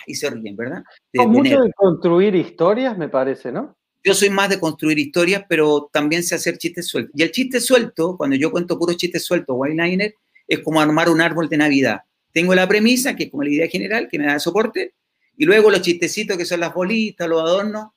y 0.05 0.15
se 0.15 0.29
ríen, 0.29 0.55
¿verdad? 0.55 0.83
De, 1.13 1.25
mucho 1.25 1.61
de 1.61 1.71
construir 1.73 2.35
historias, 2.35 2.97
me 2.97 3.09
parece, 3.09 3.51
¿no? 3.51 3.77
Yo 4.03 4.13
soy 4.13 4.29
más 4.29 4.49
de 4.49 4.59
construir 4.59 4.97
historias, 4.97 5.43
pero 5.47 5.89
también 5.91 6.23
sé 6.23 6.35
hacer 6.35 6.57
chistes 6.57 6.87
sueltos. 6.87 7.13
Y 7.15 7.23
el 7.23 7.31
chiste 7.31 7.59
suelto, 7.59 8.15
cuando 8.17 8.35
yo 8.35 8.51
cuento 8.51 8.77
puros 8.77 8.97
chistes 8.97 9.25
sueltos, 9.25 9.57
liner, 9.67 10.13
es 10.47 10.59
como 10.59 10.79
armar 10.79 11.09
un 11.09 11.21
árbol 11.21 11.49
de 11.49 11.57
Navidad. 11.57 12.01
Tengo 12.31 12.55
la 12.55 12.67
premisa, 12.67 13.15
que 13.15 13.25
es 13.25 13.31
como 13.31 13.43
la 13.43 13.49
idea 13.49 13.67
general, 13.67 14.07
que 14.09 14.17
me 14.17 14.25
da 14.25 14.39
soporte, 14.39 14.93
y 15.37 15.45
luego 15.45 15.69
los 15.69 15.81
chistecitos, 15.81 16.37
que 16.37 16.45
son 16.45 16.59
las 16.61 16.73
bolitas, 16.73 17.27
los 17.27 17.41
adornos, 17.41 17.87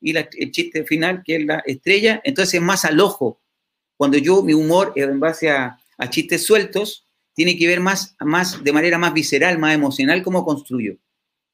y 0.00 0.16
el 0.16 0.52
chiste 0.52 0.84
final, 0.84 1.22
que 1.24 1.36
es 1.36 1.44
la 1.44 1.62
estrella. 1.66 2.20
Entonces 2.24 2.54
es 2.54 2.62
más 2.62 2.84
al 2.84 3.00
ojo. 3.00 3.40
Cuando 3.96 4.16
yo, 4.16 4.42
mi 4.42 4.52
humor, 4.52 4.92
en 4.96 5.18
base 5.18 5.50
a, 5.50 5.78
a 5.96 6.10
chistes 6.10 6.44
sueltos, 6.44 7.07
tiene 7.38 7.56
que 7.56 7.68
ver 7.68 7.78
más, 7.78 8.16
más, 8.18 8.64
de 8.64 8.72
manera 8.72 8.98
más 8.98 9.14
visceral, 9.14 9.60
más 9.60 9.72
emocional, 9.72 10.24
cómo 10.24 10.44
construyo. 10.44 10.96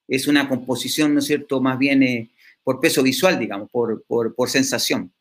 Es 0.09 0.27
una 0.27 0.49
composición, 0.49 1.13
¿no 1.13 1.19
es 1.19 1.27
cierto?, 1.27 1.61
más 1.61 1.77
bien 1.77 2.03
eh, 2.03 2.31
por 2.63 2.81
peso 2.81 3.03
visual, 3.03 3.39
digamos, 3.39 3.69
por, 3.71 4.03
por, 4.07 4.35
por 4.35 4.49
sensación. 4.49 5.13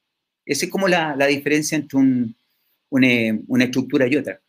Esa 0.46 0.66
es 0.66 0.72
como 0.72 0.88
la, 0.88 1.18
la 1.18 1.26
diferencia 1.26 1.76
entre 1.76 2.00
un, 2.00 2.36
una, 2.90 3.08
una, 3.50 3.66
estructura 3.66 4.08
y 4.08 4.16
otra. 4.16 4.40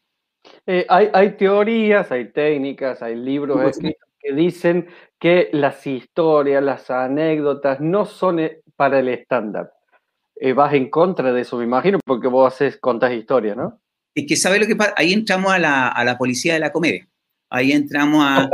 Eh, 0.65 0.87
hay, 0.89 1.09
hay, 1.13 1.37
teorías, 1.37 2.13
hay 2.13 2.31
técnicas, 2.31 3.03
hay 3.03 3.17
libros 3.17 3.61
escritos 3.71 4.09
que 4.21 4.33
dicen 4.35 4.87
que 5.19 5.49
las 5.51 5.85
historias, 5.85 6.63
las 6.63 6.93
anécdotas 6.93 7.81
no 7.81 8.05
son 8.05 8.39
eh, 8.39 8.61
para 8.77 9.01
el 9.01 9.09
estándar. 9.09 9.73
vas 10.55 10.75
en 10.75 10.91
contra 10.91 11.33
de 11.33 11.41
eso, 11.41 11.59
me 11.59 11.65
imagino, 11.65 11.99
porque 12.07 12.29
vos 12.29 12.55
haces, 12.55 12.77
contás 12.77 13.13
historias, 13.13 13.57
¿no? 13.57 13.81
Es 14.15 14.27
que 14.27 14.37
sabe 14.37 14.59
lo 14.59 14.67
que 14.67 14.77
pasa, 14.77 14.95
ahí 14.97 15.13
entramos 15.13 15.53
a 15.53 15.59
la, 15.59 15.89
a 15.89 16.05
la 16.05 16.17
policía 16.17 16.55
de 16.55 16.61
la 16.61 16.73
comedia. 16.73 17.09
Ahí 17.51 17.73
entramos 17.73 18.25
a, 18.27 18.49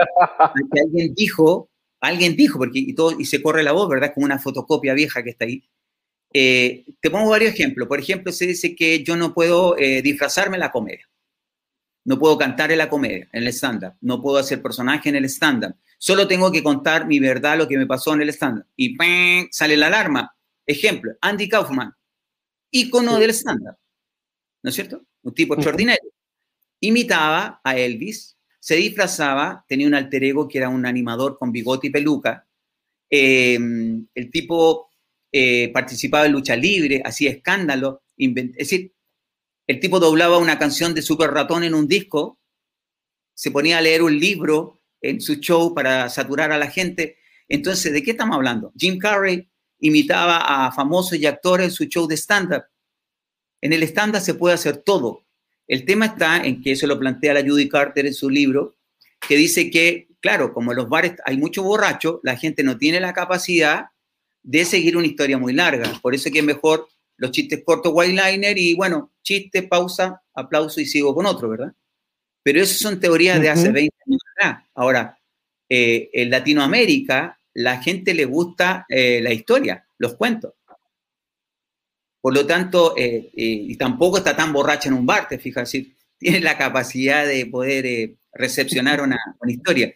que 0.73 0.81
alguien 0.81 1.15
dijo, 1.15 1.71
alguien 2.01 2.37
dijo, 2.37 2.59
porque 2.59 2.79
y, 2.81 2.95
todo, 2.95 3.19
y 3.19 3.25
se 3.25 3.43
corre 3.43 3.63
la 3.63 3.73
voz, 3.73 3.89
¿verdad? 3.89 4.13
Como 4.15 4.27
una 4.27 4.39
fotocopia 4.39 4.95
vieja 4.95 5.23
que 5.23 5.31
está 5.31 5.45
ahí. 5.45 5.63
Eh, 6.33 6.85
te 7.01 7.11
pongo 7.11 7.31
varios 7.31 7.53
ejemplos. 7.53 7.89
Por 7.89 7.99
ejemplo, 7.99 8.33
se 8.33 8.47
dice 8.47 8.75
que 8.75 9.03
yo 9.03 9.17
no 9.17 9.35
puedo 9.35 9.77
eh, 9.79 10.03
disfrazarme 10.03 10.57
en 10.57 10.61
la 10.61 10.71
comedia. 10.73 11.09
No 12.05 12.19
puedo 12.19 12.39
cantar 12.39 12.73
en 12.73 12.79
la 12.79 12.89
comedia, 12.89 13.29
en 13.33 13.43
el 13.43 13.49
stand-up. 13.49 13.95
No 14.01 14.23
puedo 14.23 14.39
hacer 14.39 14.63
personaje 14.63 15.09
en 15.09 15.17
el 15.17 15.25
stand-up. 15.27 15.75
Solo 15.99 16.27
tengo 16.27 16.51
que 16.51 16.63
contar 16.63 17.07
mi 17.07 17.19
verdad, 17.21 17.59
lo 17.59 17.69
que 17.69 17.77
me 17.77 17.87
pasó 17.87 18.15
en 18.15 18.23
el 18.23 18.31
stand-up. 18.31 18.67
Y 18.77 18.97
sale 19.51 19.77
la 19.77 19.89
alarma. 19.89 20.35
Ejemplo, 20.67 21.13
Andy 21.21 21.49
Kaufman, 21.49 21.93
ícono 22.71 23.19
del 23.19 23.31
stand-up. 23.31 23.77
¿No 24.63 24.71
es 24.71 24.75
cierto? 24.75 25.05
Un 25.23 25.35
tipo 25.35 25.55
extraordinario. 25.55 26.11
Imitaba 26.81 27.61
a 27.63 27.77
Elvis, 27.77 28.37
se 28.59 28.77
disfrazaba, 28.77 29.65
tenía 29.69 29.87
un 29.87 29.95
alter 29.95 30.25
ego 30.25 30.49
que 30.49 30.59
era 30.59 30.69
un 30.69 30.87
animador 30.87 31.39
con 31.39 31.53
bigote 31.53 31.89
y 31.89 31.91
peluca. 31.91 32.47
Em, 33.09 34.07
el 34.15 34.31
tipo 34.31 34.91
eh, 35.33 35.71
participaba 35.73 36.27
en 36.27 36.33
lucha 36.33 36.57
libre, 36.57 37.03
hacía 37.05 37.31
escándalo. 37.31 38.03
Es 38.17 38.55
decir, 38.55 38.93
el 39.67 39.81
tipo 39.81 40.01
doblaba 40.01 40.39
una 40.39 40.59
canción 40.59 40.95
de 40.95 41.03
Super 41.03 41.31
Ratón 41.31 41.65
en 41.65 41.75
un 41.75 41.87
disco, 41.87 42.39
se 43.35 43.51
ponía 43.51 43.79
a 43.79 43.81
leer 43.81 44.03
un 44.03 44.19
libro 44.19 44.83
en 45.01 45.21
su 45.21 45.37
show 45.37 45.75
para 45.75 46.09
saturar 46.09 46.53
a 46.53 46.59
la 46.59 46.71
gente. 46.71 47.17
Entonces, 47.49 47.93
¿de 47.93 48.03
qué 48.03 48.11
estamos 48.11 48.37
hablando? 48.37 48.73
Jim 48.77 48.99
Carrey 48.99 49.49
imitaba 49.79 50.67
a 50.67 50.73
famosos 50.73 51.19
y 51.19 51.27
actores 51.27 51.69
en 51.69 51.73
su 51.73 51.85
show 51.85 52.07
de 52.07 52.17
stand-up. 52.17 52.65
En 53.61 53.73
el 53.73 53.83
estándar 53.83 54.23
se 54.23 54.35
puede 54.35 54.55
hacer 54.55 54.79
todo. 54.79 55.25
El 55.69 55.85
tema 55.85 56.07
está 56.07 56.39
en 56.39 56.63
que 56.63 56.73
eso 56.73 56.87
lo 56.87 56.99
plantea 56.99 57.35
la 57.35 57.43
Judy 57.43 57.69
Carter 57.69 58.07
en 58.07 58.15
su 58.15 58.29
libro, 58.29 58.77
que 59.27 59.37
dice 59.37 59.71
que, 59.71 60.09
claro, 60.21 60.53
como 60.53 60.73
en 60.73 60.79
los 60.79 60.89
bares 60.89 61.15
hay 61.25 61.37
mucho 61.37 61.63
borracho, 61.63 62.21
la 62.23 62.37
gente 62.37 62.63
no 62.63 62.77
tiene 62.77 63.01
la 63.01 63.13
capacidad 63.13 63.87
de 64.43 64.65
seguir 64.65 64.97
una 64.97 65.07
historia 65.07 65.39
muy 65.39 65.53
larga. 65.53 65.93
Por 66.03 66.15
eso 66.15 66.29
es 66.29 66.33
que 66.33 66.41
es 66.41 66.45
mejor 66.45 66.89
los 67.17 67.31
chistes 67.31 67.63
cortos, 67.65 67.93
white 67.95 68.21
liner 68.21 68.57
y 68.57 68.75
bueno, 68.75 69.13
chiste, 69.23 69.63
pausa, 69.63 70.23
aplauso 70.35 70.81
y 70.81 70.87
sigo 70.87 71.15
con 71.15 71.27
otro, 71.27 71.51
¿verdad? 71.51 71.73
Pero 72.43 72.63
esas 72.63 72.79
son 72.79 72.99
teorías 72.99 73.41
de 73.41 73.51
hace 73.51 73.71
20 73.71 73.95
años 74.07 74.21
atrás. 74.35 74.65
Ahora, 74.75 75.19
eh, 75.69 76.09
en 76.15 76.31
Latinoamérica, 76.31 77.39
la 77.55 77.81
gente 77.83 78.15
le 78.15 78.25
gusta 78.25 78.87
eh, 78.89 79.21
la 79.23 79.33
historia, 79.33 79.87
los 79.99 80.15
cuentos. 80.15 80.55
Por 82.21 82.35
lo 82.35 82.47
tanto, 82.47 82.95
eh, 82.97 83.31
eh, 83.35 83.67
y 83.69 83.77
tampoco 83.77 84.19
está 84.19 84.37
tan 84.37 84.53
borracha 84.53 84.89
en 84.89 84.95
un 84.95 85.07
bar, 85.07 85.29
te 85.29 85.39
fijas, 85.39 85.73
tiene 86.19 86.41
la 86.41 86.59
capacidad 86.59 87.27
de 87.27 87.47
poder 87.47 87.87
eh, 87.87 88.17
recepcionar 88.33 89.01
una, 89.01 89.19
historia. 89.47 89.95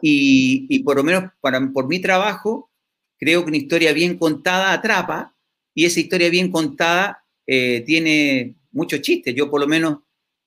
Y, 0.00 0.78
por 0.80 0.96
lo 0.96 1.02
menos 1.04 1.32
para, 1.40 1.60
por 1.72 1.88
mi 1.88 1.98
trabajo, 1.98 2.70
creo 3.18 3.42
que 3.42 3.48
una 3.48 3.56
historia 3.56 3.92
bien 3.92 4.18
contada 4.18 4.72
atrapa 4.72 5.34
y 5.74 5.86
esa 5.86 6.00
historia 6.00 6.28
bien 6.28 6.50
contada 6.50 7.24
tiene 7.46 8.54
mucho 8.70 8.98
chiste. 8.98 9.32
Yo 9.32 9.50
por 9.50 9.60
lo 9.60 9.66
menos 9.66 10.00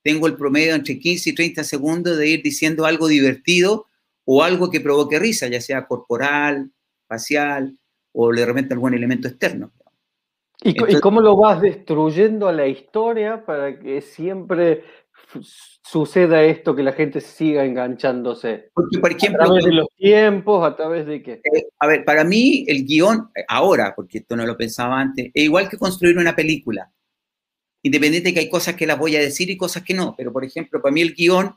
tengo 0.04 0.28
el 0.28 0.36
promedio 0.36 0.76
entre 0.76 1.00
15 1.00 1.32
y 1.32 1.34
30 1.34 1.64
segundos 1.64 2.18
de 2.18 2.30
ir 2.30 2.44
diciendo 2.44 2.86
algo 2.86 3.08
divertido 3.08 3.88
o 4.26 4.44
algo 4.44 4.70
que 4.70 4.80
provoque 4.80 5.18
risa, 5.18 5.48
ya 5.48 5.62
sea 5.62 5.88
corporal, 5.88 6.72
facial 7.08 7.78
o 8.12 8.32
de 8.32 8.46
repente 8.46 8.74
algún 8.74 8.94
elemento 8.94 9.28
externo. 9.28 9.72
¿Y, 10.64 10.99
cómo 10.99 11.22
lo 11.22 11.36
vas 11.36 11.62
destruyendo 11.62 12.47
a 12.47 12.51
la 12.51 12.68
historia 12.68 13.45
para 13.45 13.80
que 13.80 14.01
siempre 14.01 14.84
suceda 15.84 16.43
esto, 16.43 16.76
que 16.76 16.84
la 16.84 16.93
gente 16.93 17.22
siga 17.22 17.64
enganchándose? 17.64 18.72
Porque, 18.74 18.97
por 18.97 19.12
ejemplo, 19.12 19.43
a 19.43 19.45
través 19.45 19.66
de 19.66 19.74
los 19.74 19.88
tiempos, 19.95 20.66
a 20.66 20.76
través 20.76 21.05
de 21.05 21.22
qué. 21.22 21.34
Eh, 21.34 21.68
a 21.80 21.88
ver, 21.88 22.03
para 22.03 22.24
mí 22.24 22.66
el 22.68 22.86
guion, 22.86 23.30
ahora, 23.47 23.93
porque 23.95 24.20
esto 24.20 24.36
no 24.36 24.45
lo 24.45 24.58
pensaba 24.58 24.99
antes, 24.99 25.28
es 25.34 25.43
igual 25.43 25.70
que 25.70 25.78
construir 25.78 26.18
una 26.18 26.36
película. 26.36 26.91
Independiente 27.84 28.30
de 28.30 28.34
que 28.34 28.39
hay 28.41 28.49
cosas 28.49 28.76
que 28.76 28.88
las 28.88 28.97
voy 28.97 29.16
a 29.16 29.20
decir 29.20 29.49
y 29.51 29.58
cosas 29.58 29.84
que 29.84 29.93
no, 29.93 30.16
pero 30.18 30.34
por 30.34 30.43
ejemplo, 30.43 30.82
para 30.82 30.91
mí 30.91 31.01
el 31.01 31.14
guion, 31.14 31.55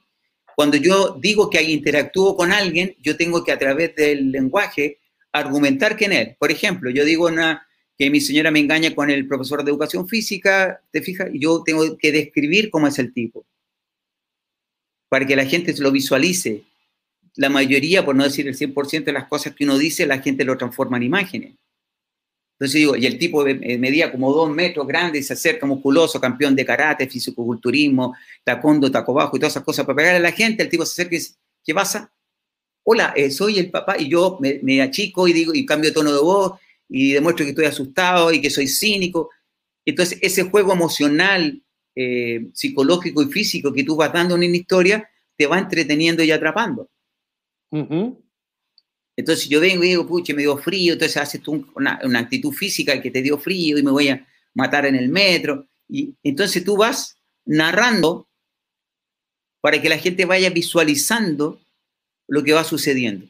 cuando 0.54 0.76
yo 0.76 1.16
digo 1.18 1.48
que 1.48 1.62
interactúo 1.62 2.36
con 2.36 2.52
alguien, 2.52 2.94
yo 3.00 3.16
tengo 3.16 3.42
que 3.42 3.52
a 3.52 3.58
través 3.58 3.96
del 3.96 4.30
lenguaje 4.30 4.98
argumentar 5.32 5.96
quién 5.96 6.12
es. 6.12 6.36
Por 6.36 6.50
ejemplo, 6.50 6.90
yo 6.90 7.04
digo 7.04 7.26
una, 7.26 7.66
que 8.00 8.08
mi 8.08 8.22
señora 8.22 8.50
me 8.50 8.60
engaña 8.60 8.94
con 8.94 9.10
el 9.10 9.28
profesor 9.28 9.62
de 9.62 9.70
educación 9.70 10.08
física, 10.08 10.82
¿te 10.90 11.02
fijas? 11.02 11.28
Yo 11.34 11.62
tengo 11.62 11.98
que 11.98 12.10
describir 12.10 12.70
cómo 12.70 12.86
es 12.86 12.98
el 12.98 13.12
tipo, 13.12 13.44
para 15.10 15.26
que 15.26 15.36
la 15.36 15.44
gente 15.44 15.74
lo 15.78 15.92
visualice. 15.92 16.64
La 17.36 17.50
mayoría, 17.50 18.02
por 18.02 18.16
no 18.16 18.24
decir 18.24 18.48
el 18.48 18.56
100% 18.56 19.04
de 19.04 19.12
las 19.12 19.28
cosas 19.28 19.54
que 19.54 19.64
uno 19.64 19.76
dice, 19.76 20.06
la 20.06 20.18
gente 20.18 20.46
lo 20.46 20.56
transforma 20.56 20.96
en 20.96 21.02
imágenes. 21.02 21.56
Entonces 22.54 22.78
digo, 22.80 22.96
y 22.96 23.04
el 23.04 23.18
tipo 23.18 23.46
eh, 23.46 23.76
medía 23.76 24.10
como 24.10 24.32
dos 24.32 24.50
metros 24.50 24.86
grande 24.86 25.18
y 25.18 25.22
se 25.22 25.34
acerca 25.34 25.66
musculoso, 25.66 26.18
campeón 26.18 26.56
de 26.56 26.64
karate, 26.64 27.06
fisicoculturismo, 27.06 28.16
tacondo, 28.42 28.90
taco 28.90 29.12
bajo 29.12 29.36
y 29.36 29.40
todas 29.40 29.52
esas 29.52 29.64
cosas 29.64 29.84
para 29.84 29.96
pegarle 29.96 30.20
a 30.20 30.30
la 30.30 30.32
gente, 30.32 30.62
el 30.62 30.70
tipo 30.70 30.86
se 30.86 30.92
acerca 30.92 31.16
y 31.16 31.18
dice, 31.18 31.34
¿qué 31.62 31.74
pasa? 31.74 32.10
hola, 32.82 33.12
eh, 33.14 33.30
soy 33.30 33.58
el 33.58 33.70
papá, 33.70 33.96
y 33.98 34.08
yo 34.08 34.38
me, 34.40 34.82
achico 34.82 35.28
y 35.28 35.32
digo, 35.32 35.54
y 35.54 35.66
cambio 35.66 35.90
de 35.90 35.94
tono 35.94 36.12
de 36.12 36.20
voz, 36.20 36.58
y 36.90 37.12
demuestro 37.12 37.44
que 37.44 37.50
estoy 37.50 37.66
asustado 37.66 38.32
y 38.32 38.40
que 38.40 38.50
soy 38.50 38.66
cínico. 38.66 39.30
Entonces, 39.84 40.18
ese 40.20 40.42
juego 40.42 40.72
emocional, 40.72 41.62
eh, 41.94 42.48
psicológico 42.52 43.22
y 43.22 43.30
físico 43.30 43.72
que 43.72 43.84
tú 43.84 43.96
vas 43.96 44.12
dando 44.12 44.34
en 44.34 44.48
una 44.48 44.56
historia, 44.56 45.08
te 45.36 45.46
va 45.46 45.58
entreteniendo 45.58 46.22
y 46.22 46.32
atrapando. 46.32 46.90
Entonces, 49.16 49.48
yo 49.48 49.60
vengo 49.60 49.84
y 49.84 49.88
digo, 49.88 50.06
puche, 50.06 50.34
me 50.34 50.42
dio 50.42 50.58
frío, 50.58 50.94
entonces 50.94 51.16
haces 51.16 51.40
tú 51.40 51.64
una, 51.76 52.00
una, 52.02 52.18
actitud 52.18 52.52
física 52.52 53.00
que 53.00 53.10
te 53.10 53.22
dio 53.22 53.38
frío 53.38 53.78
y 53.78 53.82
me 53.82 53.90
voy 53.92 54.08
a 54.08 54.26
matar 54.54 54.86
en 54.86 54.96
el 54.96 55.08
metro. 55.08 55.68
Y 55.88 56.14
entonces 56.22 56.64
tú 56.64 56.76
vas 56.76 57.16
narrando 57.44 58.28
para 59.60 59.80
que 59.80 59.88
la 59.88 59.98
gente 59.98 60.24
vaya 60.24 60.50
visualizando 60.50 61.60
lo 62.26 62.42
que 62.42 62.52
va 62.52 62.64
sucediendo. 62.64 63.26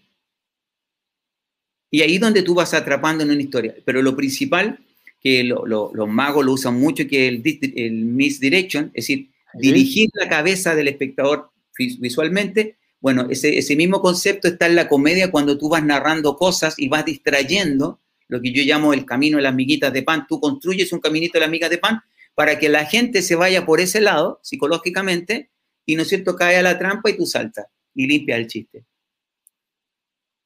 Y 1.90 2.02
ahí 2.02 2.14
es 2.16 2.20
donde 2.20 2.42
tú 2.42 2.54
vas 2.54 2.72
atrapando 2.74 3.24
en 3.24 3.30
una 3.30 3.42
historia. 3.42 3.74
Pero 3.84 4.02
lo 4.02 4.16
principal, 4.16 4.78
que 5.20 5.44
los 5.44 6.08
magos 6.08 6.44
lo 6.44 6.52
usan 6.52 6.78
mucho, 6.78 7.06
que 7.06 7.28
es 7.28 7.32
el, 7.32 7.72
el 7.76 8.04
misdirection, 8.04 8.86
es 8.94 9.06
decir, 9.06 9.30
dirigir 9.54 10.08
la 10.14 10.28
cabeza 10.28 10.74
del 10.74 10.88
espectador 10.88 11.50
visualmente. 11.76 12.76
Bueno, 13.00 13.26
ese, 13.30 13.58
ese 13.58 13.76
mismo 13.76 14.00
concepto 14.00 14.48
está 14.48 14.66
en 14.66 14.76
la 14.76 14.88
comedia 14.88 15.30
cuando 15.30 15.58
tú 15.58 15.68
vas 15.68 15.82
narrando 15.82 16.36
cosas 16.36 16.78
y 16.78 16.88
vas 16.88 17.04
distrayendo, 17.04 17.98
lo 18.28 18.40
que 18.40 18.52
yo 18.52 18.62
llamo 18.62 18.92
el 18.92 19.04
camino 19.04 19.38
de 19.38 19.42
las 19.42 19.54
miguitas 19.54 19.92
de 19.92 20.02
pan. 20.02 20.26
Tú 20.28 20.38
construyes 20.38 20.92
un 20.92 21.00
caminito 21.00 21.34
de 21.34 21.40
las 21.40 21.50
migas 21.50 21.70
de 21.70 21.78
pan 21.78 22.00
para 22.34 22.58
que 22.58 22.68
la 22.68 22.84
gente 22.84 23.22
se 23.22 23.34
vaya 23.34 23.66
por 23.66 23.80
ese 23.80 24.00
lado, 24.00 24.38
psicológicamente, 24.42 25.50
y 25.84 25.96
no 25.96 26.02
es 26.02 26.08
cierto, 26.08 26.36
cae 26.36 26.56
a 26.56 26.62
la 26.62 26.78
trampa 26.78 27.10
y 27.10 27.16
tú 27.16 27.26
saltas 27.26 27.66
y 27.94 28.06
limpias 28.06 28.38
el 28.38 28.46
chiste. 28.46 28.84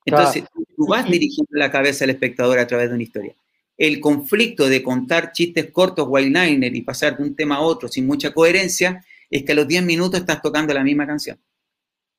Entonces, 0.07 0.45
tú 0.75 0.87
vas 0.87 1.09
dirigiendo 1.09 1.51
la 1.53 1.70
cabeza 1.70 2.01
del 2.01 2.11
espectador 2.11 2.59
a 2.59 2.66
través 2.66 2.89
de 2.89 2.95
una 2.95 3.03
historia. 3.03 3.35
El 3.77 4.01
conflicto 4.01 4.68
de 4.68 4.83
contar 4.83 5.33
chistes 5.33 5.70
cortos, 5.70 6.07
one-liner 6.09 6.75
y 6.75 6.83
pasar 6.83 7.16
de 7.16 7.25
un 7.25 7.35
tema 7.35 7.57
a 7.57 7.61
otro 7.61 7.89
sin 7.89 8.07
mucha 8.07 8.33
coherencia 8.33 9.05
es 9.31 9.43
que 9.43 9.53
a 9.53 9.55
los 9.55 9.66
10 9.66 9.85
minutos 9.85 10.20
estás 10.20 10.41
tocando 10.41 10.72
la 10.72 10.85
misma 10.85 11.07
canción. 11.07 11.39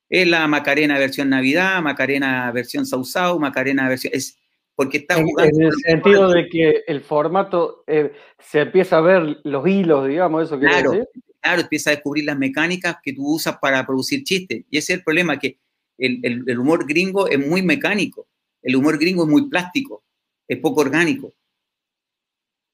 Es 0.10 0.28
la 0.28 0.48
Macarena 0.48 1.00
versión 1.00 1.30
Navidad, 1.30 1.82
Macarena 1.82 2.52
versión 2.52 2.86
Sausau, 2.86 3.40
Macarena 3.40 3.88
versión... 3.88 4.14
Es 4.14 4.38
porque 4.76 4.98
está 4.98 5.16
jugando... 5.16 5.58
En, 5.58 5.68
el 5.68 5.74
sentido 5.74 6.30
de 6.30 6.50
que 6.50 6.84
el 6.88 7.02
formato 7.02 7.84
eh, 7.88 8.12
se 8.40 8.62
empieza 8.62 8.98
a 8.98 9.02
ver 9.02 9.38
los 9.44 9.68
hilos, 9.68 10.08
digamos, 10.08 10.44
eso 10.44 10.60
que 10.60 10.68
Claro, 10.68 11.08
claro, 11.40 11.62
empieza 11.62 11.92
a 11.92 11.94
descubrir 11.94 12.26
las 12.26 12.38
mecánicas 12.38 12.98
que 13.02 13.14
tú 13.14 13.36
usas 13.36 13.58
para 13.58 13.86
producir 13.86 14.24
chistes. 14.24 14.66
Y 14.70 14.78
ese 14.78 14.94
es 14.94 15.00
el 15.00 15.04
problema, 15.04 15.40
que 15.40 15.58
el, 15.98 16.60
humor 16.60 16.86
gringo 16.88 17.28
es 17.28 17.40
muy 17.40 17.62
mecánico, 17.62 18.28
el 18.66 18.76
humor 18.76 18.98
gringo 18.98 19.24
es 19.24 19.30
muy 19.30 19.48
plástico, 19.48 20.04
es 20.48 20.58
poco 20.58 20.82
orgánico, 20.82 21.32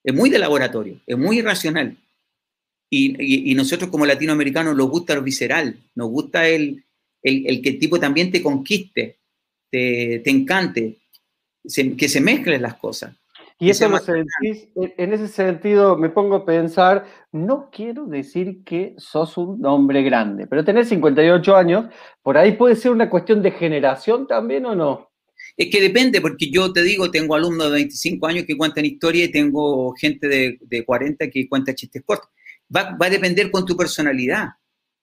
es 0.04 0.16
muy 0.16 0.30
de 0.30 0.40
laboratorio, 0.40 1.00
es 1.06 1.18
muy 1.18 1.40
irracional. 1.40 1.98
Y, 2.90 3.54
nosotros 3.56 3.90
como 3.90 4.06
latinoamericanos 4.06 4.76
nos 4.76 4.90
gusta 4.90 5.16
lo 5.16 5.22
visceral, 5.22 5.78
nos 5.96 6.10
gusta 6.10 6.48
el, 6.48 6.84
el, 7.22 7.62
que 7.62 7.70
el 7.70 7.80
tipo 7.80 8.00
también 8.00 8.32
te 8.32 8.42
conquiste, 8.42 9.20
te, 9.70 10.30
encante, 10.30 10.98
que 11.98 12.10
se 12.10 12.22
mezclen 12.22 12.62
las 12.62 12.76
cosas. 12.76 13.16
Y 13.60 13.70
eso 13.70 13.88
lo 13.88 14.00
sentís, 14.00 14.70
en 14.76 15.14
ese 15.14 15.28
sentido 15.28 15.96
me 15.96 16.10
pongo 16.10 16.38
a 16.38 16.46
pensar, 16.46 17.06
no 17.32 17.70
quiero 17.72 18.08
decir 18.08 18.64
que 18.64 18.96
sos 18.98 19.38
un 19.38 19.64
hombre 19.66 20.02
grande, 20.02 20.48
pero 20.48 20.66
tenés 20.66 20.90
58 20.90 21.56
años, 21.56 21.86
por 22.24 22.38
ahí 22.38 22.54
puede 22.54 22.76
ser 22.76 22.92
una 22.92 23.10
cuestión 23.10 23.44
de 23.44 23.52
generación 23.52 24.26
también 24.26 24.66
o 24.66 24.74
no. 24.74 25.11
Es 25.58 25.70
que 25.70 25.82
depende, 25.82 26.22
porque 26.22 26.50
yo 26.50 26.72
te 26.72 26.82
digo, 26.82 27.12
tengo 27.12 27.36
alumnos 27.36 27.68
de 27.68 27.74
25 27.74 28.28
años 28.28 28.46
que 28.46 28.58
cuentan 28.58 28.86
historia 28.86 29.26
y 29.26 29.32
tengo 29.32 29.94
gente 29.96 30.28
de, 30.28 30.58
de 30.62 30.86
40 30.86 31.30
que 31.30 31.48
cuenta 31.48 31.76
chistes 31.76 32.04
cortos. 32.06 32.30
Va, 32.74 32.96
va, 32.96 33.08
a 33.08 33.10
depender 33.10 33.52
con 33.52 33.66
tu 33.66 33.76
personalidad. 33.76 34.50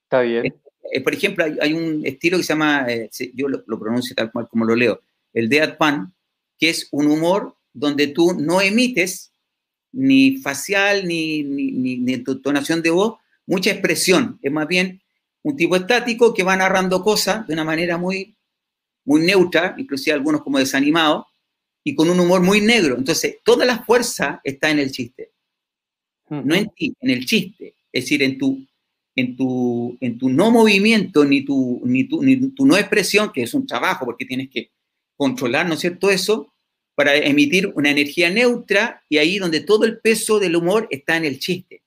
Está 0.05 0.23
bien. 0.23 0.47
Eh, 0.47 0.55
eh, 0.93 1.01
por 1.03 1.15
ejemplo, 1.15 1.45
hay, 1.45 1.73
un 1.73 2.05
estilo 2.05 2.39
que 2.39 2.45
se 2.45 2.49
llama, 2.49 2.87
eh, 2.89 3.11
yo 3.35 3.49
lo, 3.49 3.63
lo, 3.67 3.79
pronuncio 3.79 4.17
tal 4.17 4.33
cual 4.33 4.49
como 4.49 4.65
lo 4.65 4.75
leo, 4.75 5.01
el 5.33 5.49
deadpan, 5.49 6.15
que 6.59 6.71
es 6.71 6.89
un 6.91 7.07
humor 7.07 7.57
donde 7.73 8.09
tú 8.09 8.35
no 8.35 8.61
emites 8.61 9.33
ni 9.93 10.39
facial 10.39 11.07
ni, 11.07 11.43
ni, 11.43 11.97
ni, 11.99 12.19
tonación 12.19 12.83
de 12.83 12.91
voz, 12.91 13.19
mucha 13.47 13.71
expresión. 13.71 14.39
Es 14.43 14.53
más 14.53 14.67
bien 14.67 15.03
un 15.43 15.57
tipo 15.57 15.77
estático 15.77 16.35
que 16.35 16.43
va 16.43 16.57
narrando 16.57 17.03
cosas 17.03 17.47
de 17.47 17.55
una 17.55 17.65
manera 17.65 17.97
muy, 17.97 18.37
muy 19.09 19.23
neutra, 19.23 19.75
inclusive 19.79 20.13
algunos 20.13 20.43
como 20.43 20.59
desanimados, 20.59 21.25
y 21.83 21.95
con 21.95 22.11
un 22.11 22.21
humor 22.21 22.43
muy 22.43 22.61
negro. 22.61 22.97
Entonces, 22.99 23.39
toda 23.43 23.65
la 23.65 23.83
fuerza 23.83 24.41
está 24.45 24.71
en 24.71 24.79
el 24.79 24.93
chiste. 24.93 25.31
No 26.29 26.55
en 26.55 26.69
ti, 26.69 26.95
en 27.01 27.11
el 27.11 27.25
chiste. 27.25 27.75
Es 27.91 28.05
decir, 28.05 28.23
en 28.23 28.37
tu, 28.37 28.67
en 29.17 29.35
tu, 29.35 29.97
en 30.03 30.19
tu 30.19 30.29
no 30.29 30.51
movimiento, 30.51 31.25
ni 31.25 31.43
tu, 31.43 31.81
ni, 31.87 32.05
tu, 32.05 32.23
ni 32.23 32.37
tu 32.51 32.67
no 32.67 32.77
expresión, 32.77 33.33
que 33.33 33.43
es 33.43 33.55
un 33.55 33.67
trabajo 33.67 34.05
porque 34.05 34.27
tienes 34.27 34.51
que 34.51 34.71
controlar, 35.17 35.67
¿no 35.67 35.73
es 35.75 35.81
cierto? 35.81 36.11
Eso, 36.11 36.53
para 36.95 37.17
emitir 37.17 37.73
una 37.75 37.91
energía 37.91 38.29
neutra 38.29 39.03
y 39.09 39.17
ahí 39.17 39.39
donde 39.39 39.61
todo 39.61 39.87
el 39.87 40.01
peso 40.01 40.39
del 40.39 40.55
humor 40.55 40.87
está 40.91 41.17
en 41.17 41.25
el 41.25 41.39
chiste, 41.39 41.81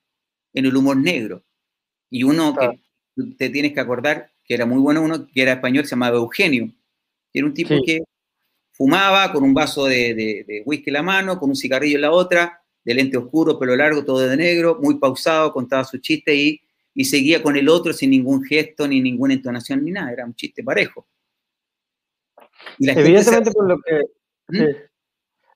en 0.55 0.65
el 0.65 0.75
humor 0.75 0.97
negro. 0.97 1.43
Y 2.09 2.23
uno 2.23 2.55
que 2.55 3.25
te 3.37 3.49
tienes 3.51 3.73
que 3.73 3.79
acordar, 3.79 4.31
que 4.43 4.55
era 4.55 4.65
muy 4.65 4.79
bueno 4.79 5.03
uno, 5.03 5.27
que 5.27 5.43
era 5.43 5.53
español, 5.53 5.83
se 5.83 5.91
llamaba 5.91 6.17
Eugenio, 6.17 6.73
que 7.31 7.39
era 7.39 7.47
un 7.47 7.53
tipo 7.53 7.75
que 7.85 8.01
fumaba 8.71 9.31
con 9.31 9.43
un 9.43 9.53
vaso 9.53 9.85
de, 9.85 10.63
whisky 10.65 10.89
en 10.89 10.93
la 10.93 11.03
mano, 11.03 11.39
con 11.39 11.49
un 11.49 11.55
cigarrillo 11.55 11.95
en 11.95 12.01
la 12.01 12.11
otra, 12.11 12.61
de 12.83 12.93
lente 12.93 13.17
oscuro, 13.17 13.59
pelo 13.59 13.75
largo, 13.75 14.03
todo 14.03 14.19
de 14.19 14.35
negro, 14.35 14.79
muy 14.81 14.97
pausado, 14.97 15.51
contaba 15.53 15.83
su 15.83 15.99
chiste 15.99 16.35
y, 16.35 16.59
y 16.93 17.05
seguía 17.05 17.43
con 17.43 17.55
el 17.55 17.69
otro 17.69 17.93
sin 17.93 18.09
ningún 18.09 18.43
gesto, 18.43 18.87
ni 18.87 19.01
ninguna 19.01 19.33
entonación, 19.33 19.83
ni 19.83 19.91
nada, 19.91 20.11
era 20.11 20.25
un 20.25 20.33
chiste 20.33 20.63
parejo. 20.63 21.07
Evidentemente 22.79 23.51
por 23.51 23.67
lo 23.67 23.79
que... 23.79 24.01
¿Mm? 24.47 24.91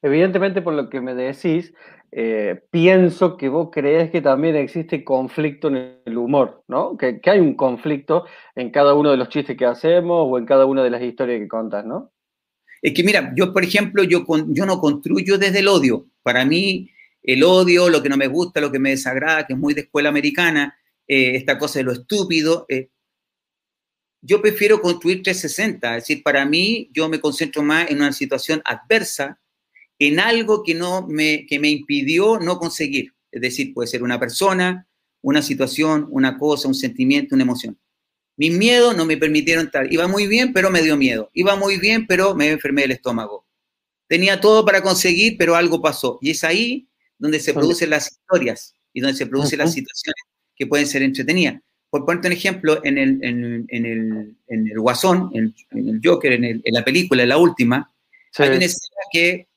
Evidentemente, 0.02 0.62
por 0.62 0.76
lo 0.76 0.88
que 0.88 1.02
me 1.02 1.16
decís, 1.16 1.74
eh, 2.12 2.62
pienso 2.72 3.36
que 3.38 3.50
vos 3.50 3.70
crees 3.72 4.12
que 4.12 4.22
también 4.22 4.56
existe 4.56 5.04
conflicto 5.04 5.68
en 5.68 6.00
el 6.06 6.18
humor, 6.18 6.64
¿no? 6.68 6.98
Que, 6.98 7.20
hay 7.26 7.40
un 7.40 7.56
conflicto 7.56 8.26
en 8.56 8.72
cada 8.72 8.94
uno 8.94 9.12
de 9.12 9.18
los 9.18 9.30
chistes 9.30 9.58
que 9.58 9.66
hacemos 9.66 10.28
o 10.30 10.38
en 10.38 10.46
cada 10.46 10.66
una 10.66 10.84
de 10.84 10.90
las 10.90 11.02
historias 11.02 11.40
que 11.40 11.48
contas, 11.48 11.86
¿no? 11.86 12.12
Es 12.82 12.94
que 12.94 13.04
mira, 13.04 13.34
yo 13.36 13.52
por 13.52 13.64
ejemplo, 13.64 14.04
yo, 14.04 14.26
yo 14.50 14.66
no 14.66 14.80
construyo 14.80 15.38
desde 15.38 15.60
el 15.60 15.68
odio. 15.68 16.06
Para 16.24 16.46
mí, 16.46 16.90
el 17.22 17.44
odio, 17.44 17.90
lo 17.90 18.02
que 18.02 18.10
no 18.10 18.18
me 18.18 18.28
gusta, 18.28 18.62
lo 18.62 18.72
que 18.72 18.80
me 18.80 18.92
desagrada, 18.92 19.46
que 19.46 19.54
es 19.54 19.60
muy 19.60 19.74
de 19.74 19.82
escuela 19.82 20.10
americana, 20.10 20.78
eh, 21.08 21.36
esta 21.36 21.58
cosa 21.58 21.80
de 21.80 21.84
lo 21.84 21.92
estúpido, 21.92 22.66
eh, 22.70 22.90
yo 24.22 24.42
prefiero 24.42 24.82
construir 24.82 25.22
360. 25.22 25.98
Es 25.98 26.04
decir, 26.04 26.24
para 26.24 26.46
mí, 26.46 26.90
yo 26.94 27.10
me 27.10 27.20
concentro 27.20 27.62
más 27.62 27.90
en 27.90 27.98
una 27.98 28.12
situación 28.12 28.62
adversa 28.66 29.40
en 30.00 30.20
algo 30.20 30.64
que, 30.64 30.74
no 30.74 31.08
me, 31.08 31.46
que 31.46 31.60
me 31.60 31.70
impidió 31.70 32.40
no 32.40 32.58
conseguir. 32.58 33.14
Es 33.32 33.42
decir, 33.42 33.74
puede 33.74 33.88
ser 33.88 34.04
una 34.04 34.20
persona, 34.20 34.88
una 35.22 35.42
situación, 35.42 36.08
una 36.10 36.38
cosa, 36.38 36.68
un 36.68 36.76
sentimiento, 36.76 37.36
una 37.36 37.44
emoción. 37.44 37.78
Mis 38.38 38.52
miedos 38.52 38.96
no 38.96 39.06
me 39.06 39.18
permitieron 39.18 39.66
estar. 39.66 39.92
Iba 39.92 40.08
muy 40.08 40.28
bien, 40.28 40.54
pero 40.54 40.70
me 40.70 40.82
dio 40.82 40.98
miedo. 40.98 41.30
Iba 41.34 41.56
muy 41.56 41.78
bien, 41.78 42.06
pero 42.06 42.36
me 42.36 42.50
enfermé 42.50 42.82
del 42.82 42.92
estómago. 42.92 43.46
Tenía 44.08 44.40
todo 44.40 44.66
para 44.66 44.82
conseguir, 44.82 45.36
pero 45.38 45.56
algo 45.56 45.82
pasó. 45.82 46.20
Y 46.22 46.32
es 46.32 46.44
ahí 46.44 46.88
donde 47.18 47.40
se 47.40 47.54
producen 47.54 47.90
las 47.90 48.12
historias 48.12 48.74
y 48.94 49.02
donde 49.02 49.18
se 49.18 49.26
producen 49.26 49.60
las 49.60 49.74
situaciones 49.74 50.22
que 50.56 50.68
pueden 50.68 50.88
ser 50.88 51.02
entretenidas. 51.02 51.62
por 51.90 52.06
ponerte 52.06 52.28
un 52.28 52.34
ejemplo, 52.34 52.84
en 52.84 52.98
el, 52.98 53.24
en, 53.24 53.66
el, 53.86 54.36
en 54.48 54.68
el 54.68 54.80
Guasón, 54.80 55.32
en, 55.34 55.56
el 55.72 56.02
Joker, 56.04 56.34
en, 56.34 56.62
la 56.66 56.84
película, 56.84 57.24
en 57.24 57.30
la 57.30 57.38
última, 57.38 57.92
hay 58.38 58.50
una 58.50 58.66
escena 58.66 59.02
que 59.12 59.48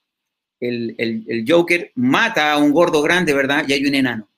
el, 0.61 0.95
el, 0.99 1.45
Joker 1.47 1.93
mata 1.95 2.53
a 2.53 2.59
un 2.59 2.73
gordo 2.73 3.03
grande, 3.03 3.33
¿verdad? 3.33 3.65
Y 3.69 3.73
hay 3.73 3.85
un 3.87 3.95
enano. 3.95 4.29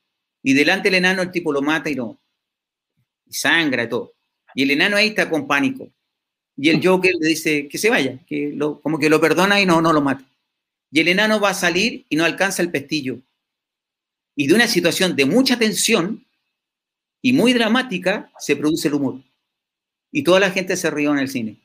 Y 0.43 0.55
delante 0.55 0.89
del 0.89 0.97
enano 0.97 1.23
el 1.23 1.31
tipo 1.31 1.53
lo 1.53 1.63
mata 1.63 1.91
y 1.91 1.95
no. 1.95 2.19
Y 3.27 3.35
sangra 3.35 3.85
y 3.85 3.89
todo. 3.89 4.15
Y 4.55 4.63
el 4.65 4.71
enano 4.73 4.97
ahí 4.97 5.09
está 5.09 5.29
con 5.31 5.47
pánico. 5.47 5.89
Y 6.57 6.69
el 6.69 6.87
Joker 6.87 7.13
le 7.19 7.29
dice 7.29 7.69
que 7.69 7.79
se 7.79 7.89
vaya, 7.89 8.19
que 8.27 8.53
lo, 8.55 8.81
como 8.81 8.99
que 8.99 9.09
lo 9.09 9.21
perdona 9.21 9.61
y 9.61 9.67
no, 9.67 9.81
no 9.81 9.93
lo 9.93 10.01
mata. 10.01 10.25
Y 10.91 11.01
el 11.01 11.09
enano 11.09 11.41
va 11.41 11.51
a 11.51 11.55
salir 11.55 12.05
y 12.09 12.17
no 12.17 12.25
alcanza 12.25 12.63
el 12.63 12.71
pestillo. 12.71 13.21
Y 14.35 14.47
de 14.47 14.55
una 14.55 14.67
situación 14.67 15.17
de 15.17 15.25
mucha 15.25 15.59
tensión 15.59 16.27
y 17.23 17.33
muy 17.33 17.53
dramática 17.53 18.31
se 18.39 18.57
produce 18.57 18.89
el 18.89 18.95
humor. 18.95 19.21
Y 20.13 20.23
toda 20.23 20.41
la 20.41 20.51
gente 20.51 20.77
se 20.77 20.91
rió 20.91 21.13
en 21.13 21.19
el 21.19 21.29
cine. 21.29 21.57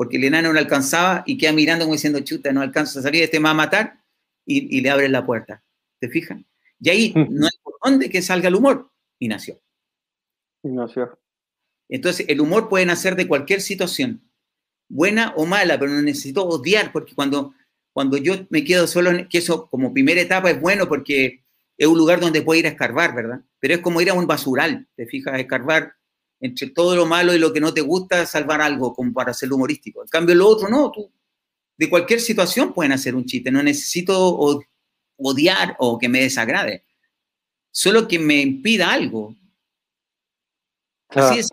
Porque 0.00 0.16
el 0.16 0.24
enano 0.24 0.50
no 0.50 0.58
alcanzaba 0.58 1.24
y 1.26 1.36
queda 1.36 1.52
mirando 1.52 1.84
como 1.84 1.92
diciendo, 1.92 2.20
chuta, 2.20 2.50
no 2.54 2.62
alcanza 2.62 3.00
a 3.00 3.02
salir, 3.02 3.22
este 3.22 3.38
me 3.38 3.44
va 3.44 3.50
a 3.50 3.54
matar. 3.54 4.00
Y, 4.46 4.78
y 4.78 4.80
le 4.80 4.88
abre 4.88 5.10
la 5.10 5.26
puerta. 5.26 5.62
¿Te 5.98 6.08
fijan? 6.08 6.46
Y 6.80 6.88
ahí 6.88 7.12
mm. 7.14 7.26
no 7.28 7.44
hay 7.44 7.58
por 7.62 7.74
dónde 7.84 8.08
que 8.08 8.22
salga 8.22 8.48
el 8.48 8.54
humor. 8.54 8.90
Y 9.18 9.28
nació. 9.28 9.60
Y 10.62 10.68
nació. 10.68 11.18
Entonces, 11.86 12.24
el 12.30 12.40
humor 12.40 12.70
puede 12.70 12.86
nacer 12.86 13.14
de 13.14 13.28
cualquier 13.28 13.60
situación, 13.60 14.22
buena 14.88 15.34
o 15.36 15.44
mala, 15.44 15.78
pero 15.78 15.92
no 15.92 16.00
necesito 16.00 16.46
odiar, 16.46 16.92
porque 16.92 17.14
cuando, 17.14 17.52
cuando 17.92 18.16
yo 18.16 18.46
me 18.48 18.64
quedo 18.64 18.86
solo, 18.86 19.10
que 19.28 19.36
eso 19.36 19.68
como 19.68 19.92
primera 19.92 20.22
etapa 20.22 20.50
es 20.50 20.58
bueno 20.58 20.88
porque 20.88 21.44
es 21.76 21.86
un 21.86 21.98
lugar 21.98 22.20
donde 22.20 22.40
puedo 22.40 22.58
ir 22.58 22.64
a 22.64 22.70
escarbar, 22.70 23.14
¿verdad? 23.14 23.42
Pero 23.58 23.74
es 23.74 23.80
como 23.80 24.00
ir 24.00 24.08
a 24.08 24.14
un 24.14 24.26
basural, 24.26 24.88
te 24.96 25.04
fijas, 25.04 25.34
a 25.34 25.40
escarbar 25.40 25.92
entre 26.40 26.70
todo 26.70 26.96
lo 26.96 27.06
malo 27.06 27.34
y 27.34 27.38
lo 27.38 27.52
que 27.52 27.60
no 27.60 27.72
te 27.72 27.80
gusta, 27.80 28.26
salvar 28.26 28.60
algo 28.62 28.94
como 28.94 29.12
para 29.12 29.30
hacerlo 29.32 29.56
humorístico. 29.56 30.02
En 30.02 30.08
cambio, 30.08 30.34
lo 30.34 30.48
otro 30.48 30.68
no, 30.68 30.90
tú 30.90 31.10
de 31.80 31.88
cualquier 31.88 32.20
situación 32.20 32.74
pueden 32.74 32.92
hacer 32.92 33.14
un 33.14 33.24
chiste, 33.24 33.50
no 33.50 33.62
necesito 33.62 34.38
odiar 35.16 35.76
o 35.78 35.98
que 35.98 36.10
me 36.10 36.20
desagrade, 36.20 36.84
solo 37.70 38.06
que 38.06 38.18
me 38.18 38.42
impida 38.42 38.92
algo. 38.92 39.34
Así 41.08 41.38
es. 41.38 41.48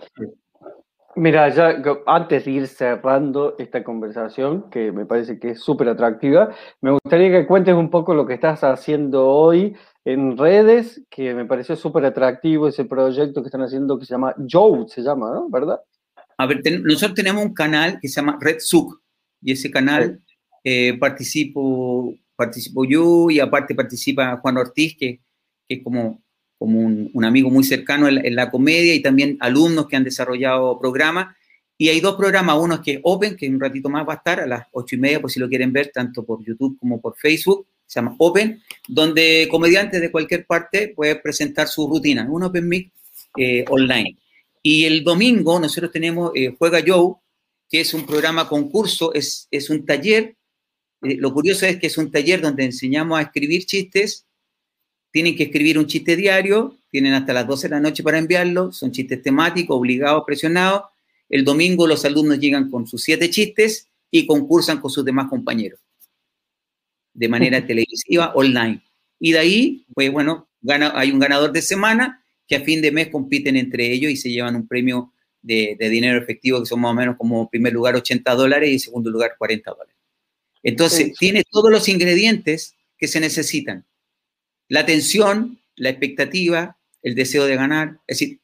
Mira, 1.17 1.49
ya 1.49 1.81
antes 2.05 2.45
de 2.45 2.51
ir 2.51 2.67
cerrando 2.67 3.55
esta 3.57 3.83
conversación, 3.83 4.69
que 4.69 4.91
me 4.91 5.07
parece 5.07 5.39
que 5.39 5.49
es 5.49 5.59
súper 5.59 5.89
atractiva, 5.89 6.53
me 6.79 6.91
gustaría 6.91 7.31
que 7.31 7.47
cuentes 7.47 7.73
un 7.73 7.89
poco 7.89 8.13
lo 8.13 8.27
que 8.27 8.35
estás 8.35 8.63
haciendo 8.63 9.27
hoy 9.27 9.75
en 10.05 10.37
redes, 10.37 11.01
que 11.09 11.33
me 11.33 11.45
pareció 11.45 11.75
súper 11.75 12.05
atractivo 12.05 12.67
ese 12.67 12.85
proyecto 12.85 13.41
que 13.41 13.47
están 13.47 13.63
haciendo 13.63 13.97
que 13.97 14.05
se 14.05 14.13
llama 14.13 14.35
Joe, 14.47 14.87
se 14.87 15.01
llama, 15.01 15.31
¿no? 15.33 15.49
¿Verdad? 15.49 15.79
A 16.37 16.45
ver, 16.45 16.61
nosotros 16.83 17.15
tenemos 17.15 17.43
un 17.43 17.55
canal 17.55 17.97
que 17.99 18.09
se 18.09 18.21
llama 18.21 18.37
Red 18.39 18.57
Suk, 18.59 19.01
y 19.41 19.53
ese 19.53 19.71
canal 19.71 20.21
eh, 20.63 20.99
participo, 20.99 22.13
participo 22.35 22.85
yo 22.85 23.31
y 23.31 23.39
aparte 23.39 23.73
participa 23.73 24.37
Juan 24.37 24.57
Ortiz, 24.57 24.95
que, 24.95 25.19
que 25.67 25.75
es 25.77 25.83
como, 25.83 26.21
como 26.57 26.79
un, 26.79 27.25
amigo 27.25 27.49
muy 27.49 27.63
cercano 27.63 28.07
en, 28.07 28.25
en, 28.25 28.35
la 28.35 28.49
comedia 28.49 28.93
y 28.93 29.01
también 29.01 29.37
alumnos 29.39 29.87
que 29.87 29.95
han 29.95 30.03
desarrollado 30.03 30.79
programas. 30.79 31.35
Y 31.77 31.89
hay 31.89 31.99
dos 31.99 32.15
programas, 32.15 32.57
uno 32.59 32.75
es 32.75 32.81
que 32.81 32.93
es 32.93 32.99
Open, 33.03 33.35
que 33.35 33.47
un 33.47 33.59
ratito 33.59 33.89
más 33.89 34.07
va 34.07 34.13
a 34.13 34.17
estar 34.17 34.39
a 34.39 34.47
las 34.47 34.67
ocho 34.71 34.95
y 34.95 34.99
media, 34.99 35.21
por 35.21 35.29
si 35.29 35.39
lo 35.39 35.47
quieren 35.47 35.71
ver, 35.71 35.91
tanto 35.93 36.25
por 36.25 36.43
YouTube 36.43 36.77
como 36.79 36.99
por 36.99 37.15
Facebook 37.15 37.67
se 37.87 38.01
llama 38.01 38.15
Open, 38.19 38.61
donde 38.87 39.47
comediantes 39.49 40.01
de 40.01 40.11
cualquier 40.11 40.45
parte 40.45 40.89
pueden 40.89 41.21
presentar 41.23 41.67
su 41.67 41.87
rutina, 41.87 42.27
un 42.29 42.43
Open 42.43 42.67
Mic 42.67 42.91
eh, 43.37 43.63
online. 43.69 44.17
Y 44.61 44.83
el 44.83 45.03
domingo 45.03 45.59
nosotros 45.59 45.91
tenemos 45.91 46.31
eh, 46.35 46.53
Juega 46.57 46.83
Joe, 46.85 47.15
que 47.69 47.79
es 47.81 47.93
un 47.93 48.05
programa 48.05 48.47
concurso, 48.49 49.13
es, 49.13 49.47
es 49.49 49.69
un 49.69 49.85
taller. 49.85 50.35
Eh, 51.01 51.15
lo 51.17 51.33
curioso 51.33 51.65
es 51.65 51.77
que 51.77 51.87
es 51.87 51.97
un 51.97 52.11
taller 52.11 52.41
donde 52.41 52.65
enseñamos 52.65 53.17
a 53.17 53.23
escribir 53.23 53.65
chistes. 53.65 54.26
Tienen 55.11 55.35
que 55.35 55.43
escribir 55.43 55.79
un 55.79 55.87
chiste 55.87 56.15
diario, 56.15 56.77
tienen 56.89 57.13
hasta 57.13 57.33
las 57.33 57.47
12 57.47 57.67
de 57.67 57.75
la 57.75 57.79
noche 57.79 58.03
para 58.03 58.17
enviarlo, 58.17 58.71
son 58.71 58.91
chistes 58.91 59.21
temáticos, 59.21 59.77
obligados, 59.77 60.23
presionados. 60.25 60.83
El 61.29 61.43
domingo 61.43 61.87
los 61.87 62.05
alumnos 62.05 62.39
llegan 62.39 62.69
con 62.69 62.87
sus 62.87 63.03
siete 63.03 63.29
chistes 63.29 63.87
y 64.11 64.25
concursan 64.25 64.79
con 64.79 64.91
sus 64.91 65.03
demás 65.03 65.27
compañeros 65.29 65.79
de 67.17 67.27
manera 67.27 67.65
televisiva 67.65 68.31
online. 68.35 68.81
Y 69.19 69.31
de 69.31 69.39
ahí, 69.39 69.85
pues 69.93 70.11
bueno, 70.11 70.47
gana, 70.61 70.93
hay 70.95 71.11
un 71.11 71.19
ganador 71.19 71.51
de 71.51 71.63
semana 71.63 72.23
que 72.47 72.55
a 72.55 72.61
fin 72.61 72.81
de 72.81 72.91
mes 72.91 73.09
compiten 73.09 73.57
entre 73.57 73.91
ellos 73.91 74.11
y 74.11 74.17
se 74.17 74.29
llevan 74.29 74.55
un 74.55 74.67
premio 74.67 75.11
de, 75.41 75.75
dinero 75.79 76.19
efectivo 76.21 76.59
que 76.59 76.67
son 76.67 76.81
más 76.81 76.91
o 76.91 76.93
menos 76.93 77.15
como 77.17 77.49
primer 77.49 77.73
lugar 77.73 77.95
80 77.95 78.35
dólares 78.35 78.69
y 78.69 78.79
segundo 78.79 79.09
lugar 79.09 79.35
40 79.37 79.71
dólares. 79.71 79.95
Entonces, 80.61 81.13
tiene 81.17 81.43
todos 81.49 81.71
los 81.71 81.87
ingredientes 81.87 82.75
que 82.97 83.07
se 83.07 83.19
necesitan. 83.19 83.85
La 84.69 84.81
atención, 84.81 85.59
la 85.75 85.89
expectativa, 85.89 86.77
el 87.01 87.15
deseo 87.15 87.45
de 87.45 87.55
ganar. 87.55 87.99
Es 88.07 88.19
decir, 88.19 88.39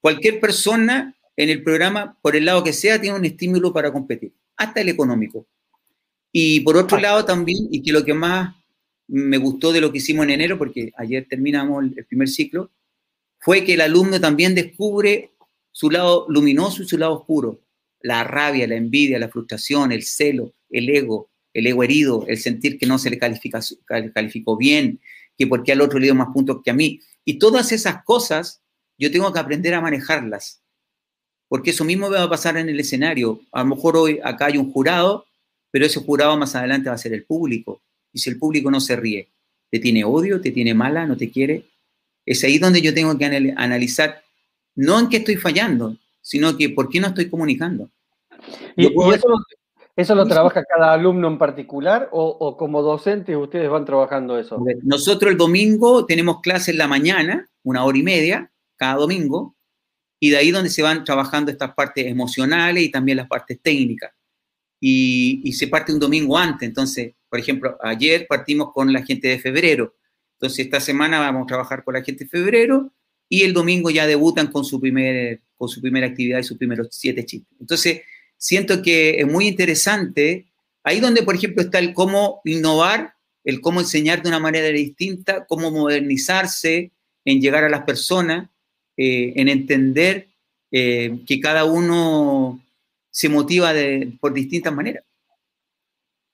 cualquier 0.00 0.40
persona 0.40 1.14
en 1.36 1.50
el 1.50 1.62
programa, 1.62 2.18
por 2.22 2.36
el 2.36 2.44
lado 2.44 2.64
que 2.64 2.72
sea, 2.72 3.00
tiene 3.00 3.16
un 3.16 3.24
estímulo 3.24 3.72
para 3.72 3.92
competir, 3.92 4.32
hasta 4.56 4.80
el 4.80 4.88
económico. 4.88 5.46
Y 6.32 6.60
por 6.60 6.76
otro 6.76 6.98
lado 6.98 7.24
también, 7.24 7.68
y 7.70 7.82
que 7.82 7.92
lo 7.92 8.04
que 8.04 8.14
más 8.14 8.54
me 9.08 9.36
gustó 9.36 9.72
de 9.72 9.80
lo 9.80 9.92
que 9.92 9.98
hicimos 9.98 10.24
en 10.24 10.32
enero, 10.32 10.58
porque 10.58 10.92
ayer 10.96 11.26
terminamos 11.28 11.84
el 11.96 12.04
primer 12.06 12.28
ciclo, 12.28 12.70
fue 13.38 13.64
que 13.64 13.74
el 13.74 13.80
alumno 13.80 14.20
también 14.20 14.54
descubre 14.54 15.32
su 15.72 15.90
lado 15.90 16.26
luminoso 16.28 16.82
y 16.82 16.88
su 16.88 16.98
lado 16.98 17.14
oscuro, 17.14 17.60
la 18.00 18.24
rabia, 18.24 18.66
la 18.66 18.76
envidia, 18.76 19.18
la 19.18 19.28
frustración, 19.28 19.92
el 19.92 20.02
celo, 20.02 20.52
el 20.70 20.88
ego, 20.88 21.28
el 21.52 21.66
ego 21.66 21.82
herido, 21.84 22.24
el 22.28 22.38
sentir 22.38 22.78
que 22.78 22.86
no 22.86 22.98
se 22.98 23.10
le 23.10 23.18
califica, 23.18 23.60
calificó 24.14 24.56
bien, 24.56 25.00
que 25.36 25.46
porque 25.46 25.72
al 25.72 25.80
otro 25.80 25.98
le 25.98 26.06
dio 26.06 26.14
más 26.14 26.28
puntos 26.32 26.62
que 26.64 26.70
a 26.70 26.74
mí. 26.74 27.00
Y 27.24 27.38
todas 27.38 27.72
esas 27.72 28.04
cosas 28.04 28.60
yo 28.98 29.10
tengo 29.10 29.32
que 29.32 29.38
aprender 29.38 29.74
a 29.74 29.80
manejarlas, 29.80 30.62
porque 31.48 31.70
eso 31.70 31.84
mismo 31.84 32.10
va 32.10 32.22
a 32.22 32.30
pasar 32.30 32.56
en 32.56 32.68
el 32.68 32.80
escenario. 32.80 33.40
A 33.52 33.60
lo 33.60 33.74
mejor 33.74 33.96
hoy 33.96 34.20
acá 34.22 34.46
hay 34.46 34.58
un 34.58 34.72
jurado 34.72 35.26
pero 35.76 35.84
ese 35.84 36.00
jurado 36.00 36.38
más 36.38 36.54
adelante 36.54 36.88
va 36.88 36.94
a 36.94 36.98
ser 36.98 37.12
el 37.12 37.24
público. 37.24 37.82
Y 38.10 38.18
si 38.18 38.30
el 38.30 38.38
público 38.38 38.70
no 38.70 38.80
se 38.80 38.96
ríe, 38.96 39.28
te 39.70 39.78
tiene 39.78 40.04
odio, 40.04 40.40
te 40.40 40.50
tiene 40.50 40.72
mala, 40.72 41.04
no 41.04 41.18
te 41.18 41.30
quiere, 41.30 41.64
es 42.24 42.42
ahí 42.44 42.58
donde 42.58 42.80
yo 42.80 42.94
tengo 42.94 43.18
que 43.18 43.26
analizar, 43.26 44.22
no 44.74 44.98
en 44.98 45.10
qué 45.10 45.18
estoy 45.18 45.36
fallando, 45.36 45.94
sino 46.22 46.56
que 46.56 46.70
por 46.70 46.88
qué 46.88 46.98
no 46.98 47.08
estoy 47.08 47.28
comunicando. 47.28 47.90
¿Y, 48.74 48.86
eso, 48.86 49.28
lo, 49.96 50.26
trabaja 50.26 50.62
cada 50.64 50.92
alumno 50.92 51.28
en 51.28 51.38
particular 51.38 52.08
o, 52.12 52.56
como 52.56 52.82
docentes 52.82 53.36
ustedes 53.36 53.70
van 53.70 53.84
trabajando 53.84 54.38
eso? 54.38 54.62
Nosotros 54.82 55.32
el 55.32 55.38
domingo 55.38 56.04
tenemos 56.04 56.40
clase 56.40 56.70
en 56.70 56.78
la 56.78 56.88
mañana, 56.88 57.48
una 57.62 57.84
hora 57.84 57.96
y 57.96 58.02
media, 58.02 58.50
cada 58.76 58.96
domingo, 58.96 59.56
y 60.20 60.30
de 60.30 60.36
ahí 60.36 60.50
donde 60.50 60.70
se 60.70 60.82
van 60.82 61.04
trabajando 61.04 61.50
estas 61.50 61.74
partes 61.74 62.06
emocionales 62.06 62.82
y 62.84 62.90
también 62.90 63.16
las 63.18 63.28
partes 63.28 63.58
técnicas 63.62 64.12
y, 64.80 65.52
se 65.52 65.68
parte 65.68 65.92
un 65.92 65.98
domingo 65.98 66.36
antes. 66.36 66.68
Entonces, 66.68 67.14
por 67.28 67.38
ejemplo, 67.38 67.76
ayer 67.82 68.26
partimos 68.28 68.72
con 68.72 68.92
la 68.92 69.02
gente 69.02 69.28
de 69.28 69.38
febrero. 69.38 69.94
Entonces, 70.34 70.66
esta 70.66 70.80
semana 70.80 71.18
vamos 71.18 71.44
a 71.44 71.46
trabajar 71.46 71.84
con 71.84 71.94
la 71.94 72.02
gente 72.02 72.24
de 72.24 72.30
febrero 72.30 72.92
y 73.28 73.42
el 73.42 73.52
domingo 73.52 73.90
ya 73.90 74.06
debutan 74.06 74.48
con 74.48 74.64
su, 74.64 74.80
primer, 74.80 75.42
con 75.56 75.68
su 75.68 75.80
primera 75.80 76.06
actividad 76.06 76.38
y 76.38 76.44
sus 76.44 76.58
primeros 76.58 76.88
siete 76.90 77.24
chistes. 77.24 77.56
Entonces, 77.58 78.02
siento 78.36 78.82
que 78.82 79.20
es 79.20 79.26
muy 79.26 79.46
interesante. 79.46 80.46
Ahí 80.82 81.00
donde, 81.00 81.22
por 81.22 81.34
ejemplo, 81.34 81.62
está 81.62 81.78
el 81.78 81.94
cómo 81.94 82.40
innovar, 82.44 83.14
el 83.44 83.60
cómo 83.60 83.80
enseñar 83.80 84.22
de 84.22 84.28
una 84.28 84.38
manera 84.38 84.68
distinta, 84.68 85.46
cómo 85.46 85.70
modernizarse, 85.70 86.90
en 87.24 87.40
llegar 87.40 87.64
a 87.64 87.68
las 87.68 87.82
personas, 87.82 88.48
eh, 88.96 89.32
en 89.36 89.48
entender 89.48 90.28
eh, 90.70 91.18
que 91.26 91.40
cada 91.40 91.64
uno 91.64 92.60
se 93.10 93.28
motiva 93.28 93.72
de, 93.72 94.12
por 94.20 94.32
distintas 94.32 94.72
maneras. 94.72 95.04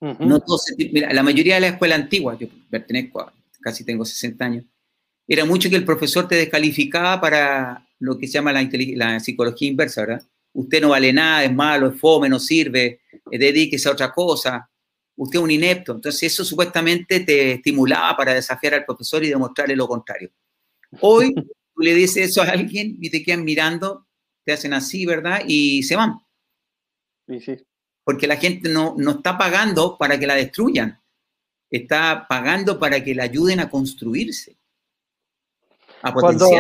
no 0.01 0.43
mira, 0.77 1.13
la 1.13 1.23
mayoría 1.23 1.55
de 1.55 1.61
la 1.61 1.69
escuela 1.69 1.95
antigua, 1.95 2.37
yo 2.39 2.49
pertenezco 2.71 3.31
casi 3.61 3.85
tengo 3.85 4.05
60 4.05 4.45
años, 4.45 4.65
era 5.29 5.45
mucho 5.45 5.71
que 5.71 5.77
el 5.77 5.85
profesor 5.85 6.27
te 6.27 6.35
descalificaba 6.35 7.21
para 7.21 7.87
lo 8.01 8.19
que 8.19 8.27
se 8.27 8.35
llama 8.35 8.53
la, 8.53 8.69
la 8.97 9.21
psicología 9.21 9.69
inversa, 9.69 10.01
¿verdad? 10.03 10.23
Usted 10.55 10.81
no 10.81 10.91
vale 10.91 11.13
nada, 11.13 11.45
es 11.45 11.53
malo, 11.53 11.89
es 11.89 11.99
fome, 11.99 12.29
no 12.29 12.39
sirve, 12.39 13.01
eh, 13.31 13.39
dedíquese 13.39 13.89
a 13.89 13.93
otra 13.93 14.13
cosa, 14.13 14.69
usted 15.17 15.39
es 15.39 15.43
un 15.43 15.51
inepto. 15.51 15.93
Entonces 15.93 16.23
eso 16.25 16.45
supuestamente 16.45 17.21
te 17.21 17.53
estimulaba 17.53 18.17
para 18.17 18.35
desafiar 18.35 18.75
al 18.75 18.85
profesor 18.85 19.25
y 19.25 19.31
demostrarle 19.31 19.77
lo 19.77 19.89
contrario. 19.89 20.31
Hoy 21.01 21.35
tú 21.35 21.83
le 21.83 21.95
dices 21.95 22.31
eso 22.31 22.43
a 22.43 22.51
alguien 22.51 22.97
y 23.01 23.11
te 23.11 23.23
quedan 23.23 23.45
mirando, 23.45 24.07
te 24.45 24.53
hacen 24.53 24.75
así, 24.75 25.07
¿verdad? 25.07 25.43
Y 25.47 25.83
se 25.85 25.97
van. 25.97 26.19
Porque 28.05 28.27
la 28.27 28.37
gente 28.37 28.69
no, 28.69 28.95
no 28.99 29.13
está 29.13 29.39
pagando 29.39 29.97
para 29.97 30.19
que 30.19 30.27
la 30.27 30.35
destruyan, 30.35 31.01
está 31.71 32.27
pagando 32.29 32.79
para 32.79 33.03
que 33.03 33.15
la 33.15 33.25
ayuden 33.25 33.61
a 33.61 33.71
construirse, 33.71 34.59
a 36.03 36.13
Cuando, 36.13 36.51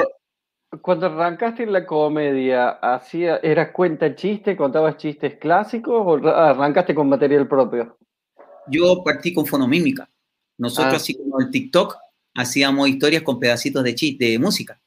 cuando 0.80 1.06
arrancaste 1.06 1.64
en 1.64 1.72
la 1.72 1.84
comedia, 1.84 2.70
hacía, 2.70 3.36
¿eras 3.36 3.72
cuenta 3.72 4.14
chiste, 4.14 4.56
contabas 4.56 4.96
chistes 4.96 5.36
clásicos 5.38 5.94
o 5.94 6.28
arrancaste 6.28 6.94
con 6.94 7.08
material 7.08 7.46
propio? 7.46 7.98
Yo 8.68 9.02
partí 9.04 9.34
con 9.34 9.46
fonomímica. 9.46 10.08
Nosotros, 10.56 10.94
ah. 10.94 10.96
así 10.96 11.14
como 11.14 11.40
el 11.40 11.50
TikTok, 11.50 11.96
hacíamos 12.34 12.88
historias 12.88 13.22
con 13.22 13.38
pedacitos 13.38 13.84
de 13.84 13.94
chiste, 13.94 14.24
de 14.26 14.38
música. 14.38 14.80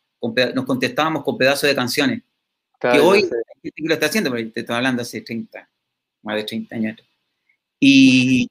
nos 0.55 0.65
contestábamos 0.65 1.23
con 1.23 1.37
pedazos 1.37 1.69
de 1.69 1.75
canciones. 1.75 2.23
que 2.79 2.99
hoy 2.99 3.29
lo 3.77 3.93
está 3.93 4.07
haciendo, 4.07 4.31
pero 4.31 4.51
te 4.51 4.61
estoy 4.61 4.75
hablando 4.75 5.03
hace 5.03 5.21
30, 5.21 5.69
más 6.23 6.35
de 6.35 6.43
30 6.43 6.75
años. 6.75 6.97
Y, 7.79 8.49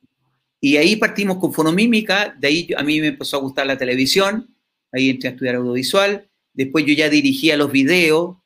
y 0.61 0.77
ahí 0.77 0.97
partimos 0.97 1.39
con 1.39 1.53
fonomímica, 1.53 2.35
de 2.39 2.47
ahí 2.47 2.69
a 2.77 2.83
mí 2.85 3.01
me 3.01 3.09
empezó 3.09 3.39
a 3.39 3.41
gustar 3.41 3.67
la 3.67 3.77
televisión, 3.77 4.55
ahí 4.93 5.11
entré 5.11 5.31
a 5.31 5.33
estudiar 5.33 5.57
audiovisual, 5.57 6.29
después 6.55 6.87
yo 6.87 6.95
ya 6.95 7.11
dirigía 7.11 7.57
los 7.57 7.71
videos, 7.71 8.37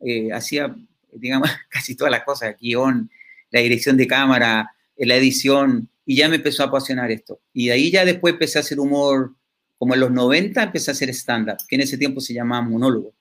eh, 0.00 0.32
hacía, 0.32 0.74
digamos, 1.12 1.48
casi 1.68 1.94
todas 1.94 2.10
las 2.10 2.24
cosas, 2.24 2.56
guion, 2.60 3.10
la 3.50 3.60
dirección 3.60 3.96
de 3.96 4.06
cámara, 4.06 4.72
la 4.96 5.14
edición, 5.14 5.88
y 6.04 6.16
ya 6.16 6.28
me 6.28 6.36
empezó 6.36 6.64
a 6.64 6.66
apasionar 6.66 7.10
esto. 7.10 7.40
Y 7.52 7.66
de 7.66 7.72
ahí 7.72 7.90
ya 7.90 8.04
después 8.04 8.34
empecé 8.34 8.58
a 8.58 8.62
hacer 8.62 8.80
humor, 8.80 9.34
como 9.76 9.94
en 9.94 10.00
los 10.00 10.10
90 10.10 10.62
empecé 10.62 10.90
a 10.90 10.92
hacer 10.92 11.10
stand-up, 11.10 11.58
que 11.68 11.76
en 11.76 11.82
ese 11.82 11.98
tiempo 11.98 12.20
se 12.20 12.34
llamaba 12.34 12.66
monólogo. 12.66 13.14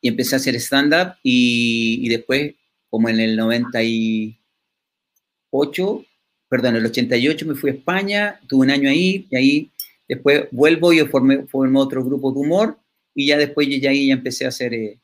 Y 0.00 0.08
empecé 0.08 0.34
a 0.34 0.38
hacer 0.38 0.54
stand-up 0.56 1.14
y, 1.22 2.00
y, 2.02 2.08
después, 2.08 2.54
como 2.88 3.08
en 3.08 3.20
el 3.20 3.36
98, 3.36 6.04
perdón, 6.48 6.76
en 6.76 6.80
el 6.80 6.86
88 6.86 7.46
me 7.46 7.54
fui 7.54 7.70
a 7.70 7.74
España, 7.74 8.40
tuve 8.48 8.64
un 8.64 8.70
año 8.70 8.88
ahí 8.88 9.26
y 9.30 9.36
ahí 9.36 9.70
Después 10.12 10.46
vuelvo 10.50 10.92
y 10.92 10.98
formé, 11.06 11.46
formé 11.46 11.78
otro 11.78 12.04
grupo 12.04 12.32
de 12.32 12.40
humor 12.40 12.78
y 13.14 13.28
ya 13.28 13.38
después 13.38 13.66
ya, 13.66 13.88
ahí 13.88 14.08
ya 14.08 14.12
empecé 14.12 14.44
a 14.44 14.48
hacer, 14.48 14.74
eh, 14.74 15.00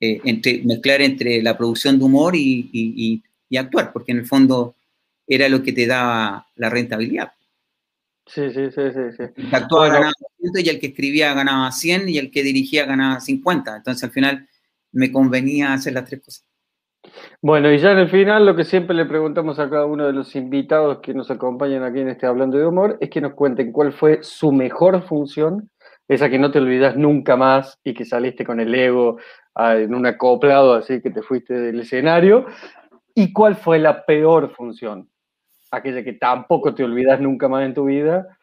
eh, 0.00 0.20
entre, 0.24 0.64
mezclar 0.64 1.00
entre 1.00 1.40
la 1.44 1.56
producción 1.56 1.96
de 1.96 2.04
humor 2.04 2.34
y, 2.34 2.68
y, 2.72 3.22
y, 3.48 3.56
actuar, 3.56 3.92
porque 3.92 4.10
en 4.10 4.18
el 4.18 4.26
fondo 4.26 4.74
era 5.28 5.48
lo 5.48 5.62
que 5.62 5.72
te 5.72 5.86
daba 5.86 6.48
la 6.56 6.70
rentabilidad. 6.70 7.34
Sí, 8.26 8.50
sí, 8.50 8.68
sí, 8.74 8.82
sí. 8.92 9.16
sí. 9.16 9.22
El 9.36 9.48
que 9.48 9.56
actuaba 9.56 9.90
ganaba 9.90 10.12
100 10.40 10.66
y 10.66 10.68
el 10.68 10.80
que 10.80 10.86
escribía 10.88 11.34
ganaba 11.34 11.70
100 11.70 12.08
y 12.08 12.18
el 12.18 12.32
que 12.32 12.42
dirigía 12.42 12.84
ganaba 12.84 13.20
50. 13.20 13.76
Entonces 13.76 14.02
al 14.02 14.10
final 14.10 14.48
me 14.90 15.12
convenía 15.12 15.72
hacer 15.72 15.92
las 15.92 16.04
tres 16.04 16.20
cosas. 16.20 16.47
Bueno, 17.40 17.72
y 17.72 17.78
ya 17.78 17.92
en 17.92 17.98
el 17.98 18.08
final 18.08 18.46
lo 18.46 18.56
que 18.56 18.64
siempre 18.64 18.96
le 18.96 19.06
preguntamos 19.06 19.58
a 19.58 19.68
cada 19.70 19.86
uno 19.86 20.06
de 20.06 20.12
los 20.12 20.34
invitados 20.34 20.98
que 21.02 21.14
nos 21.14 21.30
acompañan 21.30 21.82
aquí 21.82 22.00
en 22.00 22.08
este 22.08 22.26
Hablando 22.26 22.58
de 22.58 22.66
Humor 22.66 22.98
es 23.00 23.10
que 23.10 23.20
nos 23.20 23.34
cuenten 23.34 23.72
cuál 23.72 23.92
fue 23.92 24.18
su 24.22 24.52
mejor 24.52 25.02
función, 25.02 25.70
esa 26.08 26.30
que 26.30 26.38
no 26.38 26.50
te 26.50 26.58
olvidas 26.58 26.96
nunca 26.96 27.36
más 27.36 27.78
y 27.84 27.94
que 27.94 28.04
saliste 28.04 28.44
con 28.44 28.60
el 28.60 28.74
ego 28.74 29.18
ah, 29.54 29.76
en 29.76 29.94
un 29.94 30.06
acoplado 30.06 30.74
así 30.74 31.00
que 31.00 31.10
te 31.10 31.22
fuiste 31.22 31.54
del 31.54 31.80
escenario, 31.80 32.46
y 33.14 33.32
cuál 33.32 33.56
fue 33.56 33.78
la 33.78 34.04
peor 34.04 34.54
función, 34.54 35.08
aquella 35.70 36.04
que 36.04 36.12
tampoco 36.12 36.74
te 36.74 36.84
olvidas 36.84 37.20
nunca 37.20 37.48
más 37.48 37.66
en 37.66 37.74
tu 37.74 37.84
vida 37.84 38.38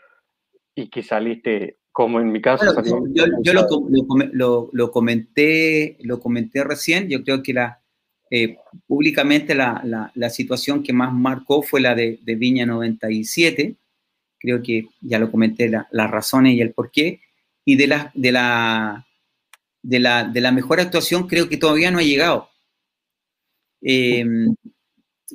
y 0.75 0.89
que 0.89 1.01
saliste 1.01 1.77
como 1.95 2.19
en 2.19 2.29
mi 2.29 2.41
caso. 2.41 2.65
yo, 3.13 3.53
lo, 3.53 4.91
comenté, 4.91 5.97
lo 6.01 6.19
comenté 6.19 6.65
recién, 6.65 7.07
yo 7.07 7.23
creo 7.23 7.41
que 7.41 7.53
la 7.53 7.81
eh, 8.31 8.57
públicamente 8.87 9.53
la, 9.53 10.11
la, 10.13 10.29
situación 10.29 10.81
que 10.81 10.93
más 10.93 11.13
marcó 11.13 11.61
fue 11.61 11.81
la 11.81 11.93
de, 11.93 12.19
Viña 12.25 12.65
97. 12.65 13.75
Creo 14.39 14.61
que 14.61 14.87
ya 15.01 15.19
lo 15.19 15.31
comenté, 15.31 15.69
las 15.69 16.11
razones 16.11 16.53
y 16.53 16.61
el 16.61 16.73
porqué. 16.73 17.21
Y 17.63 17.75
de 17.75 17.87
la, 17.87 18.11
de, 18.15 18.31
la, 18.31 19.07
de, 19.81 19.99
la, 19.99 20.23
de 20.23 20.41
la 20.41 20.51
mejor 20.51 20.79
actuación 20.79 21.27
creo 21.27 21.49
que 21.49 21.57
todavía 21.57 21.91
no 21.91 21.99
ha 21.99 22.03
llegado. 22.03 22.49
Em, 23.81 24.55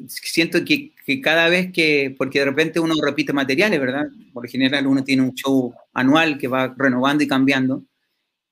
siento 0.08 0.64
que, 0.64 0.92
que, 1.06 1.20
cada 1.20 1.48
vez 1.48 1.72
que, 1.72 2.14
porque 2.16 2.40
de 2.40 2.44
repente 2.46 2.80
uno 2.80 2.94
repite 3.02 3.32
materiales, 3.32 3.80
¿verdad? 3.80 4.06
Por 4.32 4.48
general 4.48 4.86
uno 4.86 5.04
tiene 5.04 5.22
un 5.22 5.34
show 5.34 5.72
anual 5.92 6.38
que 6.38 6.48
va 6.48 6.74
renovando 6.76 7.22
y 7.24 7.28
cambiando. 7.28 7.84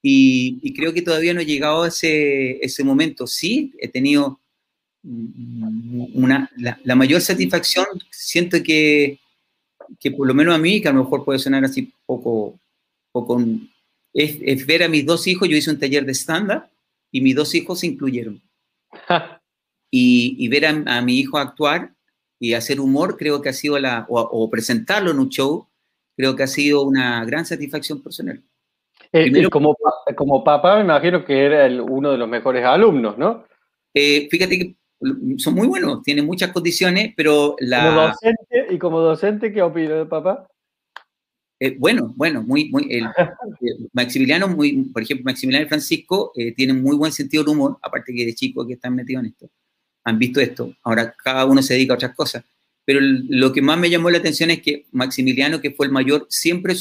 Y, 0.02 0.74
creo 0.74 0.92
que 0.92 1.02
todavía 1.02 1.34
no 1.34 1.40
he 1.40 1.46
llegado 1.46 1.82
a 1.82 1.88
ese, 1.88 2.64
ese 2.64 2.84
momento. 2.84 3.26
Sí, 3.26 3.72
he 3.78 3.88
tenido 3.88 4.40
una, 5.02 6.50
la, 6.56 6.94
mayor 6.94 7.20
satisfacción, 7.20 7.86
siento 8.10 8.62
que, 8.62 9.20
que, 9.98 10.10
por 10.10 10.26
lo 10.26 10.34
menos 10.34 10.54
a 10.54 10.58
mí, 10.58 10.80
que 10.80 10.88
a 10.88 10.92
lo 10.92 11.04
mejor 11.04 11.24
puede 11.24 11.38
sonar 11.38 11.64
así 11.64 11.92
poco, 12.04 12.58
poco 13.12 13.40
es, 14.12 14.66
ver 14.66 14.82
a 14.82 14.88
mis 14.88 15.06
dos 15.06 15.26
hijos, 15.26 15.48
yo 15.48 15.56
hice 15.56 15.70
un 15.70 15.78
taller 15.78 16.04
de 16.04 16.14
stand-up 16.14 16.64
y 17.10 17.20
mis 17.20 17.34
dos 17.34 17.54
hijos 17.54 17.80
se 17.80 17.86
incluyeron. 17.86 18.42
y, 19.90 20.36
y, 20.38 20.48
ver 20.48 20.66
a, 20.66 21.02
mi 21.02 21.18
hijo 21.18 21.38
actuar 21.38 21.94
y 22.38 22.52
hacer 22.54 22.80
humor, 22.80 23.16
creo 23.16 23.40
que 23.40 23.48
ha 23.48 23.54
sido 23.54 23.78
la, 23.78 24.06
o, 24.08 24.20
o 24.20 24.50
presentarlo 24.50 25.10
en 25.10 25.18
un 25.18 25.28
show, 25.28 25.66
creo 26.16 26.36
que 26.36 26.42
ha 26.42 26.48
sido 26.48 26.82
una 26.82 27.24
gran 27.24 27.46
satisfacción 27.46 28.02
personal. 28.02 28.42
Eh, 29.12 29.48
como, 29.50 29.76
como 30.16 30.44
papá, 30.44 30.76
me 30.76 30.82
imagino 30.82 31.24
que 31.24 31.44
era 31.44 31.66
uno 31.82 32.12
de 32.12 32.18
los 32.18 32.28
mejores 32.28 32.64
alumnos, 32.64 33.16
¿no? 33.16 33.44
Eh, 33.94 34.28
fíjate 34.30 34.58
que 34.58 34.74
son 35.38 35.54
muy 35.54 35.66
buenos, 35.66 36.02
tienen 36.02 36.26
muchas 36.26 36.52
condiciones, 36.52 37.14
pero 37.16 37.56
la... 37.60 37.86
Como 37.86 38.00
docente, 38.02 38.66
¿Y 38.70 38.78
como 38.78 39.00
docente 39.00 39.52
qué 39.52 39.62
opina 39.62 39.94
de 39.94 40.06
papá? 40.06 40.46
Eh, 41.60 41.76
bueno, 41.78 42.12
bueno, 42.16 42.42
muy, 42.42 42.68
muy, 42.70 42.86
el, 42.90 43.06
Maximiliano, 43.92 44.48
muy, 44.48 44.84
por 44.92 45.02
ejemplo, 45.02 45.24
Maximiliano 45.24 45.66
y 45.66 45.68
Francisco 45.68 46.32
tienen 46.56 46.82
muy 46.82 46.96
buen 46.96 47.12
sentido 47.12 47.42
del 47.42 47.54
humor, 47.54 47.78
aparte 47.82 48.12
que 48.14 48.26
de 48.26 48.34
chicos 48.34 48.66
que 48.66 48.74
están 48.74 48.94
metidos 48.94 49.24
en 49.24 49.30
esto, 49.30 49.50
han 50.04 50.18
visto 50.18 50.40
esto, 50.40 50.72
ahora 50.82 51.12
cada 51.12 51.46
uno 51.46 51.62
se 51.62 51.74
dedica 51.74 51.94
a 51.94 51.96
otras 51.96 52.14
cosas, 52.14 52.44
pero 52.84 53.00
lo 53.00 53.52
que 53.52 53.62
más 53.62 53.78
me 53.78 53.90
llamó 53.90 54.10
la 54.10 54.18
atención 54.18 54.50
es 54.50 54.62
que 54.62 54.86
Maximiliano, 54.92 55.60
que 55.60 55.72
fue 55.72 55.86
el 55.86 55.92
mayor, 55.92 56.26
siempre 56.28 56.74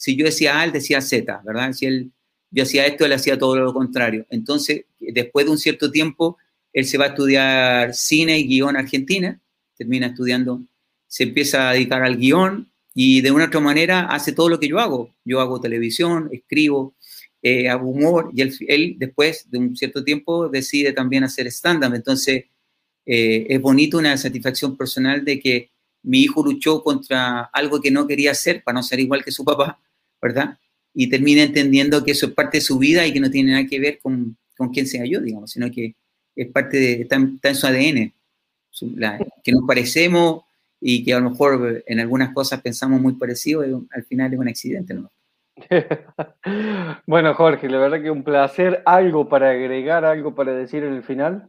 si 0.00 0.16
yo 0.16 0.24
decía 0.24 0.58
A, 0.58 0.64
él 0.64 0.72
decía 0.72 1.02
Z, 1.02 1.42
¿verdad? 1.44 1.74
Si 1.74 1.84
él, 1.84 2.10
yo 2.50 2.62
hacía 2.62 2.86
esto, 2.86 3.04
él 3.04 3.12
hacía 3.12 3.38
todo 3.38 3.54
lo 3.56 3.74
contrario. 3.74 4.24
Entonces, 4.30 4.86
después 4.98 5.44
de 5.44 5.52
un 5.52 5.58
cierto 5.58 5.90
tiempo, 5.90 6.38
él 6.72 6.86
se 6.86 6.96
va 6.96 7.04
a 7.04 7.08
estudiar 7.08 7.92
cine 7.92 8.38
y 8.38 8.48
guion 8.48 8.78
Argentina, 8.78 9.38
termina 9.76 10.06
estudiando, 10.06 10.62
se 11.06 11.24
empieza 11.24 11.68
a 11.68 11.74
dedicar 11.74 12.02
al 12.02 12.16
guion 12.16 12.70
y 12.94 13.20
de 13.20 13.30
una 13.30 13.44
otra 13.44 13.60
manera 13.60 14.06
hace 14.06 14.32
todo 14.32 14.48
lo 14.48 14.58
que 14.58 14.68
yo 14.68 14.78
hago. 14.78 15.14
Yo 15.22 15.38
hago 15.38 15.60
televisión, 15.60 16.30
escribo, 16.32 16.94
eh, 17.42 17.68
hago 17.68 17.90
humor 17.90 18.30
y 18.34 18.40
él, 18.40 18.96
después 18.96 19.50
de 19.50 19.58
un 19.58 19.76
cierto 19.76 20.02
tiempo 20.02 20.48
decide 20.48 20.94
también 20.94 21.24
hacer 21.24 21.46
stand-up. 21.48 21.92
Entonces, 21.94 22.46
eh, 23.04 23.46
es 23.50 23.60
bonito 23.60 23.98
una 23.98 24.16
satisfacción 24.16 24.78
personal 24.78 25.26
de 25.26 25.38
que 25.38 25.70
mi 26.04 26.22
hijo 26.22 26.42
luchó 26.42 26.82
contra 26.82 27.50
algo 27.52 27.82
que 27.82 27.90
no 27.90 28.06
quería 28.06 28.30
hacer 28.30 28.62
para 28.64 28.76
no 28.76 28.82
ser 28.82 28.98
igual 29.00 29.22
que 29.22 29.30
su 29.30 29.44
papá 29.44 29.78
¿verdad? 30.20 30.58
Y 30.94 31.08
termina 31.08 31.42
entendiendo 31.42 32.04
que 32.04 32.12
eso 32.12 32.26
es 32.26 32.32
parte 32.32 32.58
de 32.58 32.62
su 32.62 32.78
vida 32.78 33.06
y 33.06 33.12
que 33.12 33.20
no 33.20 33.30
tiene 33.30 33.52
nada 33.52 33.66
que 33.66 33.78
ver 33.78 33.98
con, 34.00 34.36
con 34.56 34.70
quién 34.70 34.86
sea 34.86 35.04
yo, 35.04 35.20
digamos, 35.20 35.52
sino 35.52 35.70
que 35.70 35.94
es 36.36 36.48
parte 36.48 36.78
de, 36.78 36.92
está, 37.02 37.16
en 37.16 37.54
su 37.54 37.66
ADN, 37.66 38.12
que 39.42 39.52
nos 39.52 39.62
parecemos 39.66 40.42
y 40.80 41.04
que 41.04 41.12
a 41.12 41.20
lo 41.20 41.30
mejor 41.30 41.82
en 41.86 42.00
algunas 42.00 42.32
cosas 42.32 42.60
pensamos 42.60 43.00
muy 43.00 43.14
parecido, 43.14 43.62
al 43.90 44.04
final 44.04 44.32
es 44.32 44.38
un 44.38 44.48
accidente, 44.48 44.94
¿no? 44.94 45.10
bueno, 47.06 47.34
Jorge, 47.34 47.68
la 47.68 47.78
verdad 47.78 48.02
que 48.02 48.10
un 48.10 48.22
placer. 48.22 48.82
¿Algo 48.86 49.28
para 49.28 49.50
agregar, 49.50 50.04
algo 50.04 50.34
para 50.34 50.52
decir 50.52 50.82
en 50.84 50.94
el 50.94 51.02
final? 51.02 51.48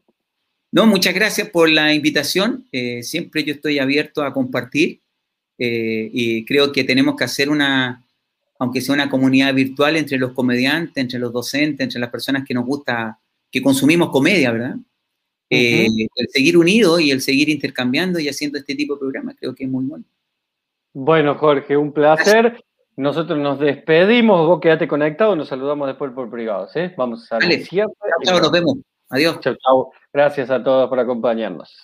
No, 0.72 0.86
muchas 0.86 1.14
gracias 1.14 1.50
por 1.50 1.70
la 1.70 1.94
invitación. 1.94 2.66
Eh, 2.72 3.04
siempre 3.04 3.44
yo 3.44 3.54
estoy 3.54 3.80
abierto 3.80 4.24
a 4.24 4.34
compartir 4.34 5.02
eh, 5.58 6.10
y 6.12 6.46
creo 6.46 6.72
que 6.72 6.84
tenemos 6.84 7.16
que 7.16 7.24
hacer 7.24 7.50
una, 7.50 8.04
aunque 8.62 8.80
sea 8.80 8.94
una 8.94 9.10
comunidad 9.10 9.56
virtual 9.56 9.96
entre 9.98 10.20
los 10.20 10.34
comediantes, 10.34 10.96
entre 10.96 11.18
los 11.18 11.34
docentes, 11.34 11.80
entre 11.80 12.00
las 12.00 12.12
personas 12.12 12.44
que 12.48 12.54
nos 12.54 12.64
gusta, 12.64 13.18
que 13.50 13.60
consumimos 13.60 14.12
comedia, 14.12 14.52
¿verdad? 14.52 14.76
Eh, 15.50 15.88
el 15.88 16.28
seguir 16.30 16.56
unidos 16.56 17.02
y 17.02 17.10
el 17.10 17.22
seguir 17.22 17.50
intercambiando 17.50 18.20
y 18.20 18.30
haciendo 18.30 18.60
este 18.60 18.76
tipo 18.76 18.94
de 18.94 19.00
programas 19.00 19.36
creo 19.40 19.56
que 19.56 19.64
es 19.64 19.70
muy 19.70 19.86
bueno. 19.86 20.06
Bueno, 20.94 21.34
Jorge, 21.40 21.76
un 21.76 21.92
placer. 21.92 22.64
Nosotros 22.98 23.40
nos 23.40 23.60
despedimos, 23.60 24.46
vos 24.46 24.62
quédate 24.62 24.88
conectado, 24.88 25.36
nos 25.36 25.48
saludamos 25.48 25.88
después 25.88 26.12
por 26.12 26.30
privado, 26.30 26.70
¿sí? 26.72 26.82
Vamos 26.96 27.32
a 27.32 27.40
Vale. 27.40 27.64
Chao, 27.64 28.40
nos 28.40 28.52
vemos. 28.52 28.76
Adiós. 29.10 29.40
Chao, 29.40 29.56
chao. 29.56 29.92
Gracias 30.14 30.52
a 30.52 30.64
todos 30.64 30.88
por 30.88 31.00
acompañarnos. 31.00 31.76